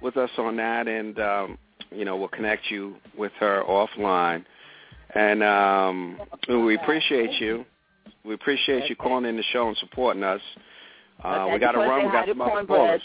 with 0.00 0.16
us 0.16 0.30
on 0.38 0.56
that, 0.56 0.88
and 0.88 1.18
um, 1.20 1.58
you 1.92 2.04
know 2.04 2.16
we'll 2.16 2.28
connect 2.28 2.70
you 2.70 2.96
with 3.16 3.32
her 3.40 3.62
offline. 3.68 4.44
And 5.14 5.42
um, 5.44 6.18
we 6.48 6.74
appreciate 6.76 7.32
you. 7.40 7.64
We 8.24 8.34
appreciate 8.34 8.88
you 8.88 8.96
calling 8.96 9.24
in 9.26 9.36
the 9.36 9.42
show 9.52 9.68
and 9.68 9.76
supporting 9.78 10.22
us. 10.22 10.40
Uh, 11.24 11.28
Okay, 11.44 11.52
we 11.54 11.58
got 11.58 11.72
to 11.72 11.78
just 11.78 11.88
wanna 11.88 11.90
run. 11.90 12.00
say 12.00 12.06
We 12.06 12.12
got 12.12 12.28
some 12.28 12.40
other 12.40 12.66
callers. 12.66 13.02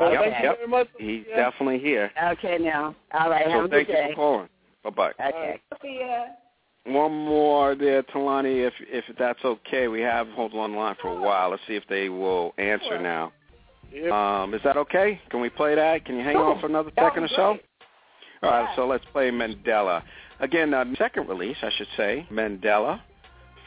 Okay. 0.00 0.12
Yep, 0.42 0.58
yep. 0.60 0.68
much. 0.68 0.88
He's 0.98 1.24
Yeah. 1.28 1.36
definitely 1.36 1.78
here. 1.78 2.10
Okay, 2.24 2.58
now. 2.58 2.94
All 3.12 3.30
right, 3.30 3.46
So 3.46 3.64
a 3.64 3.68
thank 3.68 3.88
you 3.88 3.94
day. 3.94 4.08
for 4.10 4.14
calling. 4.16 4.48
Bye 4.82 4.90
bye. 4.90 5.12
Okay. 5.20 5.60
Sophia. 5.72 6.36
One 6.84 7.12
more 7.12 7.76
there, 7.76 8.02
Tulani, 8.02 8.66
if 8.66 8.74
if 8.80 9.04
that's 9.16 9.44
okay. 9.44 9.86
We 9.86 10.00
have 10.00 10.28
hold 10.30 10.52
on 10.54 10.72
the 10.72 10.78
line 10.78 10.96
for 11.00 11.08
a 11.16 11.20
while. 11.20 11.50
Let's 11.50 11.62
see 11.68 11.76
if 11.76 11.86
they 11.88 12.08
will 12.08 12.54
answer 12.58 12.86
Sure. 12.86 12.98
now. 12.98 13.32
Yep. 13.92 14.10
Um, 14.10 14.54
is 14.54 14.62
that 14.64 14.76
okay? 14.76 15.20
Can 15.28 15.40
we 15.40 15.48
play 15.50 15.74
that? 15.76 16.04
Can 16.04 16.16
you 16.16 16.24
hang 16.24 16.34
Sure. 16.34 16.54
on 16.54 16.58
for 16.60 16.66
another 16.66 16.90
That 16.96 17.04
second 17.04 17.24
or 17.24 17.28
so? 17.28 17.52
great. 17.54 17.64
All 18.42 18.50
right, 18.50 18.62
Yeah. 18.70 18.74
so 18.74 18.86
let's 18.86 19.04
play 19.12 19.30
Mandela. 19.30 20.02
Again, 20.40 20.74
uh, 20.74 20.84
second 20.96 21.28
release, 21.28 21.56
I 21.62 21.70
should 21.70 21.86
say, 21.96 22.26
Mandela, 22.32 23.00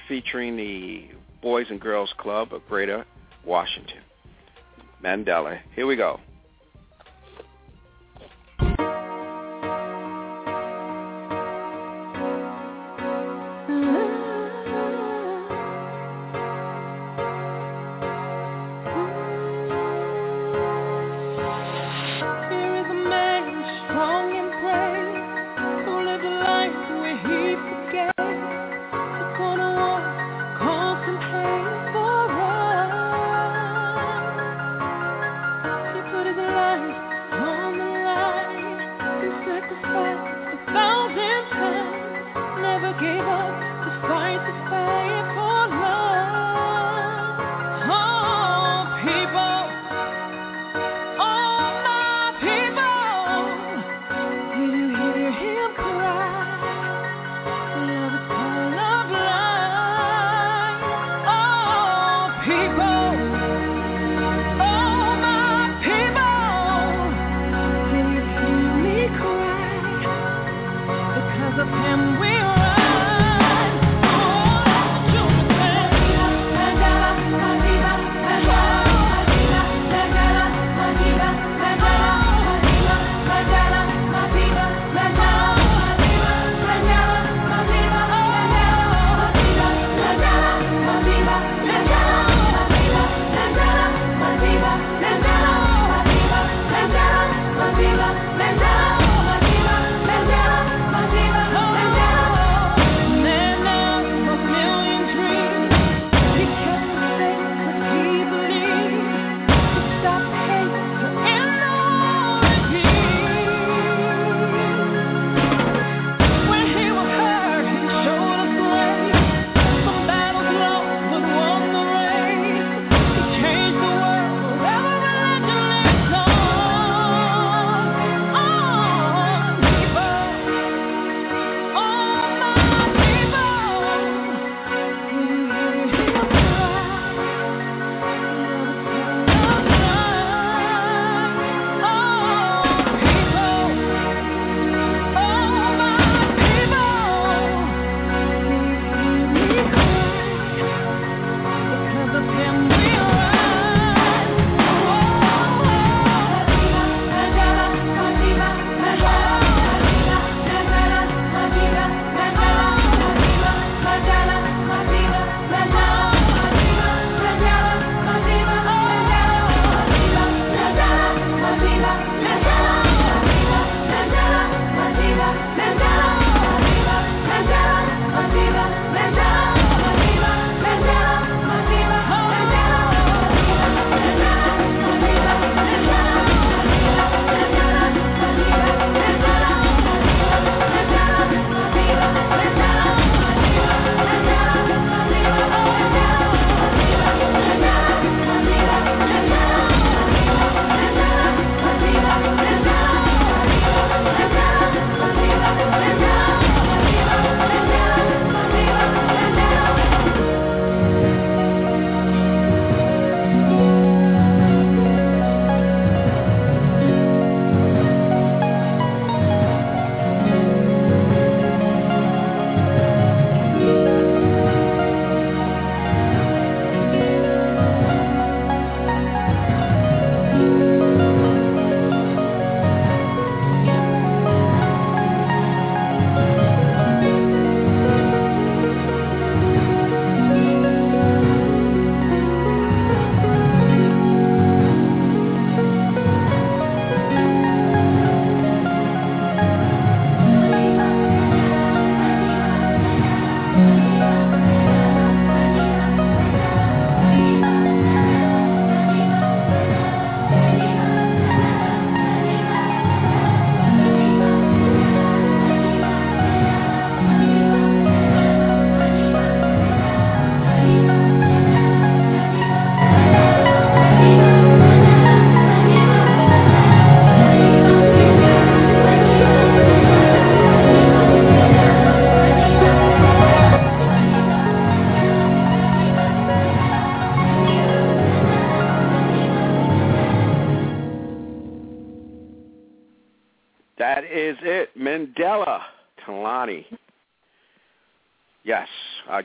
featuring 0.07 0.55
the 0.55 1.09
Boys 1.41 1.67
and 1.69 1.79
Girls 1.79 2.13
Club 2.17 2.53
of 2.53 2.65
Greater 2.67 3.05
Washington. 3.45 3.99
Mandela. 5.03 5.59
Here 5.75 5.85
we 5.85 5.95
go. 5.95 6.19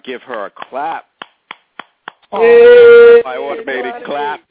Give 0.05 0.23
her 0.23 0.47
a 0.47 0.51
clap. 0.51 1.05
Hey, 2.31 3.23
My 3.25 3.37
automated 3.37 4.05
clap. 4.05 4.41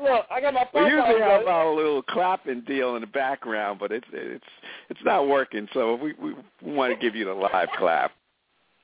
Look, 0.00 0.26
I 0.30 0.40
got 0.40 0.54
my 0.54 0.66
we 0.74 0.80
usually 0.90 1.20
have 1.20 1.46
our 1.46 1.74
little 1.74 2.02
clapping 2.02 2.62
deal 2.62 2.96
in 2.96 3.02
the 3.02 3.06
background, 3.06 3.78
but 3.78 3.92
it's 3.92 4.06
it's 4.12 4.44
it's 4.88 5.00
not 5.04 5.28
working. 5.28 5.68
So 5.74 5.96
we 5.96 6.14
we 6.14 6.34
want 6.62 6.92
to 6.92 6.98
give 6.98 7.14
you 7.14 7.24
the 7.24 7.34
live 7.34 7.68
clap. 7.78 8.12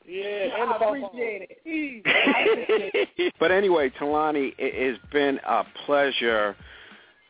Yeah, 0.06 0.62
and 0.62 0.70
the 0.70 0.74
I 0.74 0.88
appreciate 0.88 1.58
it. 1.64 3.32
but 3.40 3.50
anyway, 3.50 3.90
Tulani, 3.90 4.54
it 4.58 4.90
has 4.90 5.10
been 5.12 5.38
a 5.46 5.64
pleasure. 5.86 6.56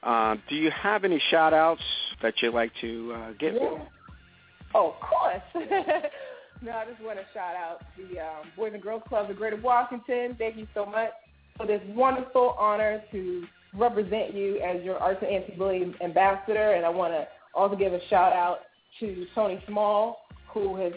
Um, 0.02 0.42
do 0.48 0.54
you 0.54 0.70
have 0.70 1.04
any 1.04 1.20
shout 1.30 1.52
outs 1.52 1.82
that 2.22 2.34
you'd 2.40 2.54
like 2.54 2.72
to 2.80 3.12
uh, 3.14 3.32
give? 3.38 3.54
Yeah. 3.54 3.84
Oh, 4.74 4.90
of 4.90 5.00
course. 5.00 5.42
no, 6.62 6.72
I 6.72 6.84
just 6.84 7.02
want 7.02 7.18
to 7.18 7.24
shout 7.32 7.54
out 7.54 7.80
the 7.96 8.20
um, 8.20 8.50
Boys 8.56 8.72
and 8.74 8.82
Girls 8.82 9.02
Club 9.08 9.30
of 9.30 9.36
Greater 9.36 9.56
Washington. 9.56 10.34
Thank 10.38 10.56
you 10.56 10.66
so 10.74 10.84
much 10.84 11.10
for 11.56 11.66
this 11.66 11.80
wonderful 11.88 12.56
honor 12.58 13.02
to 13.12 13.44
represent 13.74 14.34
you 14.34 14.58
as 14.58 14.82
your 14.82 14.96
arts 14.98 15.20
and 15.22 15.30
anti-bullying 15.30 15.94
ambassador. 16.02 16.72
And 16.72 16.84
I 16.84 16.88
want 16.88 17.12
to 17.12 17.26
also 17.54 17.76
give 17.76 17.92
a 17.92 18.00
shout 18.08 18.32
out 18.32 18.60
to 19.00 19.26
Tony 19.34 19.62
Small, 19.68 20.26
who 20.52 20.76
has 20.76 20.92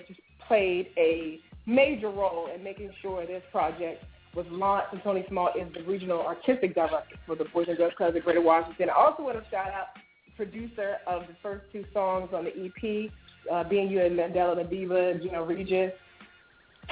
played 0.48 0.88
a 0.98 1.40
major 1.66 2.10
role 2.10 2.50
in 2.54 2.64
making 2.64 2.92
sure 3.02 3.26
this 3.26 3.44
project 3.52 4.04
was 4.36 4.46
launched. 4.50 4.94
And 4.94 5.04
Tony 5.04 5.26
Small 5.30 5.50
is 5.60 5.68
the 5.74 5.84
regional 5.84 6.22
artistic 6.22 6.74
director 6.74 7.16
for 7.26 7.36
the 7.36 7.46
Boys 7.46 7.68
and 7.68 7.78
Girls 7.78 7.94
Club 7.98 8.16
of 8.16 8.24
Greater 8.24 8.42
Washington. 8.42 8.90
I 8.90 8.94
also 8.94 9.24
want 9.24 9.44
to 9.44 9.50
shout 9.50 9.68
out 9.68 9.88
the 10.26 10.46
producer 10.46 10.98
of 11.08 11.24
the 11.24 11.36
first 11.44 11.66
two 11.72 11.86
songs 11.94 12.30
on 12.34 12.46
the 12.46 12.52
EP, 12.52 13.12
uh, 13.52 13.64
Being 13.64 13.90
You 13.90 14.02
and 14.02 14.18
Mandela 14.18 14.56
the 14.56 14.64
Diva, 14.64 15.20
Gino 15.20 15.46
Regis. 15.46 15.92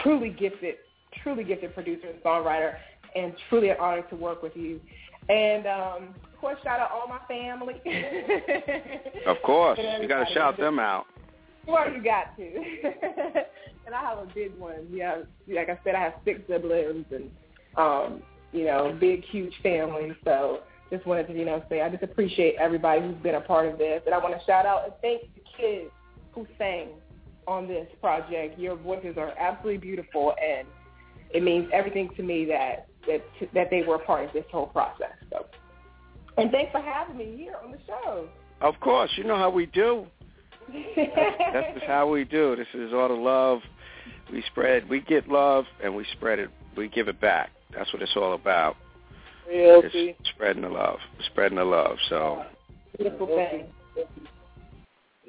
Truly 0.04 0.30
gifted, 0.30 0.76
truly 1.22 1.43
gifted 1.43 1.74
producer 1.74 2.08
and 2.08 2.22
songwriter, 2.24 2.76
and 3.16 3.34
truly 3.50 3.70
an 3.70 3.78
honor 3.80 4.04
to 4.04 4.16
work 4.16 4.41
with 4.41 4.56
you. 4.56 4.80
And 5.28 5.68
um, 5.68 6.16
of 6.24 6.39
course, 6.39 6.58
shout 6.64 6.80
out 6.80 6.91
all 6.91 7.08
my 7.08 7.20
family. 7.28 7.82
Of 9.28 9.38
course, 9.43 9.80
you 10.02 10.08
got 10.08 10.28
to 10.28 10.34
shout 10.34 10.58
them 10.58 10.80
out. 10.80 11.06
Well, 11.68 11.91
you 11.91 12.02
got 12.02 12.36
to. 12.38 12.43
and 13.86 13.93
I 13.93 14.02
have 14.02 14.20
a 14.20 14.28
big 14.34 14.58
one. 14.58 14.88
Yeah, 14.91 15.18
like 15.47 15.70
I 15.70 15.80
said, 15.84 15.95
I 15.95 16.02
have 16.02 16.14
six 16.24 16.39
siblings 16.47 17.06
and 17.12 17.30
um, 17.78 18.24
you 18.52 18.66
know, 18.66 18.95
big, 19.00 19.24
huge 19.26 19.54
family. 19.62 20.16
So 20.24 20.62
just 20.91 21.06
wanted 21.06 21.28
to, 21.28 21.34
you 21.34 21.45
know, 21.45 21.64
say 21.70 21.82
I 21.82 21.89
just 21.89 22.04
appreciate 22.04 22.56
everybody 22.60 23.02
who's 23.02 23.16
been 23.18 23.36
a 23.36 23.41
part 23.41 23.68
of 23.68 23.78
this. 23.78 24.02
And 24.06 24.16
I 24.16 24.18
want 24.18 24.38
to 24.38 24.45
shout 24.45 24.66
out 24.66 24.86
and 24.86 24.93
thank 25.02 25.22
the 25.36 25.41
kids 25.58 25.91
who 26.40 26.48
sang 26.58 26.90
on 27.48 27.68
this 27.68 27.88
project. 28.00 28.60
Your 28.60 28.76
voices 28.76 29.18
are 29.18 29.34
absolutely 29.38 29.78
beautiful 29.78 30.34
and 30.42 30.68
it 31.32 31.44
means 31.44 31.70
everything 31.74 32.10
to 32.16 32.24
me 32.24 32.46
that 32.46 32.88
that 33.08 33.24
that 33.54 33.70
they 33.70 33.84
were 33.84 33.96
a 33.96 34.00
part 34.00 34.26
of 34.26 34.34
this 34.34 34.46
whole 34.52 34.68
process. 34.68 35.14
So 35.32 35.46
and 36.38 36.52
thanks 36.52 36.72
for 36.72 36.82
having 36.82 37.18
me 37.18 37.36
here 37.36 37.56
on 37.64 37.72
the 37.72 37.80
show. 37.86 38.30
Of 38.62 38.80
course, 38.80 39.12
you 39.16 39.24
know 39.24 39.38
how 39.38 39.50
we 39.50 39.66
do. 39.66 40.06
That's 40.96 41.74
just 41.74 41.86
how 41.86 42.10
we 42.10 42.24
do. 42.24 42.56
This 42.56 42.68
is 42.74 42.94
all 42.94 43.08
the 43.08 43.14
love 43.14 43.60
we 44.32 44.44
spread. 44.52 44.88
We 44.90 45.02
get 45.02 45.28
love 45.28 45.66
and 45.84 45.96
we 45.96 46.06
spread 46.14 46.40
it. 46.40 46.50
We 46.78 46.88
give 46.88 47.08
it 47.08 47.20
back. 47.20 47.50
That's 47.76 47.92
what 47.92 48.02
it's 48.02 48.16
all 48.16 48.34
about. 48.34 48.76
Hey, 49.48 49.58
LC. 49.58 50.16
It's 50.20 50.30
spreading 50.30 50.62
the 50.62 50.70
love, 50.70 51.00
spreading 51.32 51.58
the 51.58 51.66
love. 51.66 51.98
So 52.08 52.44
Beautiful 52.98 53.28
thing. 53.28 53.66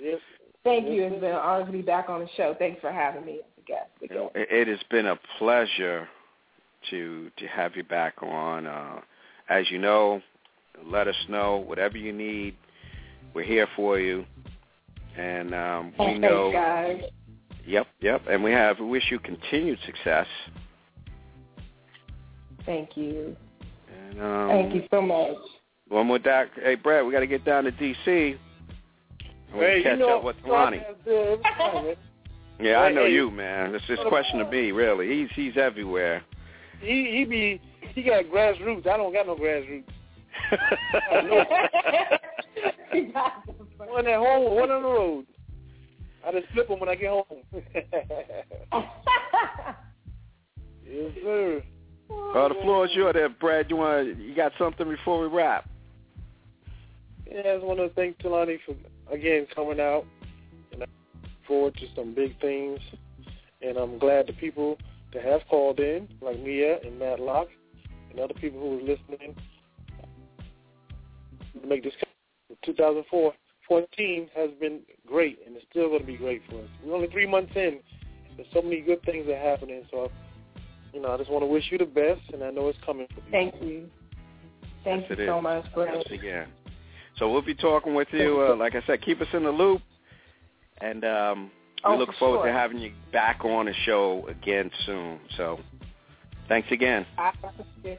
Yes. 0.00 0.20
Thank 0.62 0.88
you. 0.88 1.04
It's 1.04 1.20
been 1.20 1.30
an 1.30 1.36
honor 1.36 1.66
to 1.66 1.72
be 1.72 1.82
back 1.82 2.08
on 2.08 2.20
the 2.20 2.28
show. 2.36 2.54
Thanks 2.58 2.80
for 2.80 2.92
having 2.92 3.24
me 3.24 3.34
as 3.36 3.40
a 3.58 3.66
guest. 3.66 3.90
Again. 4.02 4.28
it, 4.34 4.68
has 4.68 4.78
been 4.90 5.06
a 5.06 5.18
pleasure 5.38 6.08
to 6.90 7.30
to 7.36 7.46
have 7.46 7.76
you 7.76 7.84
back 7.84 8.22
on. 8.22 8.66
Uh, 8.66 9.00
as 9.48 9.70
you 9.70 9.78
know, 9.78 10.20
let 10.84 11.08
us 11.08 11.16
know 11.28 11.58
whatever 11.58 11.96
you 11.96 12.12
need. 12.12 12.56
We're 13.34 13.44
here 13.44 13.68
for 13.74 13.98
you, 13.98 14.26
and 15.16 15.54
um, 15.54 15.92
we 15.98 16.04
Thanks, 16.06 16.20
know. 16.20 16.52
guys. 16.52 17.02
Yep, 17.66 17.86
yep. 18.00 18.22
And 18.28 18.42
we 18.42 18.52
have 18.52 18.80
we 18.80 18.86
wish 18.86 19.04
you 19.10 19.18
continued 19.18 19.78
success. 19.86 20.26
Thank 22.66 22.96
you. 22.96 23.36
And, 24.10 24.20
um, 24.20 24.48
Thank 24.48 24.74
you 24.74 24.82
so 24.90 25.00
much. 25.00 25.36
One 25.88 26.06
more 26.06 26.18
doc. 26.18 26.48
Hey, 26.54 26.74
Brad, 26.74 27.04
we 27.04 27.12
got 27.12 27.20
to 27.20 27.26
get 27.26 27.44
down 27.44 27.64
to 27.64 27.70
D.C. 27.70 28.36
we 29.54 29.60
Hey, 29.60 29.82
catch 29.82 29.98
you 29.98 30.06
know, 30.06 30.18
up 30.18 30.24
with 30.24 30.36
Lonnie. 30.46 30.80
uh, 31.06 31.12
uh, 31.62 31.94
Yeah, 32.60 32.80
I 32.80 32.92
know 32.92 33.04
you, 33.06 33.30
man. 33.30 33.74
It's 33.74 33.84
just 33.86 34.02
a 34.02 34.08
question 34.08 34.40
of 34.40 34.50
me, 34.50 34.70
really. 34.72 35.08
He's 35.08 35.28
he's 35.34 35.56
everywhere. 35.56 36.22
he 36.80 37.10
he 37.16 37.24
be 37.24 37.60
he 37.94 38.02
got 38.02 38.24
grassroots. 38.26 38.86
I 38.86 38.96
don't 38.96 39.12
got 39.12 39.26
no 39.26 39.36
grassroots. 39.36 39.84
One 43.88 44.06
at 44.06 44.16
home, 44.18 44.54
one 44.54 44.70
on 44.70 44.82
the 44.82 44.88
road. 44.88 45.26
I 46.26 46.32
just 46.32 46.46
flip 46.52 46.68
them 46.68 46.80
when 46.80 46.88
I 46.88 46.94
get 46.94 47.08
home. 47.10 47.24
yes, 50.86 51.12
sir. 51.22 51.62
well, 52.08 52.48
the 52.48 52.54
floor 52.62 52.84
is 52.86 52.92
yours, 52.94 53.14
there, 53.14 53.28
Brad. 53.28 53.70
You 53.70 53.76
want 53.76 54.18
you 54.18 54.34
got 54.34 54.52
something 54.58 54.88
before 54.88 55.20
we 55.20 55.28
wrap? 55.34 55.68
Yeah, 57.30 57.40
I 57.40 57.54
just 57.54 57.64
want 57.64 57.78
to 57.78 57.88
thank 57.90 58.18
Tulani 58.18 58.58
for 58.66 58.74
again 59.10 59.46
coming 59.54 59.80
out, 59.80 60.04
and 60.72 60.82
I 60.82 60.86
look 60.86 61.30
forward 61.46 61.74
to 61.76 61.86
some 61.94 62.14
big 62.14 62.38
things. 62.40 62.80
And 63.62 63.76
I'm 63.76 63.98
glad 63.98 64.26
the 64.26 64.32
people 64.32 64.78
that 65.12 65.22
have 65.22 65.42
called 65.48 65.80
in, 65.80 66.08
like 66.22 66.40
Mia 66.40 66.80
and 66.80 66.98
Matt 66.98 67.20
Locke, 67.20 67.50
and 68.10 68.18
other 68.18 68.34
people 68.34 68.60
who 68.60 68.78
are 68.78 68.82
listening, 68.82 69.36
to 71.60 71.66
make 71.66 71.84
this 71.84 71.94
2004 72.64 73.34
14 73.70 74.28
has 74.34 74.50
been 74.60 74.80
great, 75.06 75.38
and 75.46 75.54
it's 75.54 75.64
still 75.70 75.88
going 75.88 76.00
to 76.00 76.06
be 76.06 76.16
great 76.16 76.42
for 76.50 76.56
us. 76.56 76.68
We're 76.84 76.96
only 76.96 77.06
three 77.06 77.26
months 77.26 77.52
in. 77.54 77.78
There's 78.36 78.48
so 78.52 78.62
many 78.62 78.80
good 78.80 79.00
things 79.04 79.26
that 79.26 79.34
are 79.34 79.50
happening. 79.50 79.84
So, 79.92 80.10
you 80.92 81.00
know, 81.00 81.12
I 81.12 81.16
just 81.18 81.30
want 81.30 81.42
to 81.42 81.46
wish 81.46 81.68
you 81.70 81.78
the 81.78 81.84
best, 81.84 82.20
and 82.32 82.42
I 82.42 82.50
know 82.50 82.66
it's 82.66 82.78
coming 82.84 83.06
for 83.14 83.20
you. 83.20 83.30
Thank 83.30 83.54
you. 83.62 83.88
Thank 84.82 85.08
Yes, 85.08 85.18
you 85.18 85.26
so 85.26 85.38
is. 85.38 85.42
much, 85.44 85.64
Brad. 85.72 85.94
Yes, 85.94 86.18
again. 86.18 86.48
So 87.20 87.30
we'll 87.30 87.42
be 87.42 87.54
talking 87.54 87.94
with 87.94 88.08
you. 88.12 88.40
Uh, 88.50 88.56
like 88.56 88.74
I 88.74 88.82
said, 88.86 89.02
keep 89.02 89.20
us 89.20 89.28
in 89.34 89.44
the 89.44 89.50
loop, 89.50 89.82
and 90.78 91.04
um, 91.04 91.50
we 91.84 91.92
Oh, 91.92 91.96
look 91.96 92.08
for 92.12 92.16
forward 92.18 92.38
sure. 92.38 92.46
to 92.46 92.52
having 92.52 92.78
you 92.78 92.92
back 93.12 93.44
on 93.44 93.66
the 93.66 93.74
show 93.84 94.26
again 94.28 94.70
soon. 94.86 95.20
So, 95.36 95.60
thanks 96.48 96.68
again. 96.72 97.06
I. 97.18 97.32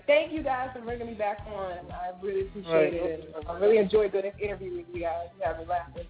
Thank 0.08 0.34
you 0.34 0.42
guys 0.44 0.70
for 0.74 0.82
bringing 0.82 1.06
me 1.08 1.14
back 1.14 1.40
on. 1.48 1.72
I 1.92 2.12
really 2.22 2.42
appreciate 2.42 2.74
Right. 2.74 2.94
it. 2.94 3.34
And 3.36 3.48
I 3.48 3.60
really 3.60 3.78
enjoyed 3.78 4.12
doing 4.12 4.24
this 4.26 4.34
interview 4.42 4.78
with 4.78 4.86
you 4.94 5.02
guys. 5.02 5.28
You 5.38 5.46
have 5.46 5.60
me 5.60 5.66
laughing. 5.66 6.08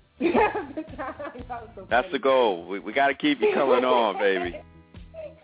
Y'all 1.48 1.70
so 1.76 1.88
That's 1.90 2.12
the 2.14 2.20
goal. 2.20 2.66
We 2.66 2.80
we 2.80 2.94
got 2.94 3.08
to 3.08 3.14
keep 3.14 3.42
you 3.42 3.54
coming 3.54 3.84
on, 3.84 4.18
baby. 4.18 4.56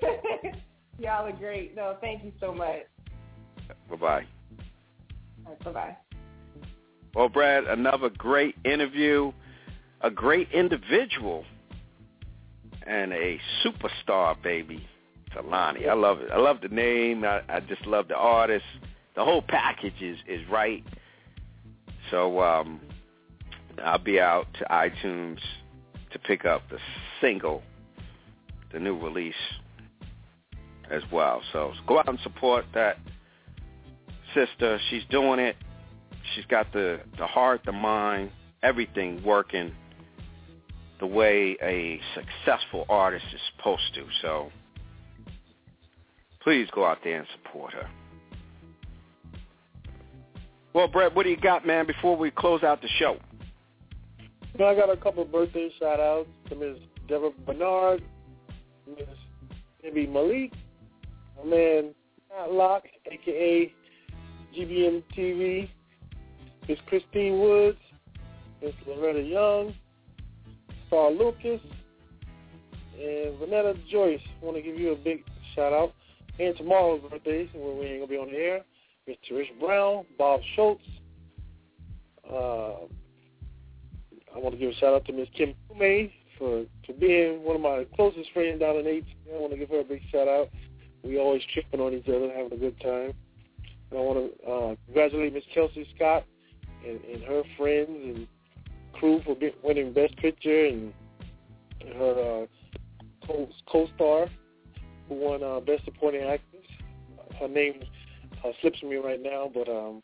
Y'all 1.00 1.26
are 1.28 1.32
great. 1.34 1.76
No, 1.76 1.98
thank 2.02 2.24
you 2.24 2.32
so 2.40 2.54
much. 2.54 2.84
Bye 3.90 3.96
bye. 3.98 4.26
All 5.46 5.52
right, 5.52 5.64
bye-bye. 5.64 5.98
Well, 7.18 7.30
Brad, 7.30 7.64
another 7.64 8.12
great 8.12 8.56
interview, 8.64 9.32
a 10.02 10.12
great 10.12 10.52
individual, 10.52 11.46
and 12.86 13.12
a 13.12 13.40
superstar, 13.66 14.40
baby, 14.44 14.88
Tulani. 15.36 15.90
I 15.90 15.96
love 15.96 16.20
it. 16.22 16.30
I 16.32 16.38
love 16.38 16.62
the 16.62 16.68
name. 16.68 17.24
I, 17.26 17.42
I 17.50 17.60
just 17.62 17.88
love 17.88 18.08
the 18.08 18.16
artist. 18.16 18.66
The 19.16 19.26
whole 19.26 19.42
package 19.42 20.00
is 20.00 20.20
is 20.28 20.48
right. 20.48 20.84
So 22.12 22.40
um, 22.40 22.80
I'll 23.84 23.98
be 23.98 24.20
out 24.20 24.46
to 24.60 24.66
iTunes 24.66 25.40
to 26.12 26.20
pick 26.20 26.46
up 26.46 26.70
the 26.70 26.78
single, 27.20 27.64
the 28.72 28.80
new 28.80 28.96
release, 28.96 29.34
as 30.92 31.02
well. 31.12 31.42
So 31.52 31.74
go 31.88 31.98
out 31.98 32.10
and 32.10 32.20
support 32.20 32.66
that 32.76 33.00
sister. 34.36 34.80
She's 34.92 35.04
doing 35.10 35.40
it. 35.40 35.56
She's 36.36 36.46
got 36.46 36.72
the 36.74 37.00
the 37.18 37.28
heart, 37.28 37.62
the 37.66 37.72
mind, 37.72 38.32
everything 38.64 39.24
working 39.24 39.74
the 41.00 41.06
way 41.06 41.58
a 41.62 42.00
successful 42.16 42.86
artist 42.90 43.26
is 43.34 43.40
supposed 43.56 43.94
to. 43.96 44.06
So 44.22 44.52
please 46.42 46.68
go 46.74 46.86
out 46.86 47.00
there 47.04 47.20
and 47.20 47.28
support 47.36 47.74
her. 47.74 47.88
Well, 50.74 50.88
Brett, 50.88 51.16
what 51.16 51.24
do 51.24 51.30
you 51.30 51.38
got, 51.38 51.66
man, 51.66 51.88
before 51.88 52.16
we 52.16 52.30
close 52.30 52.64
out 52.64 52.82
the 52.82 52.88
show? 53.00 53.18
You 54.20 54.60
know, 54.60 54.68
I 54.68 54.76
got 54.76 54.92
a 54.92 54.98
couple 54.98 55.24
of 55.24 55.32
birthday 55.32 55.72
shout 55.80 56.00
outs 56.00 56.30
to 56.50 56.56
Ms. 56.56 56.78
Deborah 57.08 57.32
Bernard, 57.46 58.04
Ms. 58.88 59.08
Debbie 59.82 60.08
Malik, 60.08 60.54
my 61.38 61.50
man 61.50 61.96
Matt 62.30 62.52
Locke, 62.52 62.86
aka 63.12 63.74
GBM 64.56 65.04
TV, 65.16 65.70
Ms. 66.68 66.78
Christine 66.88 67.40
Woods, 67.40 67.78
It's 68.62 68.76
Loretta 68.86 69.22
Young, 69.22 69.74
Star 70.88 71.12
Lucas, 71.12 71.62
and 73.00 73.38
Vanetta 73.40 73.76
Joyce. 73.90 74.20
want 74.42 74.58
to 74.58 74.62
give 74.62 74.78
you 74.78 74.92
a 74.92 74.96
big 74.96 75.24
shout 75.56 75.72
out. 75.72 75.94
And 76.40 76.56
tomorrow's 76.58 77.02
birthday, 77.10 77.50
when 77.54 77.80
we 77.80 77.86
ain't 77.86 78.02
gonna 78.02 78.08
be 78.08 78.18
on 78.18 78.28
the 78.32 78.38
air, 78.38 78.62
Mr. 79.08 79.38
Rich 79.38 79.52
Brown, 79.60 80.06
Bob 80.18 80.42
Schultz. 80.56 80.84
Uh, 82.30 82.86
I 84.36 84.40
want 84.40 84.52
to 84.52 84.58
give 84.58 84.70
a 84.70 84.76
shout 84.76 84.94
out 84.94 85.06
to 85.06 85.14
Miss 85.14 85.30
Kim 85.36 85.54
Kume 85.72 86.12
for 86.38 86.66
for 86.86 86.94
being 86.94 87.44
one 87.44 87.56
of 87.56 87.62
my 87.62 87.86
closest 87.96 88.30
friends 88.34 88.60
down 88.60 88.76
in 88.76 88.88
eight. 88.88 89.06
I 89.34 89.40
want 89.40 89.54
to 89.54 89.58
give 89.58 89.70
her 89.70 89.80
a 89.80 89.84
big 89.86 90.02
shout 90.12 90.28
out. 90.28 90.50
We 91.04 91.18
always 91.18 91.42
tripping 91.54 91.80
on 91.80 91.94
each 91.94 92.10
other, 92.10 92.30
having 92.36 92.52
a 92.52 92.58
good 92.58 92.80
time. 92.82 93.14
And 93.90 94.00
I 94.00 94.02
want 94.02 94.20
to 94.20 94.48
uh, 94.48 94.76
congratulate 94.86 95.34
Miss 95.34 95.46
Kelsey 95.54 95.88
Scott 95.96 96.26
and, 96.88 97.04
and 97.04 97.24
her 97.24 97.44
friends 97.58 97.90
and 97.90 98.28
crew 98.94 99.22
for 99.26 99.36
being, 99.36 99.54
winning 99.64 99.94
Best 99.94 100.16
Picture 100.18 100.66
and 100.66 100.94
her 101.96 102.12
uh, 102.44 103.26
co- 103.26 103.50
co-star 103.70 104.28
who 105.08 105.16
won 105.16 105.44
uh, 105.44 105.60
Best 105.60 105.86
Supporting 105.86 106.24
Actress. 106.24 106.66
Her 107.40 107.48
name 107.48 107.84
uh, 108.44 108.52
slips 108.62 108.82
me 108.84 108.96
right 108.96 109.22
now, 109.22 109.52
but 109.54 109.70
um, 109.70 110.02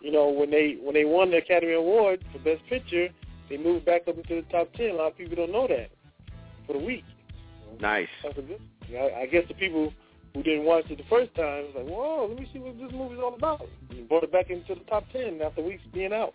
you 0.00 0.12
know 0.12 0.28
when 0.28 0.50
they 0.50 0.76
when 0.80 0.94
they 0.94 1.04
won 1.04 1.30
the 1.30 1.38
Academy 1.38 1.72
Award 1.72 2.24
for 2.32 2.38
Best 2.40 2.64
Picture, 2.68 3.08
they 3.48 3.56
moved 3.56 3.84
back 3.84 4.02
up 4.08 4.16
into 4.16 4.36
the 4.36 4.42
top 4.50 4.72
ten. 4.74 4.90
A 4.90 4.94
lot 4.94 5.12
of 5.12 5.18
people 5.18 5.36
don't 5.36 5.52
know 5.52 5.66
that 5.66 5.90
for 6.66 6.74
the 6.74 6.84
week. 6.84 7.04
Nice. 7.80 8.08
That's 8.22 8.38
a 8.38 8.42
good. 8.42 8.60
I, 8.90 9.22
I 9.22 9.26
guess 9.26 9.44
the 9.48 9.54
people 9.54 9.92
who 10.34 10.42
didn't 10.42 10.64
watch 10.64 10.84
it 10.90 10.98
the 10.98 11.04
first 11.08 11.34
time 11.34 11.64
was 11.64 11.72
like, 11.76 11.86
"Whoa, 11.86 12.26
let 12.28 12.38
me 12.38 12.48
see 12.52 12.58
what 12.58 12.78
this 12.78 12.92
movie's 12.92 13.18
all 13.18 13.34
about." 13.34 13.66
And 13.90 14.08
brought 14.08 14.24
it 14.24 14.32
back 14.32 14.50
into 14.50 14.74
the 14.74 14.84
top 14.88 15.04
ten 15.12 15.40
after 15.42 15.62
weeks 15.62 15.82
being 15.92 16.12
out. 16.12 16.34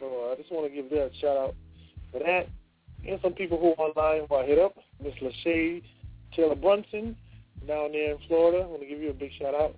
So 0.00 0.06
uh, 0.06 0.32
I 0.32 0.36
just 0.36 0.50
want 0.52 0.68
to 0.68 0.74
give 0.74 0.90
that 0.90 1.10
a 1.12 1.14
shout 1.20 1.36
out 1.36 1.54
for 2.12 2.18
that. 2.20 2.48
And 3.06 3.18
some 3.22 3.32
people 3.32 3.58
who 3.58 3.70
are 3.72 3.88
online 3.88 4.26
who 4.28 4.34
I 4.36 4.46
hit 4.46 4.58
up, 4.58 4.76
Miss 5.02 5.14
Lachey 5.22 5.82
Taylor 6.34 6.54
Brunson 6.54 7.16
down 7.66 7.92
there 7.92 8.12
in 8.12 8.18
Florida. 8.28 8.64
I 8.64 8.66
want 8.66 8.82
to 8.82 8.88
give 8.88 9.00
you 9.00 9.10
a 9.10 9.14
big 9.14 9.30
shout 9.38 9.54
out. 9.54 9.76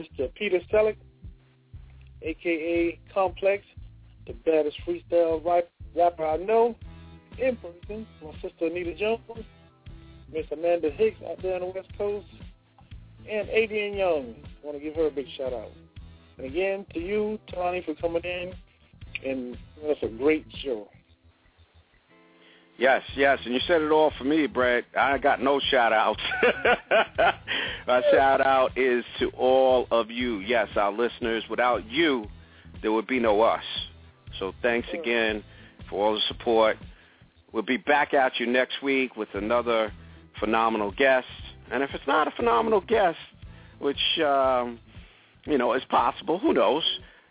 Mr. 0.00 0.32
Peter 0.34 0.60
Selleck, 0.72 0.96
a.k.a. 2.22 2.98
Complex, 3.12 3.64
the 4.26 4.32
baddest 4.44 4.76
freestyle 4.86 5.42
rapper 5.94 6.26
I 6.26 6.36
know 6.38 6.74
in 7.38 7.56
person. 7.56 8.06
My 8.22 8.32
sister 8.42 8.66
Anita 8.66 8.94
Jones, 8.94 9.20
Miss 10.34 10.46
Amanda 10.52 10.90
Hicks 10.90 11.16
out 11.30 11.40
there 11.42 11.54
on 11.54 11.60
the 11.60 11.66
West 11.66 11.88
Coast, 11.96 12.26
and 13.30 13.48
Adrian 13.48 13.96
Young. 13.96 14.34
I 14.62 14.66
want 14.66 14.76
to 14.76 14.84
give 14.84 14.96
her 14.96 15.06
a 15.06 15.10
big 15.10 15.26
shout 15.38 15.52
out. 15.52 15.70
And 16.36 16.46
again, 16.46 16.84
to 16.92 16.98
you, 16.98 17.38
Tony, 17.54 17.82
for 17.86 17.94
coming 17.94 18.24
in, 18.24 18.52
and 19.24 19.56
that's 19.86 20.02
a 20.02 20.08
great 20.08 20.44
show. 20.64 20.88
Yes, 22.76 23.02
yes, 23.14 23.38
and 23.44 23.54
you 23.54 23.60
said 23.68 23.82
it 23.82 23.92
all 23.92 24.12
for 24.18 24.24
me, 24.24 24.48
Brad. 24.48 24.84
I 24.98 25.18
got 25.18 25.40
no 25.40 25.60
shout 25.70 25.92
outs. 25.92 26.20
My 27.86 28.02
shout 28.10 28.44
out 28.44 28.76
is 28.76 29.04
to 29.20 29.28
all 29.30 29.86
of 29.92 30.10
you. 30.10 30.40
Yes, 30.40 30.66
our 30.74 30.90
listeners. 30.90 31.44
Without 31.48 31.88
you, 31.88 32.26
there 32.82 32.90
would 32.90 33.06
be 33.06 33.20
no 33.20 33.42
us. 33.42 33.62
So 34.40 34.52
thanks 34.60 34.88
again 34.92 35.44
for 35.88 36.04
all 36.04 36.14
the 36.14 36.20
support. 36.26 36.76
We'll 37.52 37.62
be 37.62 37.76
back 37.76 38.12
at 38.12 38.40
you 38.40 38.46
next 38.46 38.82
week 38.82 39.16
with 39.16 39.28
another 39.34 39.92
phenomenal 40.40 40.92
guest. 40.92 41.26
And 41.70 41.82
if 41.82 41.90
it's 41.94 42.06
not 42.06 42.28
a 42.28 42.30
phenomenal 42.32 42.80
guest, 42.80 43.18
which 43.78 44.18
um, 44.24 44.78
you 45.44 45.58
know 45.58 45.72
is 45.74 45.82
possible, 45.88 46.38
who 46.38 46.52
knows? 46.52 46.84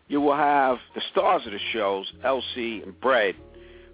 You 0.08 0.22
will 0.22 0.36
have 0.36 0.78
the 0.96 1.02
stars 1.12 1.44
of 1.46 1.54
the 1.54 1.60
shows, 1.72 2.12
LC 2.24 2.84
and 2.84 3.00
Brad, 3.00 3.36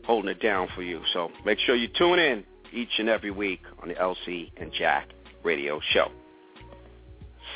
holding 0.06 0.30
it 0.30 0.42
down 0.42 0.68
for 0.76 0.82
you. 0.82 1.02
So 1.14 1.32
make 1.46 1.60
sure 1.60 1.76
you 1.76 1.88
tune 1.88 2.20
in 2.20 2.44
each 2.74 2.98
and 2.98 3.08
every 3.10 3.32
week 3.32 3.62
on 3.82 3.90
the 3.90 3.96
LC 3.96 4.52
and 4.58 4.72
Jack 4.74 5.10
radio 5.44 5.80
show. 5.94 6.12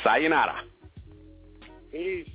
Sayonara. 0.02 0.60
Peace. 1.90 2.28